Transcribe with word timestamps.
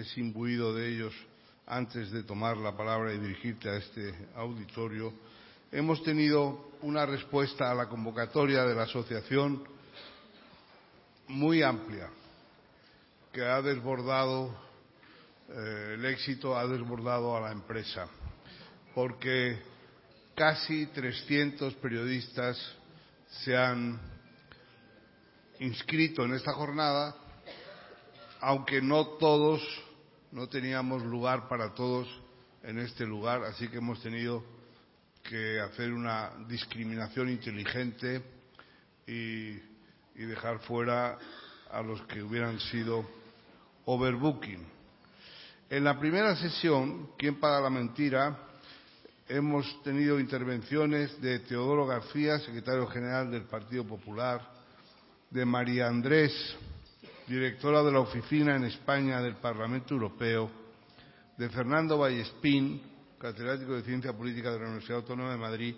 es 0.00 0.18
imbuido 0.18 0.74
de 0.74 0.88
ellos 0.88 1.14
antes 1.66 2.10
de 2.10 2.24
tomar 2.24 2.56
la 2.56 2.76
palabra 2.76 3.12
y 3.12 3.18
dirigirte 3.18 3.68
a 3.68 3.76
este 3.76 4.12
auditorio, 4.34 5.12
hemos 5.70 6.02
tenido 6.02 6.72
una 6.82 7.06
respuesta 7.06 7.70
a 7.70 7.74
la 7.74 7.88
convocatoria 7.88 8.64
de 8.64 8.74
la 8.74 8.82
asociación 8.82 9.62
muy 11.28 11.62
amplia, 11.62 12.10
que 13.32 13.44
ha 13.44 13.62
desbordado 13.62 14.52
eh, 15.48 15.94
el 15.94 16.04
éxito, 16.06 16.58
ha 16.58 16.66
desbordado 16.66 17.36
a 17.36 17.40
la 17.40 17.52
empresa, 17.52 18.08
porque 18.94 19.62
casi 20.34 20.86
300 20.86 21.74
periodistas 21.74 22.58
se 23.44 23.56
han 23.56 24.00
inscrito 25.60 26.24
en 26.24 26.34
esta 26.34 26.52
jornada, 26.52 27.14
aunque 28.40 28.80
no 28.82 29.06
todos, 29.18 29.62
no 30.32 30.48
teníamos 30.48 31.02
lugar 31.02 31.48
para 31.48 31.74
todos 31.74 32.08
en 32.62 32.78
este 32.78 33.04
lugar, 33.04 33.42
así 33.44 33.68
que 33.68 33.78
hemos 33.78 34.00
tenido 34.02 34.44
que 35.22 35.60
hacer 35.60 35.92
una 35.92 36.30
discriminación 36.48 37.28
inteligente 37.28 38.22
y, 39.06 39.70
dejar 40.14 40.58
fuera 40.60 41.16
a 41.72 41.80
los 41.80 42.02
que 42.02 42.22
hubieran 42.22 42.60
sido 42.60 43.08
overbooking. 43.86 44.66
En 45.70 45.82
la 45.82 45.98
primera 45.98 46.36
sesión, 46.36 47.12
¿Quién 47.16 47.40
paga 47.40 47.60
la 47.60 47.70
mentira?, 47.70 48.38
hemos 49.26 49.82
tenido 49.82 50.20
intervenciones 50.20 51.18
de 51.22 51.38
Teodoro 51.38 51.86
García, 51.86 52.38
secretario 52.40 52.86
general 52.88 53.30
del 53.30 53.44
Partido 53.44 53.84
Popular, 53.84 54.46
de 55.30 55.46
María 55.46 55.86
Andrés, 55.86 56.32
directora 57.30 57.84
de 57.84 57.92
la 57.92 58.00
Oficina 58.00 58.56
en 58.56 58.64
España 58.64 59.22
del 59.22 59.36
Parlamento 59.36 59.94
Europeo, 59.94 60.50
de 61.38 61.48
Fernando 61.48 61.96
Vallespín, 61.96 62.82
catedrático 63.20 63.74
de 63.74 63.82
Ciencia 63.82 64.12
Política 64.12 64.50
de 64.50 64.58
la 64.58 64.64
Universidad 64.64 64.98
Autónoma 64.98 65.30
de 65.30 65.36
Madrid, 65.36 65.76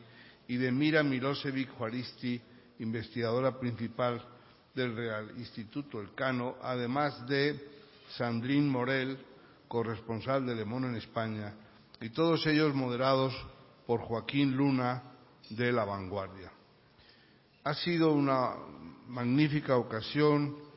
y 0.49 0.57
de 0.57 0.73
Mira 0.73 1.03
Milosevic 1.03 1.69
Juaristi, 1.77 2.41
investigadora 2.79 3.61
principal 3.61 4.25
del 4.75 4.97
Real 4.97 5.31
Instituto 5.37 6.01
Elcano, 6.01 6.57
además 6.63 7.27
de 7.27 7.61
Sandrine 8.17 8.71
Morel, 8.71 9.19
corresponsal 9.69 10.47
de 10.47 10.55
Le 10.55 10.65
Monde 10.65 10.89
en 10.89 10.95
España, 10.95 11.53
y 12.01 12.09
todos 12.09 12.47
ellos 12.47 12.75
moderados 12.75 13.35
por 13.87 14.01
Joaquín 14.01 14.57
Luna 14.57 15.03
de 15.51 15.71
La 15.71 15.85
Vanguardia. 15.85 16.51
Ha 17.63 17.75
sido 17.75 18.13
una 18.13 18.55
magnífica 19.07 19.77
ocasión 19.77 20.72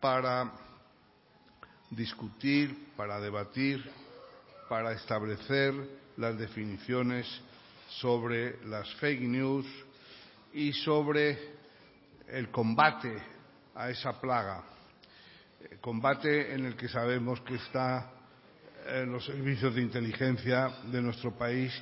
para 0.00 0.52
discutir, 1.90 2.92
para 2.96 3.20
debatir, 3.20 3.84
para 4.68 4.92
establecer 4.92 5.74
las 6.16 6.38
definiciones 6.38 7.26
sobre 7.88 8.64
las 8.66 8.92
fake 8.96 9.22
news 9.22 9.66
y 10.52 10.72
sobre 10.72 11.56
el 12.28 12.50
combate 12.50 13.16
a 13.74 13.90
esa 13.90 14.20
plaga, 14.20 14.62
combate 15.80 16.54
en 16.54 16.66
el 16.66 16.76
que 16.76 16.88
sabemos 16.88 17.40
que 17.40 17.54
está 17.54 18.10
en 18.86 19.12
los 19.12 19.24
servicios 19.24 19.74
de 19.74 19.82
inteligencia 19.82 20.68
de 20.84 21.00
nuestro 21.00 21.32
país 21.32 21.72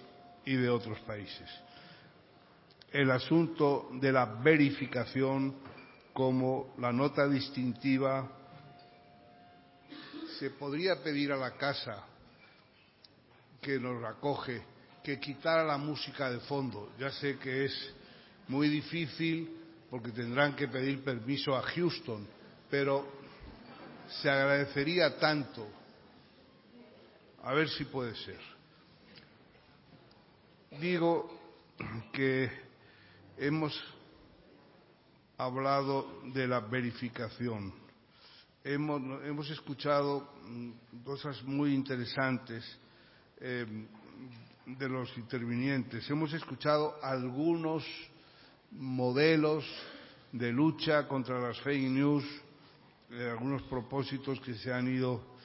y 0.45 0.55
de 0.55 0.69
otros 0.69 0.98
países. 1.01 1.48
El 2.92 3.11
asunto 3.11 3.91
de 3.95 4.12
la 4.12 4.27
verificación 4.27 5.55
como 6.17 6.72
la 6.78 6.95
nota 6.95 7.28
distintiva 7.28 8.27
se 10.39 10.48
podría 10.48 11.03
pedir 11.03 11.31
a 11.31 11.36
la 11.36 11.50
casa 11.58 12.06
que 13.61 13.78
nos 13.78 14.03
acoge 14.03 14.62
que 15.05 15.20
quitara 15.20 15.62
la 15.62 15.77
música 15.77 16.31
de 16.31 16.41
fondo. 16.41 16.91
Ya 16.98 17.11
sé 17.11 17.36
que 17.39 17.67
es 17.67 17.95
muy 18.48 18.70
difícil 18.70 19.58
porque 19.90 20.11
tendrán 20.11 20.57
que 20.57 20.68
pedir 20.68 21.05
permiso 21.05 21.55
a 21.55 21.61
Houston, 21.61 22.27
pero 22.70 23.07
se 24.23 24.30
agradecería 24.30 25.19
tanto. 25.19 25.69
A 27.42 27.52
ver 27.52 27.69
si 27.69 27.85
puede 27.85 28.14
ser. 28.17 28.40
Digo 30.80 31.30
que 32.11 32.51
hemos 33.36 33.95
hablado 35.39 36.20
de 36.33 36.47
la 36.47 36.61
verificación. 36.61 37.73
Hemos, 38.64 39.48
escuchado 39.51 40.29
cosas 41.05 41.42
muy 41.45 41.73
interesantes 41.73 42.64
eh, 43.39 43.64
de 44.67 44.89
los 44.89 45.17
intervinientes. 45.17 46.08
Hemos 46.11 46.33
escuchado 46.33 46.96
algunos 47.02 47.85
modelos 48.73 49.64
de 50.33 50.52
lucha 50.52 51.07
contra 51.07 51.39
las 51.39 51.61
fake 51.61 51.91
news, 51.91 52.25
eh, 53.11 53.29
algunos 53.30 53.63
propósitos 53.63 54.41
que 54.41 54.55
se 54.55 54.73
han 54.73 54.89
ido, 54.89 55.36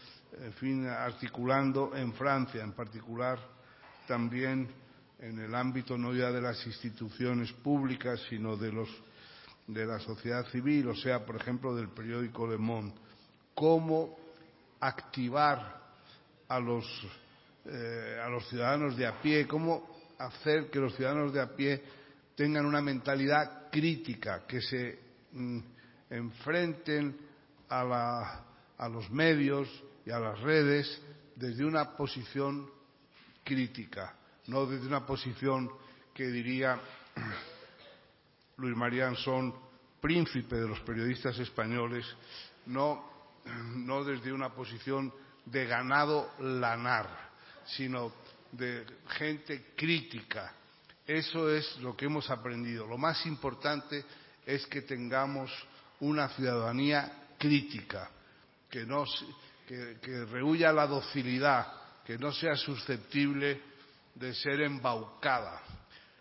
articulando 0.97 1.95
en 1.95 2.13
Francia, 2.13 2.63
en 2.63 2.71
particular 2.71 3.37
también 4.07 4.69
en 5.19 5.39
el 5.39 5.53
ámbito 5.53 5.97
no 5.97 6.13
ya 6.13 6.31
de 6.31 6.41
las 6.41 6.65
instituciones 6.65 7.51
públicas, 7.51 8.19
sino 8.29 8.55
de 8.55 8.71
los 8.71 8.89
de 9.67 9.85
la 9.85 9.99
sociedad 9.99 10.45
civil, 10.47 10.89
o 10.89 10.95
sea, 10.95 11.25
por 11.25 11.35
ejemplo, 11.35 11.75
del 11.75 11.89
periódico 11.89 12.47
Le 12.47 12.57
Monde, 12.57 12.93
cómo 13.53 14.17
activar 14.79 15.81
a 16.47 16.59
los, 16.59 16.85
eh, 17.65 18.19
a 18.21 18.27
los 18.29 18.47
ciudadanos 18.49 18.97
de 18.97 19.07
a 19.07 19.21
pie, 19.21 19.47
cómo 19.47 19.87
hacer 20.17 20.69
que 20.69 20.79
los 20.79 20.95
ciudadanos 20.95 21.33
de 21.33 21.41
a 21.41 21.55
pie 21.55 21.83
tengan 22.35 22.65
una 22.65 22.81
mentalidad 22.81 23.69
crítica, 23.71 24.45
que 24.47 24.61
se 24.61 24.99
mm, 25.31 25.59
enfrenten 26.09 27.17
a, 27.69 27.83
la, 27.83 28.45
a 28.77 28.89
los 28.89 29.09
medios 29.11 29.69
y 30.05 30.11
a 30.11 30.19
las 30.19 30.39
redes 30.41 31.01
desde 31.35 31.63
una 31.63 31.95
posición 31.95 32.69
crítica, 33.43 34.15
no 34.47 34.65
desde 34.65 34.87
una 34.87 35.05
posición 35.05 35.69
que 36.13 36.27
diría 36.27 36.79
Luis 38.61 38.77
María 38.77 39.07
Ansón, 39.07 39.55
príncipe 39.99 40.55
de 40.55 40.67
los 40.67 40.79
periodistas 40.81 41.37
españoles, 41.39 42.05
no, 42.67 43.03
no 43.73 44.03
desde 44.03 44.31
una 44.31 44.49
posición 44.53 45.11
de 45.45 45.65
ganado 45.65 46.29
lanar, 46.39 47.09
sino 47.65 48.13
de 48.51 48.85
gente 49.17 49.73
crítica. 49.75 50.53
Eso 51.07 51.49
es 51.49 51.75
lo 51.77 51.97
que 51.97 52.05
hemos 52.05 52.29
aprendido. 52.29 52.85
Lo 52.85 52.99
más 52.99 53.25
importante 53.25 54.05
es 54.45 54.67
que 54.67 54.83
tengamos 54.83 55.51
una 56.01 56.29
ciudadanía 56.29 57.29
crítica, 57.39 58.11
que, 58.69 58.85
no, 58.85 59.05
que, 59.67 59.97
que 59.99 60.25
rehuya 60.25 60.71
la 60.71 60.85
docilidad, 60.85 61.65
que 62.05 62.19
no 62.19 62.31
sea 62.31 62.55
susceptible 62.55 63.59
de 64.13 64.35
ser 64.35 64.61
embaucada. 64.61 65.63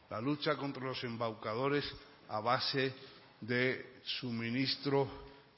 La 0.09 0.23
lucha 0.23 0.57
contra 0.57 0.83
los 0.85 1.05
embaucadores 1.05 1.85
a 2.31 2.41
base 2.41 2.93
de 3.41 4.01
suministro 4.05 5.09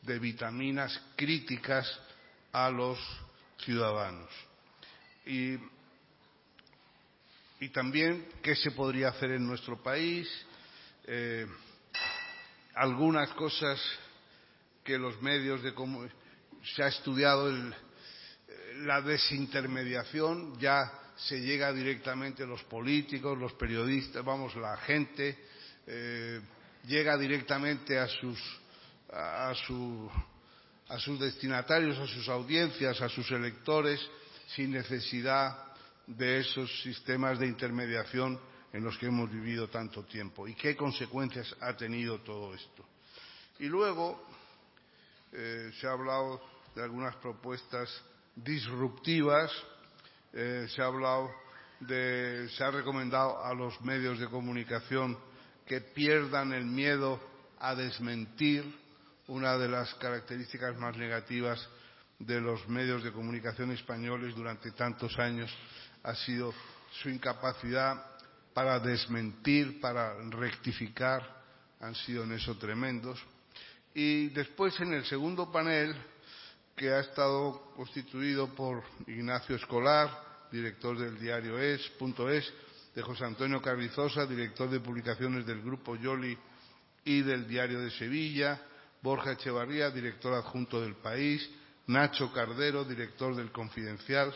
de 0.02 0.18
vitaminas 0.18 1.00
críticas 1.16 1.86
a 2.52 2.70
los 2.70 2.98
ciudadanos. 3.64 4.30
Y, 5.26 5.56
y 7.60 7.68
también 7.68 8.26
qué 8.42 8.56
se 8.56 8.72
podría 8.72 9.10
hacer 9.10 9.32
en 9.32 9.46
nuestro 9.46 9.80
país, 9.82 10.28
eh, 11.06 11.46
algunas 12.74 13.28
cosas 13.30 13.80
que 14.82 14.98
los 14.98 15.20
medios 15.22 15.62
de 15.62 15.72
se 16.74 16.82
ha 16.82 16.88
estudiado 16.88 17.52
la 18.78 19.00
desintermediación, 19.02 20.58
ya 20.58 20.90
se 21.16 21.40
llega 21.40 21.72
directamente 21.72 22.46
los 22.46 22.62
políticos, 22.64 23.38
los 23.38 23.52
periodistas, 23.52 24.24
vamos, 24.24 24.56
la 24.56 24.76
gente, 24.78 25.38
eh, 25.86 26.40
llega 26.86 27.16
directamente 27.16 27.98
a 27.98 28.08
sus, 28.08 28.38
destinatarios, 31.18 31.98
a 31.98 32.06
sus 32.06 32.28
audiencias, 32.28 33.00
a 33.00 33.08
sus 33.08 33.30
electores, 33.30 34.00
sin 34.48 34.72
necesidad 34.72 35.72
de 36.06 36.40
esos 36.40 36.82
sistemas 36.82 37.38
de 37.38 37.46
intermediación 37.46 38.38
en 38.72 38.84
los 38.84 38.98
que 38.98 39.06
hemos 39.06 39.30
vivido 39.30 39.68
tanto 39.68 40.02
tiempo. 40.04 40.48
¿Y 40.48 40.54
qué 40.54 40.76
consecuencias 40.76 41.54
ha 41.60 41.76
tenido 41.76 42.18
todo 42.20 42.54
esto? 42.54 42.84
Y 43.58 43.66
luego 43.66 44.26
eh, 45.32 45.70
se 45.80 45.86
ha 45.86 45.92
hablado 45.92 46.42
de 46.74 46.82
algunas 46.82 47.14
propuestas 47.16 47.88
disruptivas, 48.34 49.52
eh, 50.32 50.66
se 50.68 50.82
ha 50.82 50.86
hablado 50.86 51.30
de, 51.80 52.48
se 52.56 52.64
ha 52.64 52.70
recomendado 52.70 53.44
a 53.44 53.52
los 53.54 53.80
medios 53.82 54.18
de 54.18 54.28
comunicación 54.28 55.18
que 55.66 55.80
pierdan 55.80 56.52
el 56.52 56.64
miedo 56.64 57.20
a 57.58 57.74
desmentir 57.74 58.64
una 59.28 59.56
de 59.56 59.68
las 59.68 59.94
características 59.94 60.76
más 60.76 60.96
negativas 60.96 61.68
de 62.18 62.40
los 62.40 62.68
medios 62.68 63.02
de 63.02 63.12
comunicación 63.12 63.72
españoles 63.72 64.34
durante 64.34 64.70
tantos 64.72 65.18
años 65.18 65.50
ha 66.02 66.14
sido 66.14 66.52
su 67.02 67.08
incapacidad 67.08 68.04
para 68.52 68.78
desmentir, 68.78 69.80
para 69.80 70.14
rectificar, 70.30 71.42
han 71.80 71.94
sido 71.94 72.24
en 72.24 72.32
eso 72.32 72.56
tremendos. 72.58 73.18
Y 73.94 74.28
después 74.28 74.78
en 74.80 74.94
el 74.94 75.04
segundo 75.04 75.50
panel, 75.50 75.94
que 76.76 76.90
ha 76.90 77.00
estado 77.00 77.72
constituido 77.76 78.54
por 78.54 78.82
Ignacio 79.06 79.56
Escolar, 79.56 80.10
director 80.50 80.98
del 80.98 81.18
diario 81.18 81.58
Es.es, 81.58 82.52
de 82.94 83.02
José 83.02 83.24
Antonio 83.24 83.60
Carrizosa, 83.62 84.26
director 84.26 84.68
de 84.68 84.80
publicaciones 84.80 85.46
del 85.46 85.62
Grupo 85.62 85.96
Yoli 85.96 86.36
y 87.04 87.22
del 87.22 87.48
Diario 87.48 87.80
de 87.80 87.90
Sevilla, 87.90 88.60
Borja 89.00 89.32
Echevarría, 89.32 89.90
director 89.90 90.34
adjunto 90.34 90.80
del 90.80 90.96
País, 90.96 91.48
Nacho 91.86 92.32
Cardero, 92.32 92.84
director 92.84 93.34
del 93.34 93.50
Confidencial, 93.50 94.32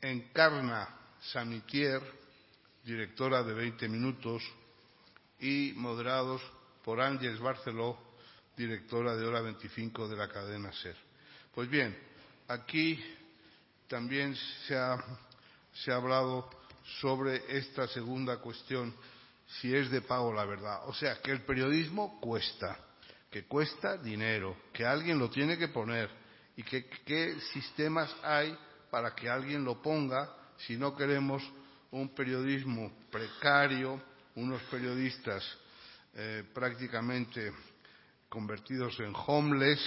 Encarna 0.00 0.88
Samitier, 1.32 2.00
directora 2.84 3.42
de 3.42 3.54
20 3.54 3.88
Minutos, 3.88 4.42
y 5.40 5.72
moderados 5.76 6.40
por 6.84 7.00
Ángeles 7.00 7.38
Barceló, 7.40 7.98
directora 8.56 9.16
de 9.16 9.26
Hora 9.26 9.40
25 9.40 10.08
de 10.08 10.16
la 10.16 10.28
cadena 10.28 10.72
SER. 10.72 10.96
Pues 11.54 11.68
bien, 11.68 11.96
aquí 12.48 13.02
también 13.88 14.34
se 14.66 14.76
ha, 14.76 14.96
se 15.74 15.92
ha 15.92 15.96
hablado 15.96 16.48
sobre 17.00 17.42
esta 17.56 17.86
segunda 17.88 18.38
cuestión, 18.38 18.94
si 19.60 19.74
es 19.74 19.90
de 19.90 20.00
pago 20.00 20.32
la 20.32 20.44
verdad. 20.44 20.88
O 20.88 20.94
sea, 20.94 21.20
que 21.20 21.30
el 21.30 21.42
periodismo 21.42 22.20
cuesta, 22.20 22.78
que 23.30 23.44
cuesta 23.44 23.96
dinero, 23.96 24.56
que 24.72 24.84
alguien 24.84 25.18
lo 25.18 25.30
tiene 25.30 25.58
que 25.58 25.68
poner 25.68 26.10
y 26.56 26.62
que 26.62 26.86
qué 27.04 27.38
sistemas 27.52 28.14
hay 28.22 28.56
para 28.90 29.14
que 29.14 29.28
alguien 29.28 29.64
lo 29.64 29.82
ponga 29.82 30.34
si 30.58 30.76
no 30.76 30.96
queremos 30.96 31.42
un 31.90 32.14
periodismo 32.14 32.92
precario, 33.10 34.02
unos 34.34 34.62
periodistas 34.64 35.44
eh, 36.14 36.44
prácticamente 36.54 37.52
convertidos 38.28 38.98
en 39.00 39.12
homeless 39.14 39.80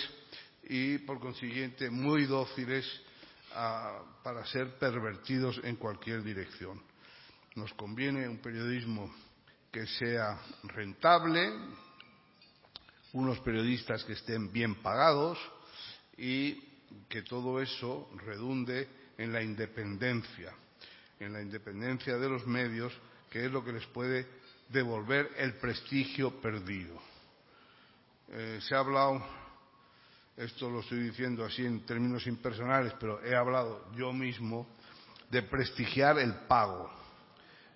y, 0.64 1.00
por 1.00 1.20
consiguiente, 1.20 1.90
muy 1.90 2.26
dóciles 2.26 2.86
para 4.24 4.46
ser 4.46 4.78
pervertidos 4.78 5.60
en 5.64 5.76
cualquier 5.76 6.24
dirección. 6.24 6.82
Nos 7.56 7.74
conviene 7.74 8.28
un 8.28 8.38
periodismo 8.38 9.14
que 9.72 9.86
sea 9.86 10.40
rentable, 10.64 11.52
unos 13.14 13.40
periodistas 13.40 14.04
que 14.04 14.14
estén 14.14 14.52
bien 14.52 14.76
pagados 14.76 15.40
y 16.18 16.62
que 17.08 17.24
todo 17.24 17.62
eso 17.62 18.10
redunde 18.26 18.88
en 19.18 19.34
la 19.34 19.42
independencia, 19.42 20.54
en 21.20 21.34
la 21.34 21.42
independencia 21.42 22.18
de 22.18 22.30
los 22.30 22.46
medios, 22.48 22.94
que 23.30 23.46
es 23.46 23.52
lo 23.52 23.64
que 23.64 23.74
les 23.74 23.86
puede 23.88 24.28
devolver 24.70 25.32
el 25.38 25.56
prestigio 25.56 26.40
perdido. 26.40 27.00
Eh, 28.32 28.60
se 28.62 28.76
ha 28.76 28.80
hablado, 28.80 29.26
esto 30.40 30.70
lo 30.70 30.80
estoy 30.80 31.00
diciendo 31.00 31.44
así 31.44 31.66
en 31.66 31.86
términos 31.86 32.26
impersonales, 32.26 32.94
pero 32.98 33.22
he 33.26 33.36
hablado 33.36 33.92
yo 33.94 34.14
mismo 34.14 34.66
de 35.30 35.42
prestigiar 35.42 36.18
el 36.18 36.34
pago 36.48 36.90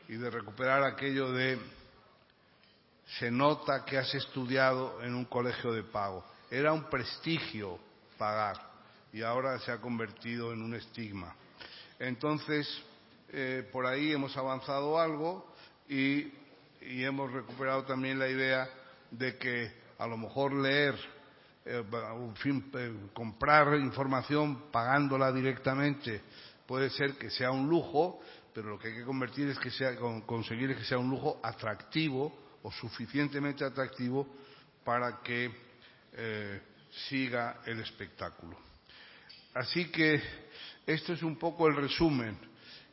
y 0.07 0.13
de 0.13 0.29
recuperar 0.29 0.81
aquello 0.83 1.33
de 1.33 1.59
se 3.19 3.29
nota 3.29 3.83
que 3.83 3.97
has 3.97 4.15
estudiado 4.15 5.03
en 5.03 5.13
un 5.13 5.25
colegio 5.25 5.73
de 5.73 5.83
pago. 5.83 6.23
Era 6.49 6.71
un 6.71 6.89
prestigio 6.89 7.77
pagar 8.17 8.55
y 9.11 9.23
ahora 9.23 9.59
se 9.59 9.71
ha 9.71 9.81
convertido 9.81 10.53
en 10.53 10.61
un 10.61 10.73
estigma. 10.73 11.35
Entonces, 11.99 12.65
eh, 13.33 13.67
por 13.73 13.85
ahí 13.85 14.13
hemos 14.13 14.37
avanzado 14.37 14.97
algo 14.97 15.53
y, 15.89 16.31
y, 16.81 17.03
hemos 17.03 17.29
recuperado 17.29 17.83
también 17.83 18.17
la 18.17 18.29
idea 18.29 18.69
de 19.11 19.37
que 19.37 19.69
a 19.99 20.07
lo 20.07 20.15
mejor 20.15 20.53
leer, 20.53 20.95
fin, 22.35 22.69
eh, 22.73 22.93
comprar 23.13 23.75
información 23.79 24.71
pagándola 24.71 25.31
directamente 25.31 26.21
puede 26.65 26.89
ser 26.89 27.15
que 27.17 27.29
sea 27.29 27.51
un 27.51 27.69
lujo, 27.69 28.19
pero 28.53 28.69
lo 28.69 28.79
que 28.79 28.89
hay 28.89 28.95
que 28.95 29.05
convertir 29.05 29.47
es 29.49 29.59
que 29.59 29.71
sea, 29.71 29.95
conseguir 30.25 30.71
es 30.71 30.77
que 30.77 30.85
sea 30.85 30.97
un 30.97 31.09
lujo 31.09 31.39
atractivo 31.43 32.57
o 32.63 32.71
suficientemente 32.71 33.65
atractivo 33.65 34.27
para 34.83 35.21
que 35.21 35.51
eh, 36.13 36.61
siga 37.07 37.61
el 37.65 37.79
espectáculo. 37.79 38.57
Así 39.53 39.89
que 39.89 40.21
esto 40.85 41.13
es 41.13 41.23
un 41.23 41.37
poco 41.37 41.67
el 41.67 41.75
resumen, 41.75 42.37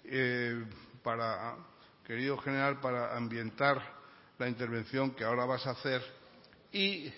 eh, 0.05 0.65
para, 1.03 1.57
querido 2.05 2.37
general, 2.39 2.81
para 2.81 3.17
ambientar 3.17 3.81
la 4.39 4.49
intervención 4.49 5.13
que 5.13 5.25
ahora 5.25 5.45
vas 5.45 5.67
a 5.67 5.71
hacer 5.71 6.03
y, 6.73 7.13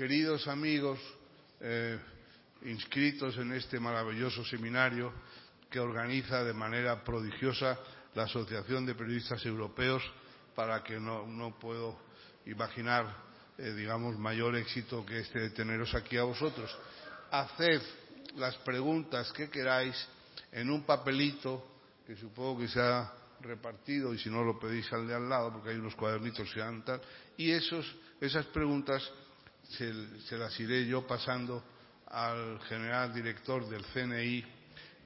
queridos 0.00 0.48
amigos 0.48 0.98
eh, 1.60 1.98
inscritos 2.62 3.36
en 3.36 3.52
este 3.52 3.78
maravilloso 3.78 4.42
seminario 4.46 5.12
que 5.68 5.78
organiza 5.78 6.42
de 6.42 6.54
manera 6.54 7.04
prodigiosa 7.04 7.78
la 8.14 8.22
Asociación 8.22 8.86
de 8.86 8.94
Periodistas 8.94 9.44
Europeos, 9.44 10.02
para 10.54 10.82
que 10.82 10.98
no, 10.98 11.54
puedo 11.60 11.98
imaginar, 12.46 13.14
eh, 13.58 13.74
digamos, 13.74 14.18
mayor 14.18 14.56
éxito 14.56 15.04
que 15.04 15.18
este 15.20 15.38
de 15.38 15.50
teneros 15.50 15.94
aquí 15.94 16.16
a 16.16 16.22
vosotros. 16.22 16.74
Haced 17.30 17.82
las 18.36 18.56
preguntas 18.56 19.30
que 19.34 19.50
queráis 19.50 19.94
en 20.50 20.70
un 20.70 20.84
papelito 20.84 21.76
que 22.06 22.16
supongo 22.16 22.60
que 22.60 22.68
se 22.68 22.80
ha 22.80 23.12
repartido 23.42 24.14
y 24.14 24.18
si 24.18 24.30
no 24.30 24.42
lo 24.44 24.58
pedís 24.58 24.90
al 24.94 25.06
de 25.06 25.14
al 25.14 25.28
lado 25.28 25.52
porque 25.52 25.70
hay 25.70 25.76
unos 25.76 25.94
cuadernitos 25.94 26.50
que 26.54 26.60
dan 26.60 26.84
tal 26.86 27.02
y 27.36 27.50
esos, 27.50 27.86
esas 28.18 28.46
preguntas 28.46 29.02
se, 29.70 30.36
las 30.36 30.58
iré 30.58 30.86
yo 30.86 31.06
pasando 31.06 31.62
al 32.06 32.60
general 32.62 33.12
director 33.14 33.68
del 33.68 33.84
CNI 33.86 34.44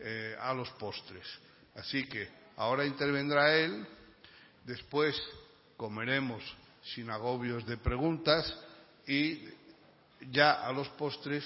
eh, 0.01 0.37
a 0.41 0.55
los 0.55 0.71
postres. 0.73 1.27
Así 1.75 2.07
que 2.07 2.29
ahora 2.57 2.87
intervendrá 2.87 3.55
él, 3.57 3.87
después 4.65 5.21
comeremos 5.77 6.43
sin 6.95 7.11
agobios 7.11 7.67
de 7.67 7.77
preguntas 7.77 8.55
y 9.07 9.43
ya 10.31 10.53
a 10.53 10.73
los 10.73 10.89
postres 10.91 11.45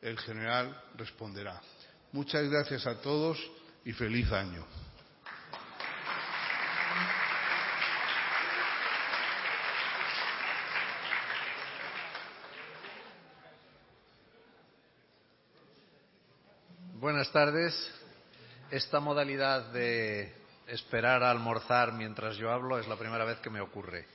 el 0.00 0.18
general 0.18 0.82
responderá. 0.96 1.60
Muchas 2.12 2.48
gracias 2.48 2.86
a 2.86 3.00
todos 3.00 3.38
y 3.84 3.92
feliz 3.92 4.30
año. 4.32 4.64
Buenas 17.04 17.30
tardes. 17.32 17.74
Esta 18.70 18.98
modalidad 18.98 19.70
de 19.72 20.32
esperar 20.68 21.22
a 21.22 21.30
almorzar 21.30 21.92
mientras 21.92 22.38
yo 22.38 22.50
hablo 22.50 22.78
es 22.78 22.88
la 22.88 22.96
primera 22.96 23.26
vez 23.26 23.40
que 23.40 23.50
me 23.50 23.60
ocurre. 23.60 24.06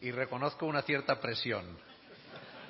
Y 0.00 0.10
reconozco 0.10 0.64
una 0.64 0.80
cierta 0.80 1.20
presión, 1.20 1.66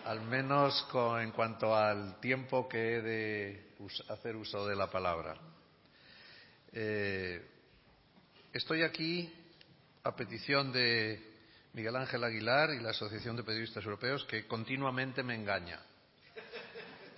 al 0.04 0.20
menos 0.22 0.82
con, 0.90 1.20
en 1.20 1.30
cuanto 1.30 1.76
al 1.76 2.18
tiempo 2.18 2.68
que 2.68 2.96
he 2.96 3.02
de 3.02 3.76
hacer 4.08 4.34
uso 4.34 4.66
de 4.66 4.75
la 4.75 4.90
palabra. 4.90 5.37
Eh, 6.72 7.40
estoy 8.52 8.82
aquí 8.82 9.32
a 10.02 10.16
petición 10.16 10.72
de 10.72 11.22
Miguel 11.75 11.94
Ángel 11.94 12.25
Aguilar 12.25 12.70
y 12.70 12.80
la 12.80 12.90
Asociación 12.90 13.37
de 13.37 13.44
Periodistas 13.44 13.84
Europeos, 13.84 14.25
que 14.25 14.49
continuamente 14.49 15.22
me 15.22 15.37
engaña. 15.37 15.78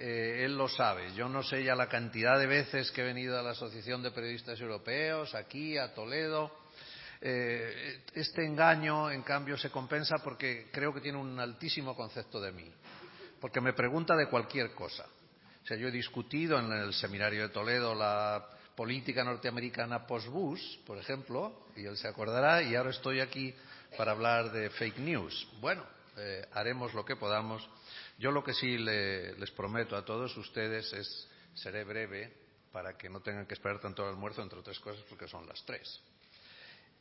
Eh, 0.04 0.47
él 0.47 0.56
lo 0.56 0.66
sabe. 0.66 1.14
Yo 1.14 1.28
no 1.28 1.44
sé 1.44 1.62
ya 1.62 1.76
la 1.76 1.88
cantidad 1.88 2.37
de 2.37 2.49
veces 2.49 2.90
que 2.90 3.02
he 3.02 3.04
venido 3.04 3.38
a 3.38 3.42
la 3.42 3.50
Asociación 3.50 4.02
de 4.02 4.11
Periodistas 4.11 4.61
Europeos, 4.61 5.32
aquí, 5.37 5.78
a 5.78 5.94
Toledo. 5.94 6.50
Eh, 7.21 8.02
este 8.12 8.44
engaño, 8.44 9.12
en 9.12 9.23
cambio, 9.23 9.56
se 9.56 9.71
compensa 9.71 10.16
porque 10.18 10.66
creo 10.73 10.92
que 10.92 11.00
tiene 11.00 11.18
un 11.18 11.38
altísimo 11.38 11.94
concepto 11.94 12.40
de 12.40 12.50
mí. 12.50 12.68
Porque 13.40 13.61
me 13.61 13.75
pregunta 13.75 14.16
de 14.16 14.26
cualquier 14.26 14.73
cosa. 14.73 15.06
O 15.62 15.66
sea, 15.68 15.76
yo 15.76 15.87
he 15.87 15.92
discutido 15.92 16.59
en 16.59 16.73
el 16.73 16.92
seminario 16.94 17.42
de 17.42 17.50
Toledo 17.50 17.94
la 17.94 18.44
política 18.75 19.23
norteamericana 19.23 20.04
post-Bush, 20.04 20.78
por 20.85 20.99
ejemplo, 20.99 21.68
y 21.76 21.85
él 21.85 21.97
se 21.97 22.09
acordará, 22.09 22.61
y 22.61 22.75
ahora 22.75 22.90
estoy 22.90 23.21
aquí 23.21 23.54
para 23.97 24.11
hablar 24.11 24.50
de 24.50 24.68
fake 24.68 24.99
news. 24.99 25.47
Bueno, 25.61 25.85
eh, 26.16 26.44
haremos 26.54 26.92
lo 26.92 27.04
que 27.04 27.14
podamos 27.14 27.68
yo 28.23 28.31
lo 28.31 28.45
que 28.45 28.55
sí 28.55 28.79
le, 28.79 29.35
les 29.35 29.50
prometo 29.50 29.97
a 29.97 30.05
todos 30.05 30.37
ustedes 30.37 30.93
es, 30.93 31.29
seré 31.55 31.83
breve 31.83 32.33
para 32.71 32.97
que 32.97 33.11
no 33.11 33.21
tengan 33.21 33.47
que 33.47 33.55
esperar 33.55 33.81
tanto 33.81 34.05
al 34.05 34.11
almuerzo, 34.11 34.43
entre 34.43 34.61
otras 34.61 34.79
cosas, 34.79 35.05
porque 35.09 35.26
son 35.26 35.45
las 35.45 35.61
tres. 35.64 36.00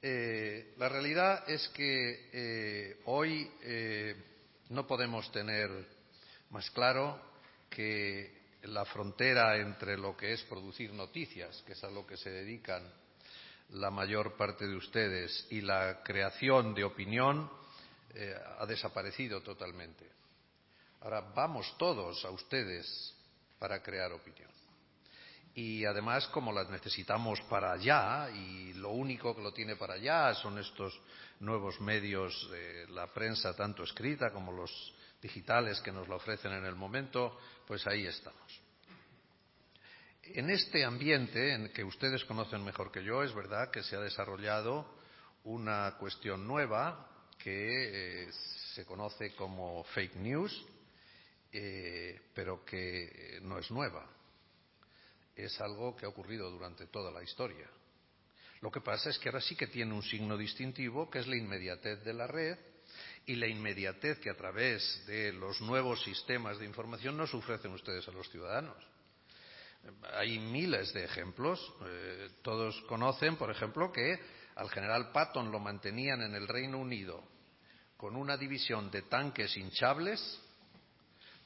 Eh, 0.02 0.74
la 0.78 0.90
realidad 0.90 1.48
es 1.48 1.68
que 1.70 2.28
eh, 2.34 3.02
hoy 3.06 3.52
eh, 3.62 4.16
no 4.70 4.88
podemos 4.88 5.32
tener 5.32 5.70
más 6.50 6.72
claro 6.72 7.22
que 7.70 8.42
la 8.64 8.84
frontera 8.86 9.58
entre 9.58 10.00
lo 10.00 10.18
que 10.18 10.34
es 10.34 10.42
producir 10.46 10.92
noticias, 10.92 11.64
que 11.68 11.74
es 11.74 11.84
a 11.84 11.92
lo 11.92 12.04
que 12.08 12.18
se 12.18 12.32
dedican 12.32 12.92
la 13.74 13.92
mayor 13.92 14.36
parte 14.38 14.66
de 14.66 14.76
ustedes, 14.76 15.46
y 15.52 15.62
la 15.62 16.02
creación 16.04 16.74
de 16.74 16.84
opinión 16.84 17.48
ha 18.60 18.66
desaparecido 18.66 19.42
totalmente. 19.42 20.21
Ahora 21.02 21.22
vamos 21.36 21.76
todos 21.78 22.24
a 22.26 22.30
ustedes 22.30 23.16
para 23.58 23.82
crear 23.82 24.12
opinión. 24.14 24.50
Y 25.56 25.84
además, 25.84 26.28
como 26.28 26.54
las 26.54 26.70
necesitamos 26.70 27.42
para 27.50 27.74
allá, 27.74 28.30
y 28.30 28.74
lo 28.74 28.92
único 28.92 29.36
que 29.36 29.42
lo 29.42 29.52
tiene 29.52 29.76
para 29.76 29.96
allá 29.96 30.34
son 30.36 30.60
estos 30.60 30.98
nuevos 31.40 31.82
medios 31.82 32.50
de 32.52 32.88
la 32.90 33.08
prensa, 33.08 33.56
tanto 33.56 33.84
escrita 33.84 34.32
como 34.32 34.52
los 34.52 34.94
digitales 35.22 35.82
que 35.82 35.92
nos 35.92 36.08
lo 36.08 36.16
ofrecen 36.16 36.54
en 36.54 36.66
el 36.66 36.76
momento, 36.76 37.38
pues 37.68 37.86
ahí 37.88 38.06
estamos. 38.06 38.62
En 40.24 40.50
este 40.52 40.86
ambiente, 40.86 41.54
en 41.54 41.74
que 41.74 41.84
ustedes 41.84 42.24
conocen 42.26 42.64
mejor 42.64 42.92
que 42.92 43.04
yo, 43.04 43.24
es 43.24 43.34
verdad 43.34 43.72
que 43.72 43.84
se 43.84 43.96
ha 43.96 44.00
desarrollado 44.00 44.86
una 45.44 45.98
cuestión 45.98 46.48
nueva 46.48 47.08
que 47.40 48.28
eh, 48.28 48.32
se 48.76 48.86
conoce 48.86 49.36
como 49.36 49.84
fake 49.96 50.16
news, 50.16 50.66
eh, 51.52 52.20
pero 52.34 52.64
que 52.64 53.40
no 53.42 53.60
es 53.60 53.70
nueva. 53.72 54.08
Es 55.36 55.60
algo 55.62 55.96
que 55.96 56.06
ha 56.06 56.10
ocurrido 56.10 56.50
durante 56.50 56.88
toda 56.88 57.12
la 57.12 57.24
historia. 57.24 57.68
Lo 58.62 58.72
que 58.72 58.82
pasa 58.82 59.10
es 59.10 59.18
que 59.18 59.30
ahora 59.30 59.42
sí 59.42 59.56
que 59.56 59.68
tiene 59.68 59.94
un 59.94 60.04
signo 60.04 60.38
distintivo, 60.38 61.10
que 61.10 61.20
es 61.20 61.28
la 61.28 61.36
inmediatez 61.36 62.04
de 62.04 62.14
la 62.14 62.28
red 62.28 62.58
y 63.26 63.36
la 63.36 63.48
inmediatez 63.48 64.20
que 64.20 64.30
a 64.30 64.38
través 64.38 65.04
de 65.08 65.34
los 65.34 65.62
nuevos 65.62 66.04
sistemas 66.04 66.60
de 66.60 66.66
información 66.66 67.18
nos 67.18 67.34
ofrecen 67.34 67.72
ustedes 67.72 68.08
a 68.08 68.12
los 68.12 68.30
ciudadanos. 68.30 68.78
Hay 70.14 70.38
miles 70.38 70.94
de 70.94 71.04
ejemplos. 71.04 71.60
Eh, 71.86 72.30
todos 72.44 72.80
conocen, 72.84 73.36
por 73.36 73.50
ejemplo, 73.50 73.92
que 73.92 74.20
al 74.56 74.70
general 74.70 75.12
Patton 75.12 75.52
lo 75.52 75.60
mantenían 75.60 76.22
en 76.22 76.36
el 76.36 76.48
Reino 76.48 76.78
Unido 76.78 77.24
con 77.98 78.16
una 78.16 78.38
división 78.38 78.90
de 78.92 79.04
tanques 79.04 79.56
hinchables 79.58 80.40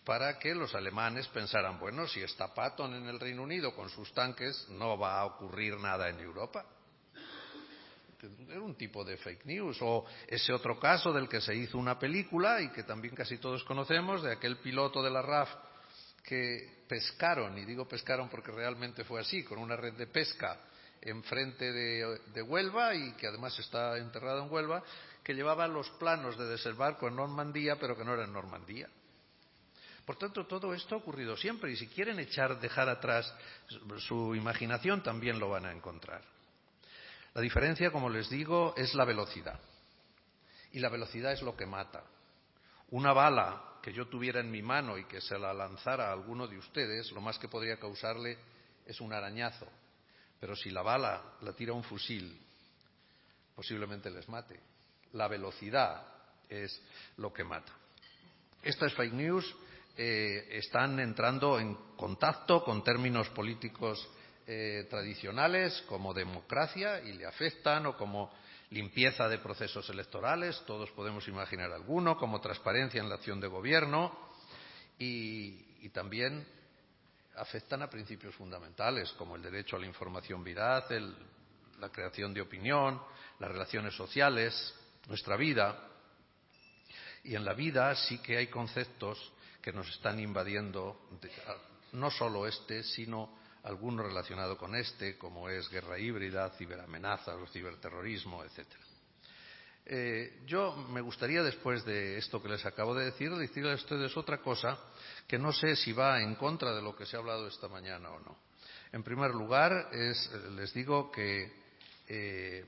para 0.06 0.38
que 0.40 0.54
los 0.54 0.76
alemanes 0.76 1.28
pensaran, 1.30 1.80
bueno, 1.80 2.08
si 2.08 2.22
está 2.22 2.54
Patton 2.54 2.94
en 2.94 3.08
el 3.08 3.20
Reino 3.20 3.44
Unido 3.44 3.76
con 3.76 3.90
sus 3.90 4.14
tanques, 4.14 4.68
no 4.70 4.98
va 4.98 5.20
a 5.20 5.26
ocurrir 5.26 5.78
nada 5.78 6.08
en 6.10 6.20
Europa 6.20 6.66
era 8.50 8.62
un 8.62 8.76
tipo 8.76 9.04
de 9.04 9.18
fake 9.18 9.46
news. 9.46 9.78
O 9.82 10.06
ese 10.28 10.54
otro 10.54 10.80
caso 10.80 11.12
del 11.14 11.28
que 11.28 11.42
se 11.42 11.56
hizo 11.56 11.78
una 11.78 11.98
película 11.98 12.62
y 12.62 12.70
que 12.70 12.84
también 12.84 13.16
casi 13.16 13.38
todos 13.38 13.64
conocemos, 13.64 14.24
de 14.24 14.34
aquel 14.34 14.58
piloto 14.58 15.02
de 15.04 15.12
la 15.12 15.22
RAF 15.22 15.50
que 16.24 16.84
pescaron, 16.88 17.58
y 17.58 17.66
digo 17.66 17.88
pescaron 17.88 18.30
porque 18.30 18.52
realmente 18.52 19.04
fue 19.04 19.22
así, 19.22 19.44
con 19.44 19.60
una 19.60 19.76
red 19.76 19.94
de 19.94 20.08
pesca 20.08 20.60
enfrente 21.02 21.72
de, 21.72 22.42
Huelva 22.42 22.96
y 22.96 23.12
que 23.14 23.28
además 23.28 23.58
está 23.60 23.98
enterrado 23.98 24.44
en 24.44 24.52
Huelva, 24.52 24.84
que 25.24 25.36
llevaba 25.36 25.68
los 25.68 25.90
planos 25.92 26.38
de 26.38 26.46
desembarco 26.46 27.08
en 27.08 27.16
Normandía, 27.16 27.78
pero 27.80 27.96
que 27.96 28.04
no 28.04 28.14
era 28.14 28.24
en 28.24 28.34
Normandía. 28.34 28.90
Por 30.06 30.18
tanto, 30.18 30.46
todo 30.46 30.74
esto 30.74 30.96
ha 30.96 31.00
ocurrido 31.00 31.36
siempre 31.36 31.72
y 31.72 31.76
si 31.76 31.88
quieren 31.88 32.20
echar, 32.20 32.60
dejar 32.60 32.90
atrás 32.90 33.34
su 33.98 34.36
imaginación, 34.36 35.02
también 35.02 35.40
lo 35.40 35.50
van 35.50 35.66
a 35.66 35.72
encontrar. 35.72 36.22
La 37.34 37.42
diferencia, 37.42 37.92
como 37.92 38.10
les 38.10 38.30
digo, 38.30 38.74
es 38.78 38.94
la 38.94 39.04
velocidad. 39.04 39.60
Y 40.72 40.80
la 40.80 40.90
velocidad 40.90 41.32
es 41.32 41.42
lo 41.42 41.56
que 41.56 41.66
mata. 41.66 42.04
Una 42.92 43.14
bala 43.14 43.80
que 43.82 43.94
yo 43.94 44.08
tuviera 44.08 44.40
en 44.40 44.52
mi 44.52 44.62
mano 44.62 44.98
y 44.98 45.06
que 45.06 45.22
se 45.22 45.38
la 45.38 45.54
lanzara 45.54 46.10
a 46.10 46.14
alguno 46.14 46.48
de 46.48 46.58
ustedes, 46.58 47.12
lo 47.12 47.22
más 47.22 47.40
que 47.40 47.48
podría 47.48 47.78
causarle 47.78 48.38
es 48.86 49.02
un 49.02 49.12
arañazo. 49.12 49.68
Pero 50.40 50.56
si 50.56 50.70
la 50.70 50.84
bala 50.84 51.22
la 51.42 51.54
tira 51.54 51.74
un 51.74 51.84
fusil, 51.84 52.40
posiblemente 53.56 54.12
les 54.12 54.30
mate. 54.30 54.60
La 55.14 55.28
velocidad 55.28 56.06
es 56.48 56.80
lo 57.18 57.34
que 57.34 57.44
mata. 57.44 57.74
Estas 58.62 58.94
fake 58.94 59.14
news 59.14 59.56
están 59.98 61.00
entrando 61.00 61.60
en 61.60 61.76
contacto 61.96 62.64
con 62.64 62.84
términos 62.84 63.30
políticos 63.30 64.08
eh, 64.48 64.86
tradicionales 64.90 65.84
como 65.88 66.14
democracia 66.14 67.02
y 67.02 67.14
le 67.14 67.26
afectan 67.26 67.88
o 67.88 67.98
como 67.98 68.32
limpieza 68.70 69.28
de 69.28 69.40
procesos 69.40 69.90
electorales, 69.90 70.62
todos 70.68 70.92
podemos 70.92 71.28
imaginar 71.28 71.72
alguno, 71.72 72.18
como 72.18 72.42
transparencia 72.42 73.02
en 73.02 73.10
la 73.10 73.16
acción 73.16 73.40
de 73.40 73.48
gobierno 73.48 74.16
y, 75.00 75.90
también 75.90 76.46
afectan 77.36 77.84
a 77.84 77.90
principios 77.90 78.34
fundamentales 78.36 79.12
como 79.14 79.36
el 79.36 79.42
derecho 79.42 79.76
a 79.76 79.80
la 79.80 79.86
información 79.86 80.44
veraz, 80.44 80.86
la 81.80 81.90
creación 81.90 82.34
de 82.34 82.42
opinión, 82.42 83.02
las 83.40 83.52
relaciones 83.52 83.96
sociales, 83.96 84.74
nuestra 85.08 85.38
vida. 85.38 85.88
Y 87.24 87.36
en 87.36 87.46
la 87.46 87.54
vida 87.54 87.96
sí 87.96 88.18
que 88.18 88.38
hay 88.38 88.48
conceptos 88.48 89.32
que 89.66 89.74
nos 89.74 89.90
están 89.90 90.20
invadiendo, 90.20 91.10
no 91.94 92.12
solo 92.12 92.46
este, 92.46 92.84
sino 92.84 93.36
alguno 93.64 94.04
relacionado 94.04 94.60
con 94.60 94.76
este, 94.76 95.18
como 95.18 95.50
es 95.50 95.68
guerra 95.72 95.98
híbrida, 95.98 96.52
ciberamenazas 96.52 97.52
ciberterrorismo, 97.52 98.44
etc. 98.44 98.68
Eh, 99.88 100.44
yo 100.46 100.76
me 100.76 101.02
gustaría, 101.02 101.42
después 101.42 101.84
de 101.84 102.20
esto 102.20 102.44
que 102.44 102.50
les 102.50 102.64
acabo 102.64 102.94
de 102.94 103.06
decir, 103.06 103.32
decirles 103.32 103.72
a 103.72 103.84
ustedes 103.84 104.16
otra 104.16 104.38
cosa 104.38 104.78
que 105.28 105.40
no 105.40 105.52
sé 105.52 105.76
si 105.76 105.94
va 105.94 106.22
en 106.22 106.36
contra 106.36 106.76
de 106.76 106.84
lo 106.84 106.96
que 106.96 107.08
se 107.08 107.16
ha 107.16 107.20
hablado 107.20 107.48
esta 107.48 107.68
mañana 107.68 108.12
o 108.12 108.20
no. 108.20 108.38
En 108.92 109.02
primer 109.02 109.32
lugar, 109.32 109.90
les 109.92 110.74
digo 110.76 111.12
que 111.12 111.52
eh, 112.08 112.64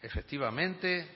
efectivamente 0.00 1.08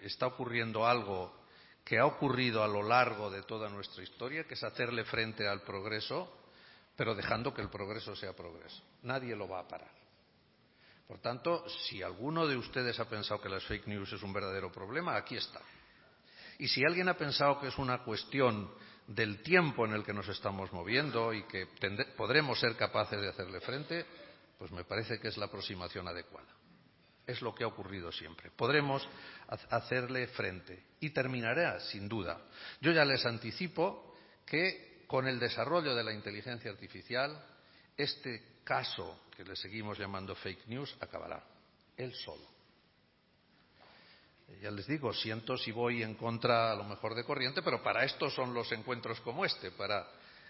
está 0.00 0.28
ocurriendo 0.28 0.86
algo 0.86 1.43
que 1.84 1.98
ha 1.98 2.06
ocurrido 2.06 2.64
a 2.64 2.68
lo 2.68 2.82
largo 2.82 3.30
de 3.30 3.42
toda 3.42 3.68
nuestra 3.68 4.02
historia, 4.02 4.44
que 4.44 4.54
es 4.54 4.64
hacerle 4.64 5.04
frente 5.04 5.46
al 5.46 5.62
progreso 5.62 6.44
pero 6.96 7.14
dejando 7.14 7.52
que 7.52 7.62
el 7.62 7.70
progreso 7.70 8.14
sea 8.14 8.34
progreso. 8.34 8.82
Nadie 9.02 9.34
lo 9.34 9.48
va 9.48 9.60
a 9.60 9.68
parar. 9.68 9.90
Por 11.06 11.18
tanto, 11.18 11.68
si 11.68 12.02
alguno 12.02 12.46
de 12.46 12.56
ustedes 12.56 12.98
ha 12.98 13.08
pensado 13.08 13.40
que 13.40 13.48
las 13.48 13.64
fake 13.64 13.88
news 13.88 14.12
es 14.12 14.22
un 14.22 14.32
verdadero 14.32 14.72
problema, 14.72 15.16
aquí 15.16 15.36
está. 15.36 15.60
Y 16.58 16.68
si 16.68 16.82
alguien 16.84 17.08
ha 17.08 17.14
pensado 17.14 17.60
que 17.60 17.68
es 17.68 17.78
una 17.78 18.02
cuestión 18.04 18.72
del 19.06 19.42
tiempo 19.42 19.84
en 19.84 19.92
el 19.92 20.04
que 20.04 20.14
nos 20.14 20.28
estamos 20.28 20.72
moviendo 20.72 21.32
y 21.32 21.42
que 21.44 21.68
podremos 22.16 22.58
ser 22.58 22.76
capaces 22.76 23.20
de 23.20 23.28
hacerle 23.28 23.60
frente, 23.60 24.06
pues 24.58 24.70
me 24.70 24.84
parece 24.84 25.18
que 25.18 25.28
es 25.28 25.36
la 25.36 25.46
aproximación 25.46 26.08
adecuada. 26.08 26.53
Es 27.26 27.40
lo 27.40 27.54
que 27.54 27.64
ha 27.64 27.68
ocurrido 27.68 28.12
siempre. 28.12 28.50
Podremos 28.50 29.06
hacerle 29.70 30.26
frente 30.28 30.84
y 31.00 31.10
terminará, 31.10 31.80
sin 31.80 32.08
duda. 32.08 32.40
Yo 32.80 32.92
ya 32.92 33.04
les 33.04 33.24
anticipo 33.24 34.14
que 34.44 35.04
con 35.06 35.26
el 35.26 35.38
desarrollo 35.38 35.94
de 35.94 36.04
la 36.04 36.12
inteligencia 36.12 36.70
artificial, 36.70 37.42
este 37.96 38.60
caso 38.64 39.20
que 39.36 39.44
le 39.44 39.56
seguimos 39.56 39.98
llamando 39.98 40.34
fake 40.34 40.66
news 40.68 40.94
acabará, 41.00 41.42
él 41.96 42.12
solo. 42.14 42.54
Ya 44.60 44.70
les 44.70 44.86
digo, 44.86 45.12
siento 45.12 45.56
si 45.56 45.72
voy 45.72 46.02
en 46.02 46.14
contra 46.14 46.72
a 46.72 46.76
lo 46.76 46.84
mejor 46.84 47.14
de 47.14 47.24
corriente, 47.24 47.62
pero 47.62 47.82
para 47.82 48.04
esto 48.04 48.30
son 48.30 48.54
los 48.54 48.70
encuentros 48.72 49.20
como 49.20 49.44
este, 49.44 49.70
para, 49.72 50.06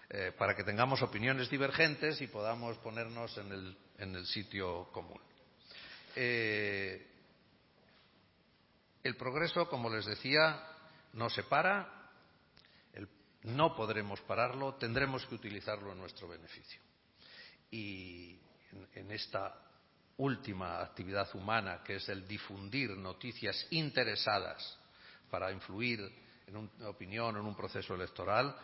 eh, 0.09 0.33
que 0.55 0.63
tengamos 0.63 1.01
opiniones 1.01 1.49
divergentes 1.49 2.21
y 2.21 2.27
podamos 2.27 2.77
ponernos 2.77 3.37
en 3.37 3.75
el, 4.13 4.25
sitio 4.25 4.89
común. 4.91 5.19
Eh, 6.15 7.07
el 9.03 9.15
progreso, 9.17 9.67
como 9.69 9.89
les 9.89 10.05
decía, 10.05 10.61
no 11.13 11.29
se 11.29 11.43
para, 11.43 11.95
no 13.45 13.75
podremos 13.75 14.19
pararlo, 14.21 14.75
tendremos 14.75 15.25
que 15.27 15.35
utilizarlo 15.35 15.91
en 15.91 15.99
nuestro 15.99 16.27
beneficio. 16.27 16.81
Y 17.69 18.39
en, 18.93 19.11
esta 19.11 19.55
última 20.17 20.81
actividad 20.81 21.29
humana, 21.35 21.83
que 21.83 21.97
es 21.97 22.09
el 22.09 22.27
difundir 22.27 22.91
noticias 22.91 23.67
interesadas 23.71 24.79
para 25.29 25.51
influir 25.51 25.99
en 26.47 26.57
una 26.57 26.89
opinión, 26.89 27.37
en 27.37 27.45
un 27.45 27.55
proceso 27.55 27.93
electoral, 27.93 28.55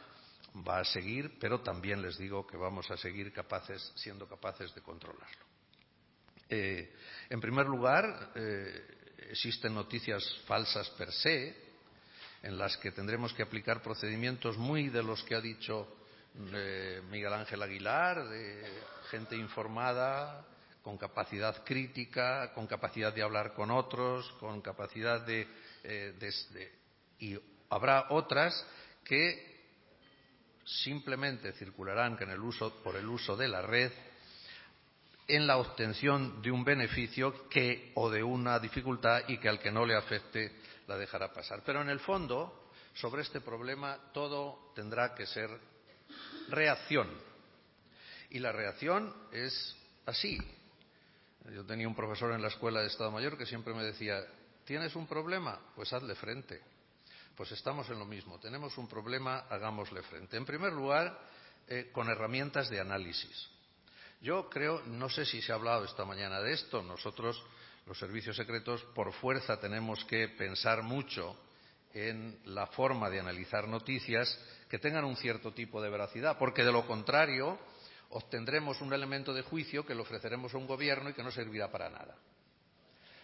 va 0.67 0.79
a 0.79 0.85
seguir, 0.85 1.37
pero 1.39 1.61
también 1.61 2.01
les 2.01 2.17
digo 2.17 2.45
que 2.47 2.57
vamos 2.57 2.89
a 2.89 2.97
seguir 2.97 3.31
capaces, 3.31 3.91
siendo 3.95 4.27
capaces 4.27 4.73
de 4.73 4.81
controlarlo. 4.81 5.50
Eh, 6.53 6.91
en 7.29 7.39
primer 7.39 7.65
lugar, 7.65 8.33
eh, 8.35 9.15
existen 9.29 9.73
noticias 9.73 10.21
falsas 10.45 10.89
per 10.99 11.09
se, 11.09 11.55
en 12.43 12.57
las 12.57 12.75
que 12.75 12.91
tendremos 12.91 13.33
que 13.33 13.41
aplicar 13.41 13.81
procedimientos 13.81 14.57
muy 14.57 14.89
de 14.89 15.01
los 15.01 15.23
que 15.23 15.35
ha 15.35 15.39
dicho 15.39 15.87
eh, 16.53 17.01
Miguel 17.09 17.31
Ángel 17.31 17.61
Aguilar, 17.61 18.27
de 18.27 18.69
gente 19.09 19.37
informada, 19.37 20.45
con 20.83 20.97
capacidad 20.97 21.63
crítica, 21.63 22.51
con 22.51 22.67
capacidad 22.67 23.13
de 23.13 23.21
hablar 23.21 23.53
con 23.53 23.71
otros, 23.71 24.29
con 24.33 24.59
capacidad 24.59 25.21
de, 25.21 25.47
y 27.19 27.39
habrá 27.69 28.07
otras 28.09 28.65
que 29.05 29.69
simplemente 30.65 31.53
circularán 31.53 32.17
por 32.83 32.95
el 32.97 33.07
uso 33.07 33.37
de 33.37 33.47
la 33.47 33.61
red 33.61 33.91
en 35.35 35.47
la 35.47 35.57
obtención 35.57 36.41
de 36.41 36.51
un 36.51 36.65
beneficio 36.65 37.47
que 37.47 37.93
o 37.95 38.09
de 38.09 38.21
una 38.21 38.59
dificultad 38.59 39.21
y 39.29 39.37
que 39.37 39.47
al 39.47 39.59
que 39.59 39.71
no 39.71 39.85
le 39.85 39.95
afecte 39.95 40.51
la 40.87 40.97
dejará 40.97 41.31
pasar. 41.31 41.61
Pero 41.65 41.81
en 41.81 41.89
el 41.89 42.01
fondo, 42.01 42.69
sobre 42.93 43.21
este 43.21 43.39
problema, 43.39 43.97
todo 44.13 44.73
tendrá 44.75 45.15
que 45.15 45.25
ser 45.25 45.49
reacción. 46.49 47.07
Y 48.29 48.39
la 48.39 48.51
reacción 48.51 49.13
es 49.31 49.75
así. 50.05 50.37
Yo 51.53 51.65
tenía 51.65 51.87
un 51.87 51.95
profesor 51.95 52.33
en 52.33 52.41
la 52.41 52.49
escuela 52.49 52.81
de 52.81 52.87
Estado 52.87 53.09
Mayor 53.09 53.37
que 53.37 53.45
siempre 53.45 53.73
me 53.73 53.83
decía, 53.83 54.21
¿tienes 54.65 54.95
un 54.97 55.07
problema? 55.07 55.59
Pues 55.75 55.93
hazle 55.93 56.15
frente. 56.15 56.61
Pues 57.37 57.53
estamos 57.53 57.89
en 57.89 57.99
lo 57.99 58.05
mismo. 58.05 58.37
Tenemos 58.39 58.77
un 58.77 58.89
problema, 58.89 59.45
hagámosle 59.49 60.01
frente. 60.03 60.35
En 60.35 60.45
primer 60.45 60.73
lugar, 60.73 61.17
eh, 61.69 61.89
con 61.93 62.09
herramientas 62.09 62.69
de 62.69 62.81
análisis. 62.81 63.50
Yo 64.21 64.47
creo, 64.49 64.83
no 64.85 65.09
sé 65.09 65.25
si 65.25 65.41
se 65.41 65.51
ha 65.51 65.55
hablado 65.55 65.83
esta 65.83 66.05
mañana 66.05 66.39
de 66.41 66.53
esto, 66.53 66.83
nosotros, 66.83 67.43
los 67.87 67.97
servicios 67.97 68.35
secretos, 68.35 68.83
por 68.93 69.11
fuerza 69.13 69.59
tenemos 69.59 70.05
que 70.05 70.27
pensar 70.29 70.83
mucho 70.83 71.35
en 71.91 72.39
la 72.45 72.67
forma 72.67 73.09
de 73.09 73.19
analizar 73.19 73.67
noticias 73.67 74.39
que 74.69 74.77
tengan 74.77 75.05
un 75.05 75.17
cierto 75.17 75.53
tipo 75.53 75.81
de 75.81 75.89
veracidad, 75.89 76.37
porque 76.37 76.63
de 76.63 76.71
lo 76.71 76.85
contrario 76.85 77.57
obtendremos 78.11 78.79
un 78.81 78.93
elemento 78.93 79.33
de 79.33 79.41
juicio 79.41 79.85
que 79.85 79.95
le 79.95 80.01
ofreceremos 80.01 80.53
a 80.53 80.57
un 80.57 80.67
gobierno 80.67 81.09
y 81.09 81.13
que 81.13 81.23
no 81.23 81.31
servirá 81.31 81.71
para 81.71 81.89
nada. 81.89 82.15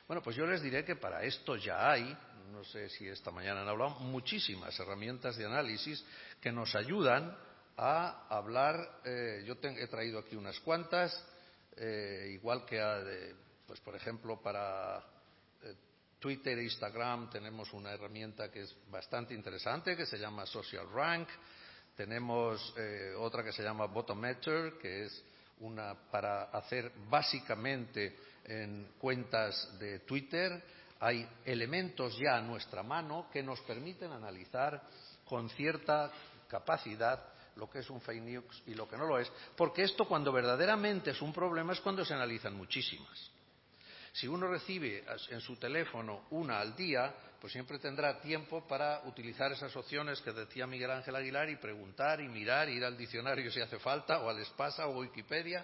Bueno, 0.07 0.23
pues 0.23 0.35
yo 0.35 0.47
les 0.47 0.63
diré 0.63 0.83
que 0.83 0.95
para 0.95 1.21
esto 1.21 1.57
ya 1.57 1.91
hay, 1.91 2.17
no 2.51 2.63
sé 2.63 2.89
si 2.89 3.07
esta 3.07 3.29
mañana 3.29 3.61
han 3.61 3.67
hablado, 3.67 3.99
muchísimas 3.99 4.77
herramientas 4.79 5.37
de 5.37 5.45
análisis 5.45 6.03
que 6.41 6.51
nos 6.51 6.73
ayudan 6.75 7.37
a 7.77 8.25
hablar. 8.29 8.99
Eh, 9.05 9.43
yo 9.45 9.55
he 9.61 9.87
traído 9.87 10.19
aquí 10.19 10.35
unas 10.35 10.59
cuantas, 10.61 11.23
eh, 11.75 12.31
igual 12.33 12.65
que, 12.65 13.35
pues 13.65 13.79
por 13.81 13.95
ejemplo, 13.95 14.41
para 14.41 14.97
eh, 15.61 15.75
Twitter 16.19 16.57
e 16.57 16.63
Instagram 16.63 17.29
tenemos 17.29 17.71
una 17.73 17.93
herramienta 17.93 18.51
que 18.51 18.61
es 18.61 18.75
bastante 18.89 19.35
interesante, 19.35 19.95
que 19.95 20.07
se 20.07 20.17
llama 20.17 20.45
Social 20.45 20.89
Rank. 20.91 21.29
Tenemos 21.95 22.75
otra 23.17 23.43
que 23.43 23.51
se 23.51 23.63
llama 23.63 23.87
Bottometer, 23.87 24.73
que 24.79 25.05
es 25.05 25.23
una 25.61 25.95
para 26.11 26.43
hacer 26.43 26.91
básicamente 27.09 28.15
en 28.43 28.91
cuentas 28.99 29.79
de 29.79 30.01
Twitter. 30.01 30.61
Hay 30.99 31.27
elementos 31.43 32.15
ya 32.19 32.37
a 32.37 32.41
nuestra 32.41 32.83
mano 32.83 33.29
que 33.33 33.41
nos 33.41 33.59
permiten 33.61 34.11
analizar 34.11 34.79
con 35.25 35.49
cierta 35.49 36.11
capacidad 36.47 37.33
lo 37.57 37.69
que 37.69 37.79
es 37.79 37.89
un 37.89 38.01
fake 38.01 38.21
news 38.21 38.63
y 38.67 38.73
lo 38.73 38.87
que 38.87 38.97
no 38.97 39.05
lo 39.05 39.19
es, 39.19 39.31
porque 39.55 39.83
esto 39.83 40.05
cuando 40.05 40.31
verdaderamente 40.31 41.11
es 41.11 41.21
un 41.21 41.33
problema 41.33 41.73
es 41.73 41.81
cuando 41.81 42.05
se 42.05 42.13
analizan 42.13 42.55
muchísimas. 42.55 43.31
Si 44.13 44.27
uno 44.27 44.47
recibe 44.47 45.03
en 45.29 45.41
su 45.41 45.57
teléfono 45.57 46.25
una 46.31 46.59
al 46.59 46.75
día, 46.75 47.13
pues 47.39 47.53
siempre 47.53 47.77
tendrá 47.77 48.19
tiempo 48.19 48.67
para 48.67 49.01
utilizar 49.05 49.51
esas 49.51 49.75
opciones 49.75 50.21
que 50.21 50.31
decía 50.31 50.65
Miguel 50.65 50.89
Ángel 50.89 51.15
Aguilar 51.15 51.49
y 51.49 51.57
preguntar 51.57 52.19
y 52.21 52.27
mirar, 52.27 52.67
ir 52.67 52.83
al 52.83 52.97
diccionario 52.97 53.51
si 53.51 53.61
hace 53.61 53.77
falta, 53.77 54.19
o 54.21 54.29
al 54.29 54.39
Espasa 54.39 54.87
o 54.87 54.99
Wikipedia. 54.99 55.63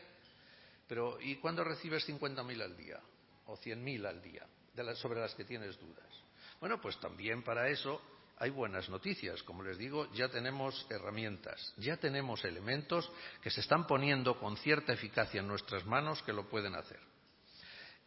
Pero 0.88 1.20
¿y 1.20 1.38
cuándo 1.38 1.64
recibes 1.64 2.08
50.000 2.08 2.62
al 2.62 2.78
día? 2.78 3.00
O 3.48 3.58
100.000 3.58 4.06
al 4.06 4.22
día, 4.22 4.46
sobre 4.96 5.20
las 5.20 5.34
que 5.34 5.46
tienes 5.46 5.80
dudas. 5.80 6.06
Bueno, 6.60 6.80
pues 6.80 7.00
también 7.00 7.42
para 7.42 7.68
eso 7.70 8.02
hay 8.44 8.50
buenas 8.50 8.90
noticias. 8.90 9.42
Como 9.44 9.64
les 9.64 9.78
digo, 9.78 10.12
ya 10.12 10.28
tenemos 10.28 10.86
herramientas, 10.90 11.74
ya 11.78 11.96
tenemos 11.96 12.44
elementos 12.44 13.10
que 13.42 13.50
se 13.50 13.62
están 13.62 13.88
poniendo 13.88 14.38
con 14.38 14.58
cierta 14.58 14.92
eficacia 14.92 15.40
en 15.40 15.48
nuestras 15.48 15.86
manos 15.86 16.22
que 16.24 16.34
lo 16.34 16.50
pueden 16.50 16.76
hacer. 16.76 17.00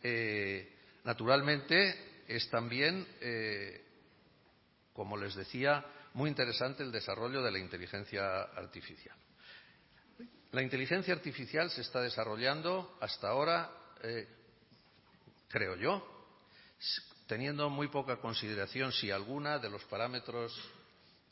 Eh, 0.02 0.76
naturalmente, 1.04 2.25
es 2.28 2.50
también, 2.50 3.08
eh, 3.22 3.82
como 4.92 5.16
les 5.16 5.34
decía, 5.34 5.82
muy 6.12 6.28
interesante 6.28 6.82
el 6.82 6.92
desarrollo 6.92 7.42
de 7.42 7.52
la 7.52 7.58
inteligencia 7.58 8.42
artificial. 8.42 9.16
La 10.52 10.60
inteligencia 10.60 11.14
artificial 11.14 11.70
se 11.70 11.80
está 11.80 12.02
desarrollando 12.02 12.99
hasta 13.00 13.28
ahora, 13.30 13.70
eh, 14.02 14.28
creo 15.49 15.76
yo, 15.76 16.06
teniendo 17.26 17.69
muy 17.69 17.89
poca 17.89 18.17
consideración, 18.19 18.93
si 18.93 19.10
alguna, 19.10 19.58
de 19.58 19.71
los 19.71 19.84
parámetros 19.84 20.56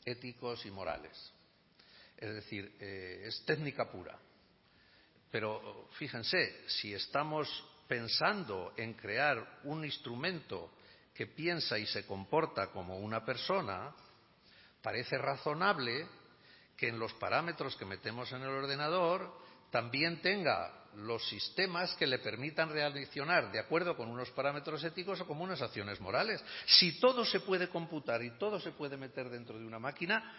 éticos 0.03 0.65
y 0.65 0.71
morales. 0.71 1.33
Es 2.17 2.33
decir, 2.33 2.75
eh, 2.79 3.23
es 3.25 3.43
técnica 3.45 3.89
pura. 3.89 4.17
Pero 5.31 5.89
fíjense, 5.97 6.63
si 6.67 6.93
estamos 6.93 7.47
pensando 7.87 8.73
en 8.77 8.93
crear 8.93 9.59
un 9.63 9.83
instrumento 9.83 10.71
que 11.13 11.27
piensa 11.27 11.77
y 11.77 11.85
se 11.85 12.05
comporta 12.05 12.67
como 12.67 12.97
una 12.97 13.23
persona, 13.23 13.93
parece 14.81 15.17
razonable 15.17 16.07
que 16.77 16.89
en 16.89 16.99
los 16.99 17.13
parámetros 17.13 17.75
que 17.75 17.85
metemos 17.85 18.31
en 18.31 18.41
el 18.41 18.49
ordenador 18.49 19.44
también 19.71 20.21
tenga 20.21 20.85
los 20.97 21.27
sistemas 21.27 21.93
que 21.95 22.07
le 22.07 22.19
permitan 22.19 22.69
reaccionar 22.69 23.51
de 23.51 23.59
acuerdo 23.59 23.95
con 23.97 24.09
unos 24.09 24.29
parámetros 24.31 24.83
éticos 24.83 25.19
o 25.21 25.27
como 25.27 25.43
unas 25.43 25.61
acciones 25.61 25.99
morales. 25.99 26.43
Si 26.65 26.99
todo 26.99 27.25
se 27.25 27.41
puede 27.41 27.69
computar 27.69 28.23
y 28.23 28.37
todo 28.37 28.59
se 28.59 28.71
puede 28.71 28.97
meter 28.97 29.29
dentro 29.29 29.59
de 29.59 29.65
una 29.65 29.79
máquina, 29.79 30.33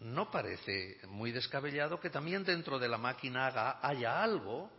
no 0.00 0.30
parece 0.30 0.98
muy 1.08 1.32
descabellado 1.32 2.00
que 2.00 2.10
también 2.10 2.44
dentro 2.44 2.78
de 2.78 2.88
la 2.88 2.98
máquina 2.98 3.78
haya 3.82 4.22
algo 4.22 4.70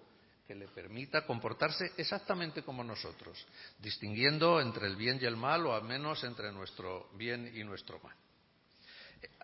que 0.48 0.56
le 0.56 0.68
permita 0.68 1.26
comportarse 1.26 1.94
exactamente 1.98 2.62
como 2.62 2.84
nosotros, 2.84 3.46
distinguiendo 3.80 4.62
entre 4.62 4.88
el 4.88 4.96
bien 4.96 5.18
y 5.20 5.26
el 5.26 5.36
mal 5.36 5.66
o 5.66 5.74
al 5.74 5.84
menos 5.84 6.24
entre 6.24 6.52
nuestro 6.52 7.10
bien 7.14 7.52
y 7.56 7.64
nuestro 7.64 8.00
mal. 8.00 8.16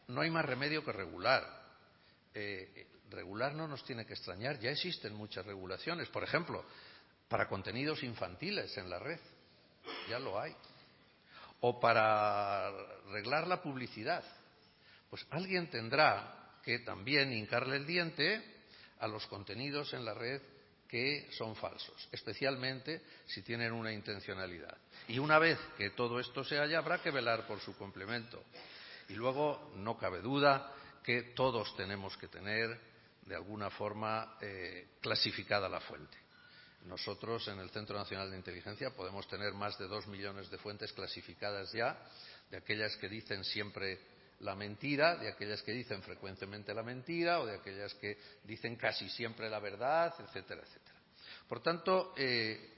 No 0.08 0.22
hay 0.22 0.30
más 0.30 0.46
remedio 0.46 0.84
que 0.84 0.92
regular. 0.92 1.62
Eh, 2.34 2.88
regular 3.12 3.54
no 3.54 3.68
nos 3.68 3.84
tiene 3.84 4.06
que 4.06 4.14
extrañar, 4.14 4.60
ya 4.60 4.72
existen 4.72 5.14
muchas 5.14 5.46
regulaciones, 5.46 6.10
por 6.10 6.24
ejemplo, 6.24 6.66
para 7.28 7.48
contenidos 7.48 8.04
infantiles 8.04 8.76
en 8.78 8.90
la 8.90 9.00
red, 9.00 9.20
ya 10.10 10.20
lo 10.20 10.40
hay. 10.40 10.56
O 11.62 11.80
para 11.80 12.72
reglar 13.12 13.48
la 13.48 13.62
publicidad, 13.62 14.24
pues 15.10 15.26
alguien 15.30 15.70
tendrá 15.70 16.58
que 16.64 16.80
también 16.80 17.32
hincarle 17.32 17.78
el 17.78 17.86
diente 17.86 18.44
a 19.00 19.08
los 19.08 19.26
contenidos 19.28 19.94
en 19.94 20.06
la 20.06 20.14
red 20.14 20.42
que 20.88 21.30
son 21.32 21.56
falsos, 21.56 22.10
especialmente 22.12 23.02
si 23.26 23.42
tienen 23.44 23.72
una 23.72 23.94
intencionalidad. 23.94 24.78
Y 25.08 25.20
una 25.20 25.40
vez 25.40 25.58
que 25.78 25.92
todo 25.92 26.20
esto 26.20 26.44
se 26.44 26.60
haya, 26.60 26.80
habrá 26.80 27.02
que 27.02 27.12
velar 27.12 27.48
por 27.48 27.62
su 27.62 27.78
complemento. 27.78 28.44
Y 29.08 29.14
luego, 29.14 29.72
no 29.78 29.98
cabe 29.98 30.22
duda 30.22 30.74
que 31.04 31.24
todos 31.34 31.76
tenemos 31.78 32.18
que 32.18 32.28
tener 32.28 32.91
de 33.32 33.38
alguna 33.38 33.70
forma 33.70 34.36
eh, 34.42 34.90
clasificada 35.00 35.70
la 35.70 35.80
fuente. 35.80 36.18
Nosotros 36.86 37.48
en 37.48 37.60
el 37.60 37.70
Centro 37.70 37.98
Nacional 37.98 38.30
de 38.30 38.36
Inteligencia 38.36 38.90
podemos 38.90 39.26
tener 39.30 39.54
más 39.54 39.78
de 39.78 39.88
dos 39.88 40.06
millones 40.08 40.50
de 40.50 40.58
fuentes 40.58 40.92
clasificadas 40.92 41.72
ya, 41.72 41.98
de 42.50 42.58
aquellas 42.58 42.98
que 42.98 43.08
dicen 43.08 43.46
siempre 43.46 44.02
la 44.42 44.54
mentira, 44.54 45.16
de 45.16 45.30
aquellas 45.30 45.62
que 45.62 45.72
dicen 45.72 46.02
frecuentemente 46.02 46.74
la 46.74 46.84
mentira 46.84 47.40
o 47.40 47.46
de 47.46 47.56
aquellas 47.56 47.94
que 47.94 48.18
dicen 48.44 48.76
casi 48.76 49.08
siempre 49.08 49.50
la 49.50 49.60
verdad, 49.60 50.14
etcétera, 50.20 50.64
etcétera. 50.64 51.00
Por 51.48 51.64
tanto, 51.64 52.14
eh, 52.18 52.70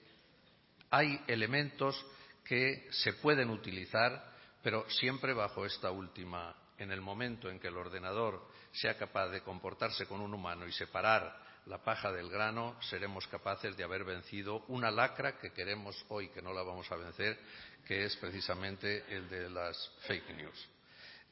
hay 0.91 1.19
elementos 1.25 2.05
que 2.45 2.87
se 2.91 3.13
pueden 3.13 3.49
utilizar, 3.49 4.23
pero 4.61 4.87
siempre 4.87 5.33
bajo 5.33 5.65
esta 5.65 5.89
última 5.89 6.55
en 6.77 6.91
el 6.91 7.01
momento 7.01 7.49
en 7.49 7.59
que 7.59 7.69
el 7.69 7.77
ordenador 7.77 8.52
sea 8.73 8.97
capaz 8.97 9.29
de 9.29 9.41
comportarse 9.41 10.05
con 10.05 10.19
un 10.19 10.33
humano 10.33 10.67
y 10.67 10.71
separar 10.71 11.41
la 11.67 11.77
paja 11.77 12.11
del 12.11 12.29
grano, 12.29 12.75
seremos 12.81 13.27
capaces 13.27 13.77
de 13.77 13.83
haber 13.83 14.03
vencido 14.03 14.65
una 14.67 14.91
lacra 14.91 15.37
que 15.37 15.51
queremos 15.51 16.03
hoy, 16.09 16.29
que 16.29 16.41
no 16.41 16.53
la 16.53 16.63
vamos 16.63 16.91
a 16.91 16.97
vencer, 16.97 17.39
que 17.85 18.03
es 18.03 18.15
precisamente 18.17 19.05
el 19.09 19.29
de 19.29 19.49
las 19.49 19.91
fake 20.07 20.35
news. 20.35 20.69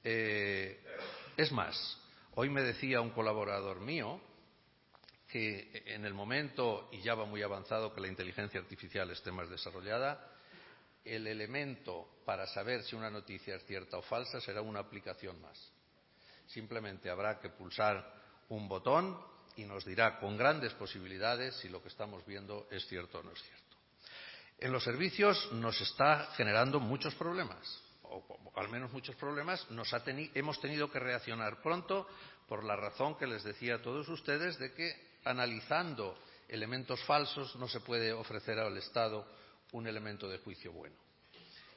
Eh, 0.03 0.79
es 1.35 1.51
más, 1.51 1.97
hoy 2.35 2.49
me 2.49 2.61
decía 2.61 3.01
un 3.01 3.11
colaborador 3.11 3.81
mío 3.81 4.21
que 5.27 5.83
en 5.85 6.05
el 6.05 6.13
momento, 6.13 6.89
y 6.91 7.01
ya 7.01 7.15
va 7.15 7.25
muy 7.25 7.41
avanzado, 7.41 7.93
que 7.93 8.01
la 8.01 8.07
inteligencia 8.07 8.59
artificial 8.59 9.09
esté 9.11 9.31
más 9.31 9.49
desarrollada, 9.49 10.29
el 11.03 11.25
elemento 11.25 12.19
para 12.25 12.45
saber 12.47 12.83
si 12.83 12.95
una 12.95 13.09
noticia 13.09 13.55
es 13.55 13.65
cierta 13.65 13.97
o 13.97 14.01
falsa 14.01 14.39
será 14.39 14.61
una 14.61 14.79
aplicación 14.79 15.41
más. 15.41 15.71
Simplemente 16.53 17.09
habrá 17.09 17.39
que 17.39 17.49
pulsar 17.49 18.05
un 18.49 18.67
botón 18.67 19.17
y 19.55 19.65
nos 19.65 19.85
dirá 19.85 20.19
con 20.19 20.37
grandes 20.37 20.73
posibilidades 20.73 21.55
si 21.55 21.69
lo 21.69 21.81
que 21.81 21.89
estamos 21.89 22.25
viendo 22.25 22.67
es 22.71 22.85
cierto 22.87 23.19
o 23.19 23.23
no 23.23 23.31
es 23.31 23.41
cierto. 23.41 23.77
En 24.57 24.71
los 24.71 24.83
servicios 24.83 25.51
nos 25.53 25.79
está 25.81 26.27
generando 26.35 26.79
muchos 26.79 27.15
problemas. 27.15 27.81
o, 28.03 28.51
al 28.55 28.69
menos 28.69 28.91
muchos 28.91 29.15
problemas, 29.15 29.69
nos 29.71 29.93
ha 29.93 30.03
hemos 30.05 30.59
tenido 30.59 30.91
que 30.91 30.99
reaccionar 30.99 31.61
pronto 31.61 32.07
por 32.47 32.65
la 32.65 32.75
razón 32.75 33.17
que 33.17 33.25
les 33.25 33.43
decía 33.43 33.75
a 33.75 33.81
todos 33.81 34.09
ustedes 34.09 34.59
de 34.59 34.73
que 34.73 34.93
analizando 35.23 36.17
elementos 36.49 37.01
falsos 37.05 37.55
no 37.55 37.69
se 37.69 37.79
puede 37.79 38.11
ofrecer 38.11 38.59
al 38.59 38.77
Estado 38.77 39.25
un 39.71 39.87
elemento 39.87 40.27
de 40.27 40.39
juicio 40.39 40.73
bueno. 40.73 40.97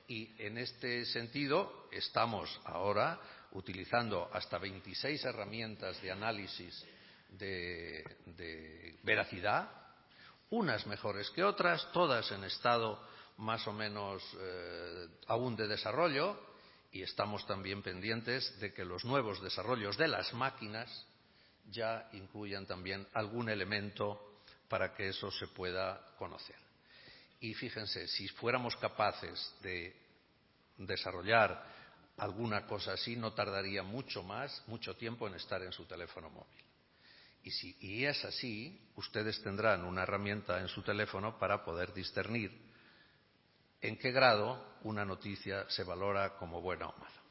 Y 0.08 0.34
en 0.38 0.58
este 0.58 1.06
sentido 1.06 1.88
estamos 1.92 2.60
ahora 2.64 3.20
utilizando 3.54 4.30
hasta 4.32 4.58
26 4.58 5.24
herramientas 5.24 6.00
de 6.02 6.10
análisis 6.10 6.84
de, 7.30 8.04
de 8.26 8.98
veracidad, 9.02 9.70
unas 10.50 10.86
mejores 10.86 11.30
que 11.30 11.42
otras, 11.42 11.90
todas 11.92 12.30
en 12.30 12.44
estado 12.44 13.00
más 13.38 13.66
o 13.66 13.72
menos 13.72 14.22
eh, 14.38 15.08
aún 15.26 15.56
de 15.56 15.66
desarrollo 15.66 16.38
y 16.92 17.02
estamos 17.02 17.44
también 17.46 17.82
pendientes 17.82 18.58
de 18.60 18.72
que 18.72 18.84
los 18.84 19.04
nuevos 19.04 19.42
desarrollos 19.42 19.96
de 19.96 20.08
las 20.08 20.32
máquinas 20.34 21.06
ya 21.70 22.08
incluyan 22.12 22.66
también 22.66 23.06
algún 23.14 23.48
elemento 23.48 24.42
para 24.68 24.94
que 24.94 25.08
eso 25.08 25.30
se 25.30 25.48
pueda 25.48 26.14
conocer. 26.18 26.56
Y 27.40 27.54
fíjense, 27.54 28.06
si 28.06 28.28
fuéramos 28.28 28.76
capaces 28.76 29.54
de 29.60 29.94
desarrollar 30.78 31.73
alguna 32.16 32.66
cosa 32.66 32.92
así, 32.92 33.16
no 33.16 33.32
tardaría 33.32 33.82
mucho 33.82 34.22
más, 34.22 34.62
mucho 34.66 34.96
tiempo 34.96 35.26
en 35.26 35.34
estar 35.34 35.62
en 35.62 35.72
su 35.72 35.84
teléfono 35.84 36.30
móvil. 36.30 36.64
Y 37.42 37.50
si 37.50 37.76
y 37.80 38.04
es 38.04 38.24
así, 38.24 38.88
ustedes 38.96 39.42
tendrán 39.42 39.84
una 39.84 40.02
herramienta 40.02 40.60
en 40.60 40.68
su 40.68 40.82
teléfono 40.82 41.38
para 41.38 41.64
poder 41.64 41.92
discernir 41.92 42.50
en 43.80 43.98
qué 43.98 44.12
grado 44.12 44.76
una 44.82 45.04
noticia 45.04 45.68
se 45.68 45.84
valora 45.84 46.36
como 46.36 46.62
buena 46.62 46.88
o 46.88 46.98
mala. 46.98 47.22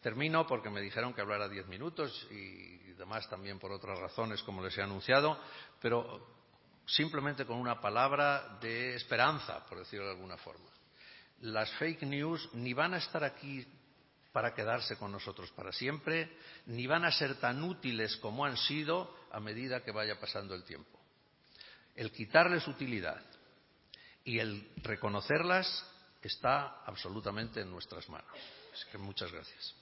Termino 0.00 0.46
porque 0.46 0.70
me 0.70 0.80
dijeron 0.80 1.12
que 1.12 1.20
hablara 1.20 1.46
diez 1.46 1.66
minutos 1.66 2.26
y 2.30 2.78
demás 2.94 3.28
también 3.28 3.58
por 3.58 3.70
otras 3.72 3.98
razones, 3.98 4.42
como 4.42 4.62
les 4.62 4.76
he 4.78 4.82
anunciado, 4.82 5.38
pero 5.80 6.26
simplemente 6.86 7.44
con 7.44 7.58
una 7.58 7.80
palabra 7.80 8.58
de 8.60 8.94
esperanza, 8.94 9.64
por 9.66 9.78
decirlo 9.78 10.06
de 10.06 10.12
alguna 10.12 10.36
forma. 10.38 10.70
Las 11.40 11.70
fake 11.74 12.02
news 12.02 12.48
ni 12.54 12.72
van 12.72 12.94
a 12.94 12.98
estar 12.98 13.24
aquí 13.24 13.66
para 14.32 14.54
quedarse 14.54 14.96
con 14.96 15.12
nosotros 15.12 15.50
para 15.52 15.72
siempre, 15.72 16.36
ni 16.66 16.86
van 16.86 17.04
a 17.04 17.12
ser 17.12 17.36
tan 17.36 17.62
útiles 17.62 18.16
como 18.18 18.44
han 18.44 18.56
sido 18.56 19.16
a 19.32 19.40
medida 19.40 19.82
que 19.82 19.90
vaya 19.90 20.20
pasando 20.20 20.54
el 20.54 20.64
tiempo. 20.64 20.98
El 21.96 22.12
quitarles 22.12 22.66
utilidad 22.68 23.22
y 24.24 24.38
el 24.38 24.70
reconocerlas 24.82 25.84
está 26.22 26.84
absolutamente 26.84 27.60
en 27.60 27.70
nuestras 27.70 28.08
manos. 28.08 28.30
Así 28.72 28.84
que 28.90 28.98
muchas 28.98 29.32
gracias. 29.32 29.79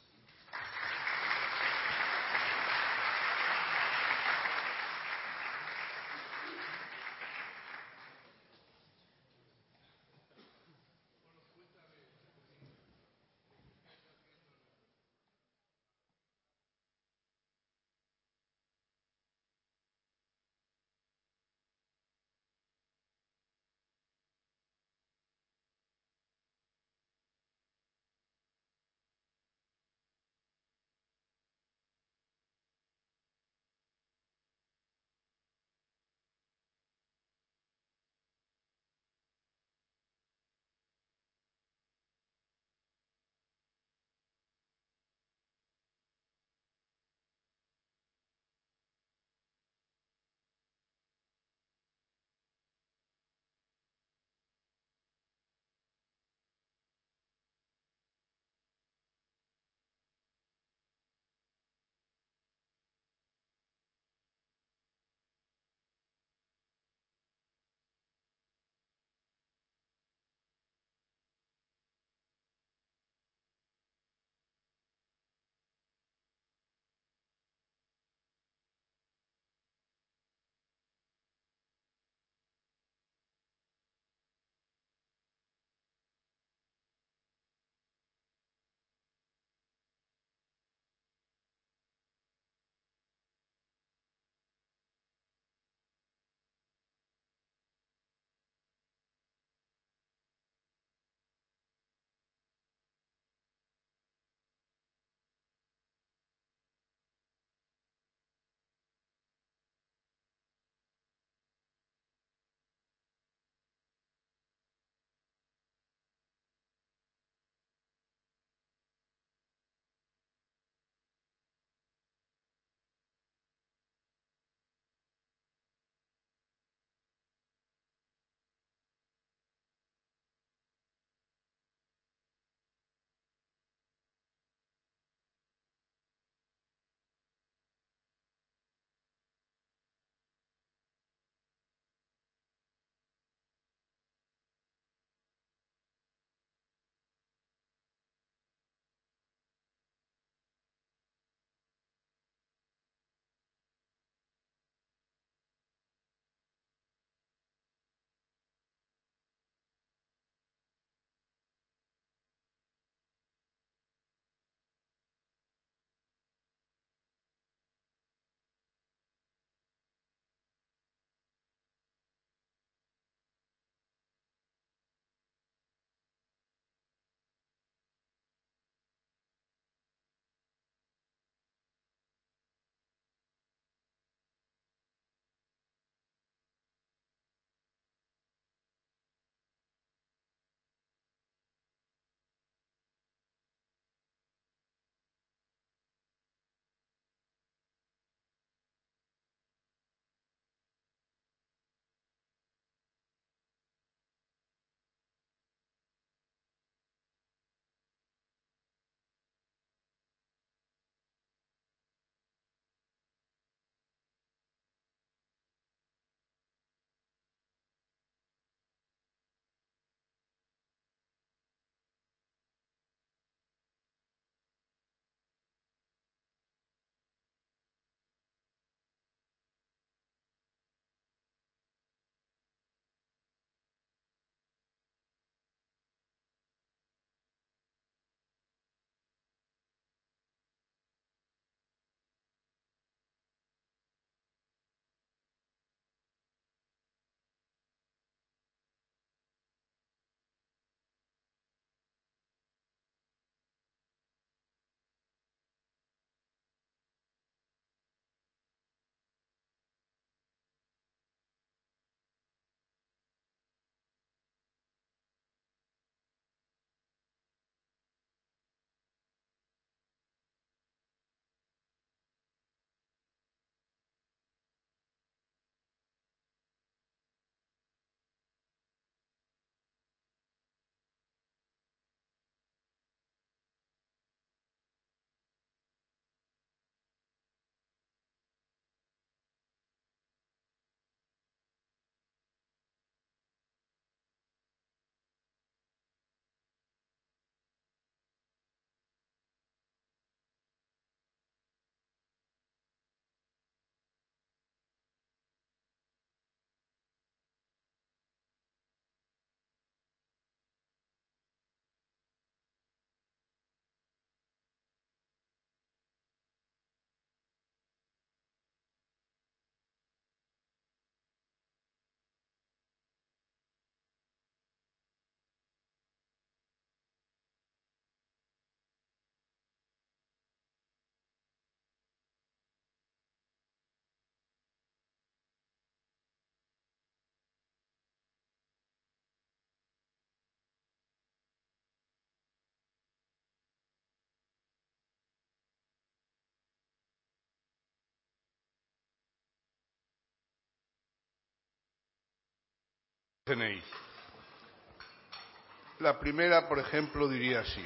La 355.80 355.98
primera, 355.98 356.48
por 356.48 356.58
ejemplo, 356.58 357.08
diría 357.08 357.40
así. 357.40 357.64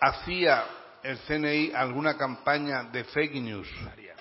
¿Hacía 0.00 0.64
el 1.02 1.18
CNI 1.20 1.72
alguna 1.72 2.16
campaña 2.16 2.84
de 2.84 3.04
fake 3.04 3.34
news? 3.34 3.68
Haría. 3.90 4.14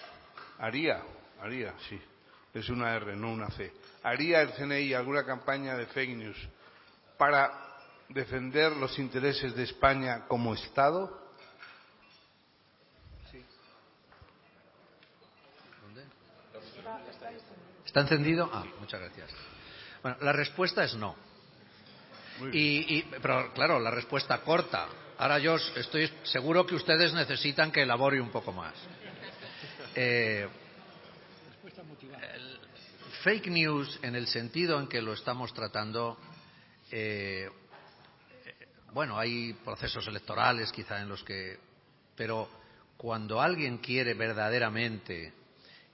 Haría, 0.60 1.04
haría, 1.41 1.74
sí. 1.89 2.02
Es 2.54 2.70
una 2.70 2.96
R, 2.96 3.15
no 3.15 3.32
una 3.32 3.50
C. 3.52 3.72
¿Haría 4.04 4.41
el 4.41 4.54
CNI 4.54 4.93
alguna 4.93 5.26
campaña 5.26 5.76
de 5.76 5.86
fake 5.88 6.15
news 6.15 6.38
para 7.17 7.52
defender 8.10 8.72
los 8.78 8.98
intereses 8.98 9.56
de 9.56 9.63
España 9.63 10.26
como 10.28 10.54
Estado? 10.54 11.26
¿Está 17.97 18.13
encendido? 18.13 18.47
Ah, 18.53 18.63
muchas 18.79 19.01
gracias. 19.01 19.31
Bueno, 20.03 20.17
la 20.21 20.31
respuesta 20.31 20.83
es 20.83 20.93
no. 20.93 21.15
Y, 22.53 23.01
pero 23.01 23.51
claro, 23.55 23.79
la 23.79 23.89
respuesta 23.89 24.39
corta. 24.41 24.88
Ahora 25.17 25.39
yo 25.39 25.55
estoy 25.55 26.07
seguro 26.21 26.63
que 26.63 26.75
ustedes 26.75 27.12
necesitan 27.15 27.71
que 27.71 27.81
elabore 27.81 28.21
un 28.21 28.29
poco 28.29 28.51
más. 28.51 28.75
Eh, 29.95 30.47
fake 33.23 33.47
news, 33.47 33.97
en 34.03 34.15
el 34.15 34.27
sentido 34.27 34.79
en 34.79 34.86
que 34.88 35.01
lo 35.01 35.13
estamos 35.13 35.51
tratando, 35.51 36.19
eh, 36.91 37.49
bueno, 38.93 39.17
hay 39.17 39.53
procesos 39.53 40.07
electorales 40.07 40.71
quizá 40.71 41.01
en 41.01 41.10
los 41.10 41.23
que, 41.23 41.57
pero 42.15 42.47
cuando 42.95 43.41
alguien 43.41 43.79
quiere 43.79 44.13
verdaderamente 44.13 45.33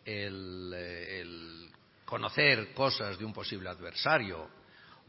el, 0.04 0.74
el 0.74 1.73
conocer 2.14 2.76
cosas 2.76 3.18
de 3.18 3.26
un 3.26 3.34
posible 3.34 3.70
adversario 3.70 4.48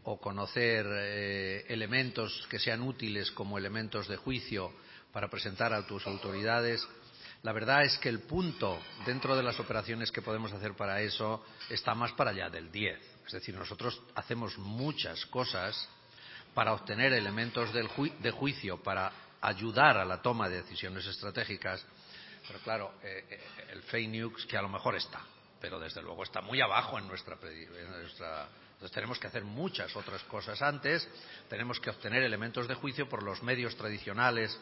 o 0.04 0.16
conocer 0.16 0.86
eh, 0.88 1.66
elementos 1.68 2.46
que 2.48 2.58
sean 2.58 2.80
útiles 2.80 3.30
como 3.32 3.58
elementos 3.58 4.08
de 4.08 4.16
juicio 4.16 4.72
para 5.12 5.28
presentar 5.28 5.74
a 5.74 5.86
tus 5.86 6.06
autoridades, 6.06 6.80
la 7.42 7.52
verdad 7.52 7.84
es 7.84 7.98
que 7.98 8.08
el 8.08 8.20
punto 8.20 8.80
dentro 9.04 9.36
de 9.36 9.42
las 9.42 9.60
operaciones 9.60 10.10
que 10.10 10.22
podemos 10.22 10.50
hacer 10.54 10.72
para 10.72 11.02
eso 11.02 11.44
está 11.68 11.94
más 11.94 12.12
para 12.12 12.30
allá 12.30 12.48
del 12.48 12.72
10. 12.72 12.98
Es 13.26 13.32
decir, 13.32 13.54
nosotros 13.54 14.00
hacemos 14.14 14.56
muchas 14.56 15.26
cosas 15.26 15.86
para 16.54 16.72
obtener 16.72 17.12
elementos 17.12 17.70
de 17.74 18.30
juicio, 18.30 18.82
para 18.82 19.12
ayudar 19.42 19.98
a 19.98 20.06
la 20.06 20.22
toma 20.22 20.48
de 20.48 20.62
decisiones 20.62 21.04
estratégicas, 21.04 21.84
pero 22.48 22.60
claro, 22.60 22.94
eh, 23.02 23.26
eh, 23.28 23.40
el 23.72 23.82
fake 23.82 24.46
que 24.46 24.56
a 24.56 24.62
lo 24.62 24.70
mejor 24.70 24.96
está, 24.96 25.20
pero 25.64 25.80
desde 25.80 26.02
luego 26.02 26.22
está 26.24 26.42
muy 26.42 26.60
abajo 26.60 26.98
en 26.98 27.08
nuestra, 27.08 27.38
en 27.42 27.90
nuestra 27.90 28.48
entonces 28.74 28.92
tenemos 28.92 29.18
que 29.18 29.28
hacer 29.28 29.44
muchas 29.44 29.96
otras 29.96 30.22
cosas 30.24 30.60
antes, 30.60 31.08
tenemos 31.48 31.80
que 31.80 31.88
obtener 31.88 32.22
elementos 32.22 32.68
de 32.68 32.74
juicio 32.74 33.08
por 33.08 33.22
los 33.22 33.42
medios 33.42 33.74
tradicionales 33.74 34.60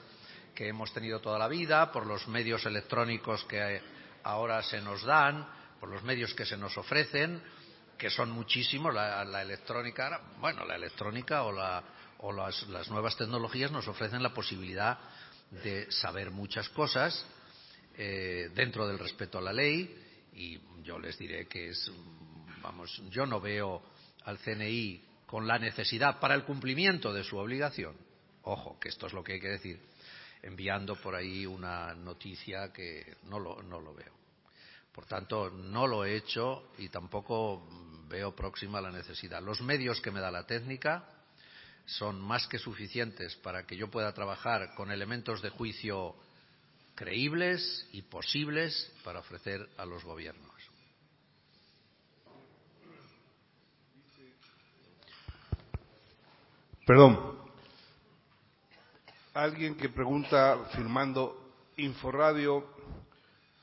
que 0.55 0.69
hemos 0.69 0.93
tenido 0.93 1.19
toda 1.19 1.41
la 1.41 1.49
vida, 1.49 1.91
por 1.91 2.07
los 2.07 2.29
medios 2.29 2.65
electrónicos 2.67 3.45
que 3.47 3.83
ahora 4.23 4.62
se 4.62 4.81
nos 4.81 5.03
dan, 5.03 5.45
por 5.81 5.88
los 5.88 6.05
medios 6.05 6.35
que 6.35 6.47
se 6.47 6.57
nos 6.57 6.79
ofrecen, 6.79 7.43
que 7.99 8.09
son 8.09 8.31
muchísimos. 8.31 8.95
La, 8.95 9.43
electrónica, 9.43 10.21
bueno, 10.38 10.65
la 10.65 10.77
electrónica 10.77 11.43
o, 11.43 11.51
la, 11.51 11.83
o 12.19 12.31
las, 12.31 12.62
las, 12.69 12.88
nuevas 12.91 13.17
tecnologías 13.17 13.73
nos 13.73 13.88
ofrecen 13.88 14.23
la 14.23 14.33
posibilidad 14.33 15.01
de 15.51 15.91
saber 15.91 16.31
muchas 16.31 16.69
cosas 16.69 17.27
eh, 17.99 18.51
dentro 18.55 18.87
del 18.87 19.01
respeto 19.01 19.38
a 19.38 19.43
la 19.43 19.53
ley 19.53 19.99
y 20.33 20.61
yo 20.83 20.99
les 20.99 21.18
diré 21.18 21.47
que 21.47 21.71
es, 21.71 21.90
vamos, 22.62 23.03
yo 23.11 23.27
no 23.27 23.40
veo 23.40 23.83
al 24.25 24.38
CNI 24.38 25.03
con 25.27 25.47
la 25.47 25.59
necesidad 25.59 26.21
para 26.21 26.35
el 26.35 26.45
cumplimiento 26.45 27.12
de 27.12 27.25
su 27.25 27.37
obligación, 27.37 27.97
ojo, 28.42 28.79
que 28.79 28.88
esto 28.88 29.07
es 29.07 29.12
lo 29.12 29.23
que 29.23 29.35
hay 29.35 29.40
que 29.40 29.49
decir, 29.49 29.81
enviando 30.42 30.97
por 30.97 31.14
ahí 31.14 31.47
una 31.47 31.95
noticia 31.95 32.73
que 32.73 33.16
no 33.25 33.38
lo, 33.38 33.62
no 33.62 33.81
lo 33.81 33.95
veo. 33.95 34.12
Por 34.92 35.07
tanto, 35.07 35.51
no 35.51 35.87
lo 35.87 36.05
he 36.05 36.16
hecho 36.16 36.71
y 36.79 36.88
tampoco 36.90 37.66
veo 38.09 38.37
próxima 38.37 38.81
la 38.81 38.90
necesidad. 38.90 39.42
Los 39.42 39.62
medios 39.62 40.01
que 40.03 40.11
me 40.11 40.21
da 40.21 40.31
la 40.31 40.47
técnica 40.47 41.09
son 41.87 42.21
más 42.21 42.47
que 42.47 42.59
suficientes 42.59 43.35
para 43.37 43.66
que 43.66 43.77
yo 43.77 43.90
pueda 43.90 44.12
trabajar 44.12 44.75
con 44.75 44.90
elementos 44.90 45.40
de 45.40 45.49
juicio 45.49 46.14
creíbles 47.03 47.85
y 47.91 48.03
posibles 48.03 48.93
para 49.03 49.19
ofrecer 49.19 49.69
a 49.77 49.85
los 49.85 50.05
gobiernos. 50.05 50.55
Perdón. 56.87 57.41
Alguien 59.35 59.75
que 59.75 59.88
pregunta 59.88 60.69
firmando 60.77 61.57
Inforadio 61.79 62.69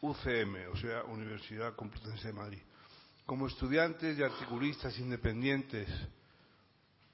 UCM, 0.01 0.73
o 0.73 0.75
sea, 0.75 1.03
Universidad 1.03 1.75
Complutense 1.77 2.27
de 2.27 2.33
Madrid. 2.33 2.61
Como 3.25 3.47
estudiantes 3.47 4.19
y 4.19 4.23
articulistas 4.23 4.99
independientes, 4.99 5.87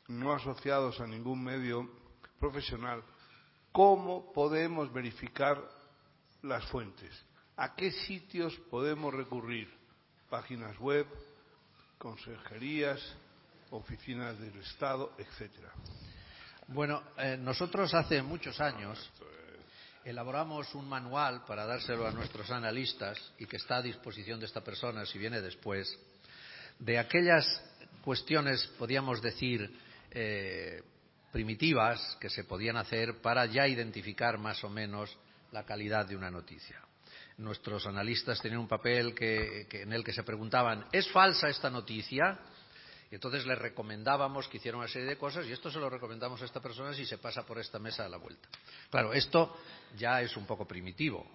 no 0.07 0.33
asociados 0.33 0.99
a 0.99 1.05
ningún 1.05 1.43
medio 1.43 1.87
profesional, 2.39 3.03
¿cómo 3.71 4.33
podemos 4.33 4.91
verificar 4.91 5.74
las 6.45 6.65
fuentes? 6.65 7.11
¿A 7.57 7.75
qué 7.75 7.91
sitios 7.91 8.55
podemos 8.69 9.13
recurrir? 9.13 9.69
Páginas 10.29 10.77
web, 10.79 11.05
consejerías, 11.97 12.99
oficinas 13.71 14.39
del 14.39 14.57
Estado, 14.59 15.13
etcétera. 15.17 15.71
Bueno, 16.67 17.03
eh, 17.17 17.37
nosotros 17.37 17.93
hace 17.93 18.21
muchos 18.21 18.59
años 18.59 19.11
elaboramos 20.03 20.73
un 20.75 20.87
manual 20.87 21.43
para 21.45 21.65
dárselo 21.65 22.07
a 22.07 22.11
nuestros 22.11 22.49
analistas 22.51 23.17
y 23.39 23.45
que 23.45 23.57
está 23.57 23.77
a 23.77 23.81
disposición 23.81 24.39
de 24.39 24.45
esta 24.45 24.61
persona 24.61 25.05
si 25.05 25.17
viene 25.17 25.41
después, 25.41 25.97
de 26.77 26.99
aquellas 26.99 27.45
cuestiones, 28.03 28.67
podríamos 28.77 29.21
decir, 29.21 29.79
eh, 30.11 30.83
primitivas 31.31 32.17
que 32.19 32.29
se 32.29 32.43
podían 32.43 32.77
hacer 32.77 33.21
para 33.21 33.45
ya 33.45 33.67
identificar 33.67 34.37
más 34.37 34.63
o 34.63 34.69
menos 34.69 35.17
la 35.51 35.63
calidad 35.65 36.05
de 36.05 36.15
una 36.15 36.31
noticia. 36.31 36.81
Nuestros 37.37 37.85
analistas 37.85 38.41
tenían 38.41 38.61
un 38.61 38.67
papel 38.67 39.13
en 39.19 39.93
el 39.93 40.03
que 40.03 40.13
se 40.13 40.23
preguntaban, 40.23 40.85
¿es 40.91 41.09
falsa 41.11 41.49
esta 41.49 41.69
noticia? 41.69 42.39
Y 43.11 43.15
entonces 43.15 43.45
les 43.45 43.57
recomendábamos 43.57 44.47
que 44.47 44.57
hiciera 44.57 44.77
una 44.77 44.87
serie 44.87 45.07
de 45.07 45.17
cosas 45.17 45.45
y 45.45 45.51
esto 45.51 45.69
se 45.69 45.79
lo 45.79 45.89
recomendamos 45.89 46.41
a 46.41 46.45
esta 46.45 46.61
persona 46.61 46.93
si 46.93 47.05
se 47.05 47.17
pasa 47.17 47.45
por 47.45 47.59
esta 47.59 47.77
mesa 47.77 48.05
a 48.05 48.09
la 48.09 48.17
vuelta. 48.17 48.47
Claro, 48.89 49.13
esto 49.13 49.57
ya 49.97 50.21
es 50.21 50.35
un 50.37 50.45
poco 50.45 50.65
primitivo. 50.65 51.25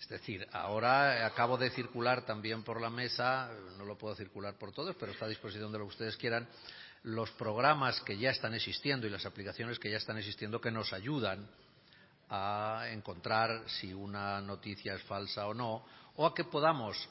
Es 0.00 0.08
decir, 0.08 0.46
ahora 0.52 1.24
acabo 1.26 1.56
de 1.56 1.70
circular 1.70 2.24
también 2.26 2.62
por 2.62 2.80
la 2.80 2.90
mesa, 2.90 3.50
no 3.78 3.84
lo 3.84 3.96
puedo 3.96 4.14
circular 4.14 4.54
por 4.58 4.72
todos, 4.72 4.94
pero 4.96 5.12
está 5.12 5.24
a 5.24 5.28
disposición 5.28 5.72
de 5.72 5.78
lo 5.78 5.84
que 5.84 5.90
ustedes 5.90 6.16
quieran, 6.16 6.46
los 7.02 7.30
programas 7.32 8.00
que 8.00 8.18
ya 8.18 8.30
están 8.30 8.54
existiendo 8.54 9.06
y 9.06 9.10
las 9.10 9.24
aplicaciones 9.24 9.78
que 9.78 9.90
ya 9.90 9.96
están 9.96 10.18
existiendo 10.18 10.60
que 10.60 10.70
nos 10.70 10.92
ayudan 10.92 11.48
a 12.28 12.86
encontrar 12.90 13.62
si 13.68 13.92
una 13.92 14.40
noticia 14.40 14.94
es 14.94 15.02
falsa 15.02 15.46
o 15.46 15.54
no, 15.54 15.84
o 16.16 16.26
a 16.26 16.34
que 16.34 16.44
podamos 16.44 17.08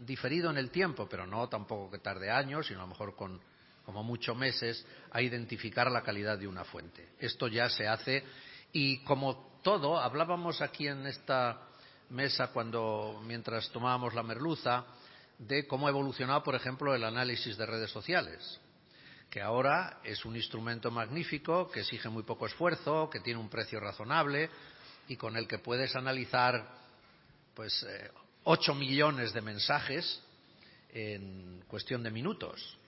diferido 0.00 0.50
en 0.50 0.58
el 0.58 0.70
tiempo, 0.70 1.08
pero 1.08 1.26
no 1.26 1.48
tampoco 1.48 1.90
que 1.90 1.98
tarde 1.98 2.30
años, 2.30 2.66
sino 2.66 2.80
a 2.80 2.82
lo 2.82 2.88
mejor 2.88 3.16
con 3.16 3.40
como 3.88 4.04
mucho 4.04 4.34
meses, 4.34 4.84
a 5.12 5.22
identificar 5.22 5.90
la 5.90 6.02
calidad 6.02 6.36
de 6.36 6.46
una 6.46 6.62
fuente. 6.62 7.14
Esto 7.18 7.48
ya 7.48 7.70
se 7.70 7.88
hace 7.88 8.22
y 8.70 8.98
como 8.98 9.60
todo, 9.62 9.98
hablábamos 9.98 10.60
aquí 10.60 10.86
en 10.86 11.06
esta 11.06 11.62
mesa 12.10 12.48
cuando 12.48 13.18
mientras 13.24 13.70
tomábamos 13.70 14.12
la 14.12 14.22
merluza 14.22 14.84
de 15.38 15.66
cómo 15.66 15.86
ha 15.86 15.90
evolucionado, 15.90 16.42
por 16.42 16.54
ejemplo, 16.54 16.94
el 16.94 17.02
análisis 17.02 17.56
de 17.56 17.64
redes 17.64 17.90
sociales, 17.90 18.60
que 19.30 19.40
ahora 19.42 20.00
es 20.04 20.24
un 20.24 20.36
instrumento 20.36 20.90
magnífico, 20.90 21.70
que 21.70 21.80
exige 21.80 22.08
muy 22.08 22.22
poco 22.22 22.46
esfuerzo, 22.46 23.10
que 23.10 23.20
tiene 23.20 23.40
un 23.40 23.48
precio 23.48 23.78
razonable 23.78 24.48
y 25.08 25.16
con 25.16 25.36
el 25.36 25.46
que 25.46 25.58
puedes 25.58 25.94
analizar 25.96 26.66
pues 27.54 27.82
eh, 27.82 28.10
ocho 28.44 28.74
millones 28.74 29.32
de 29.32 29.40
mensajes 29.40 30.22
en 30.90 31.62
cuestión 31.68 32.02
de 32.02 32.10
minutos. 32.10 32.78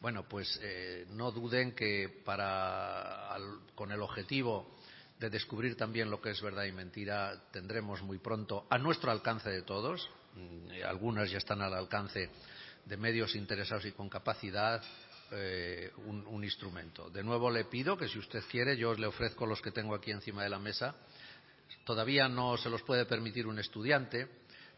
Bueno, 0.00 0.24
pues 0.28 0.58
eh, 0.62 1.06
no 1.10 1.30
duden 1.30 1.72
que 1.72 2.20
para, 2.24 3.36
con 3.74 3.92
el 3.92 4.02
objetivo 4.02 4.74
de 5.18 5.30
descubrir 5.30 5.76
también 5.76 6.10
lo 6.10 6.20
que 6.20 6.30
es 6.30 6.42
verdad 6.42 6.64
y 6.64 6.72
mentira, 6.72 7.40
tendremos 7.52 8.02
muy 8.02 8.18
pronto 8.18 8.66
a 8.68 8.78
nuestro 8.78 9.10
alcance 9.10 9.48
de 9.48 9.62
todos, 9.62 10.10
mm, 10.34 10.84
algunas 10.86 11.30
ya 11.30 11.38
están 11.38 11.62
al 11.62 11.72
alcance 11.72 12.28
de 12.84 12.96
medios 12.96 13.34
interesados 13.34 13.86
y 13.86 13.92
con 13.92 14.08
capacidad, 14.08 14.82
eh, 15.36 15.90
un, 16.06 16.44
instrumento. 16.44 17.10
De 17.10 17.22
nuevo 17.24 17.50
le 17.50 17.64
pido 17.64 17.96
que 17.96 18.08
si 18.08 18.18
usted 18.18 18.42
quiere, 18.50 18.76
yo 18.76 18.94
le 18.94 19.06
ofrezco 19.06 19.46
los 19.46 19.60
que 19.60 19.72
tengo 19.72 19.94
aquí 19.94 20.10
encima 20.10 20.42
de 20.42 20.48
la 20.48 20.58
mesa. 20.58 20.94
Todavía 21.84 22.28
no 22.28 22.56
se 22.56 22.70
los 22.70 22.82
puede 22.82 23.04
permitir 23.06 23.46
un 23.46 23.58
estudiante, 23.58 24.28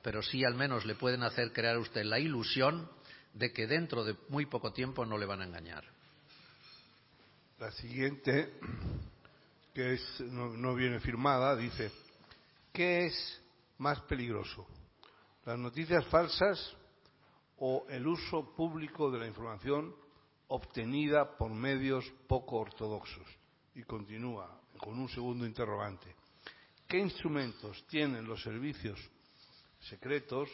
pero 0.02 0.22
sí 0.22 0.44
al 0.44 0.54
menos 0.54 0.86
le 0.86 0.94
pueden 0.94 1.22
hacer 1.24 1.52
crear 1.52 1.76
a 1.76 1.80
usted 1.80 2.04
la 2.04 2.18
ilusión 2.18 2.88
de 3.34 3.52
que 3.52 3.66
dentro 3.66 4.02
de 4.02 4.16
muy 4.28 4.46
poco 4.46 4.72
tiempo 4.72 5.04
no 5.04 5.18
le 5.18 5.26
van 5.26 5.42
a 5.42 5.44
engañar. 5.44 5.84
La 7.58 7.70
siguiente, 7.72 8.54
que 9.74 9.94
es, 9.94 10.20
no, 10.20 10.74
viene 10.74 11.00
firmada, 11.00 11.54
dice, 11.56 11.90
¿qué 12.72 13.06
es 13.06 13.42
más 13.78 14.00
peligroso? 14.02 14.66
¿Las 15.44 15.58
noticias 15.58 16.06
falsas 16.06 16.74
o 17.58 17.84
el 17.90 18.06
uso 18.06 18.54
público 18.54 19.10
de 19.10 19.18
la 19.18 19.26
información 19.26 20.05
obtenida 20.48 21.36
por 21.36 21.50
medios 21.52 22.04
poco 22.26 22.56
ortodoxos? 22.56 23.26
Y 23.74 23.82
continúa 23.82 24.60
con 24.78 24.98
un 24.98 25.08
segundo 25.08 25.46
interrogante. 25.46 26.14
¿Qué 26.86 26.98
instrumentos 26.98 27.84
tienen 27.88 28.26
los 28.26 28.42
servicios 28.42 28.98
secretos 29.80 30.48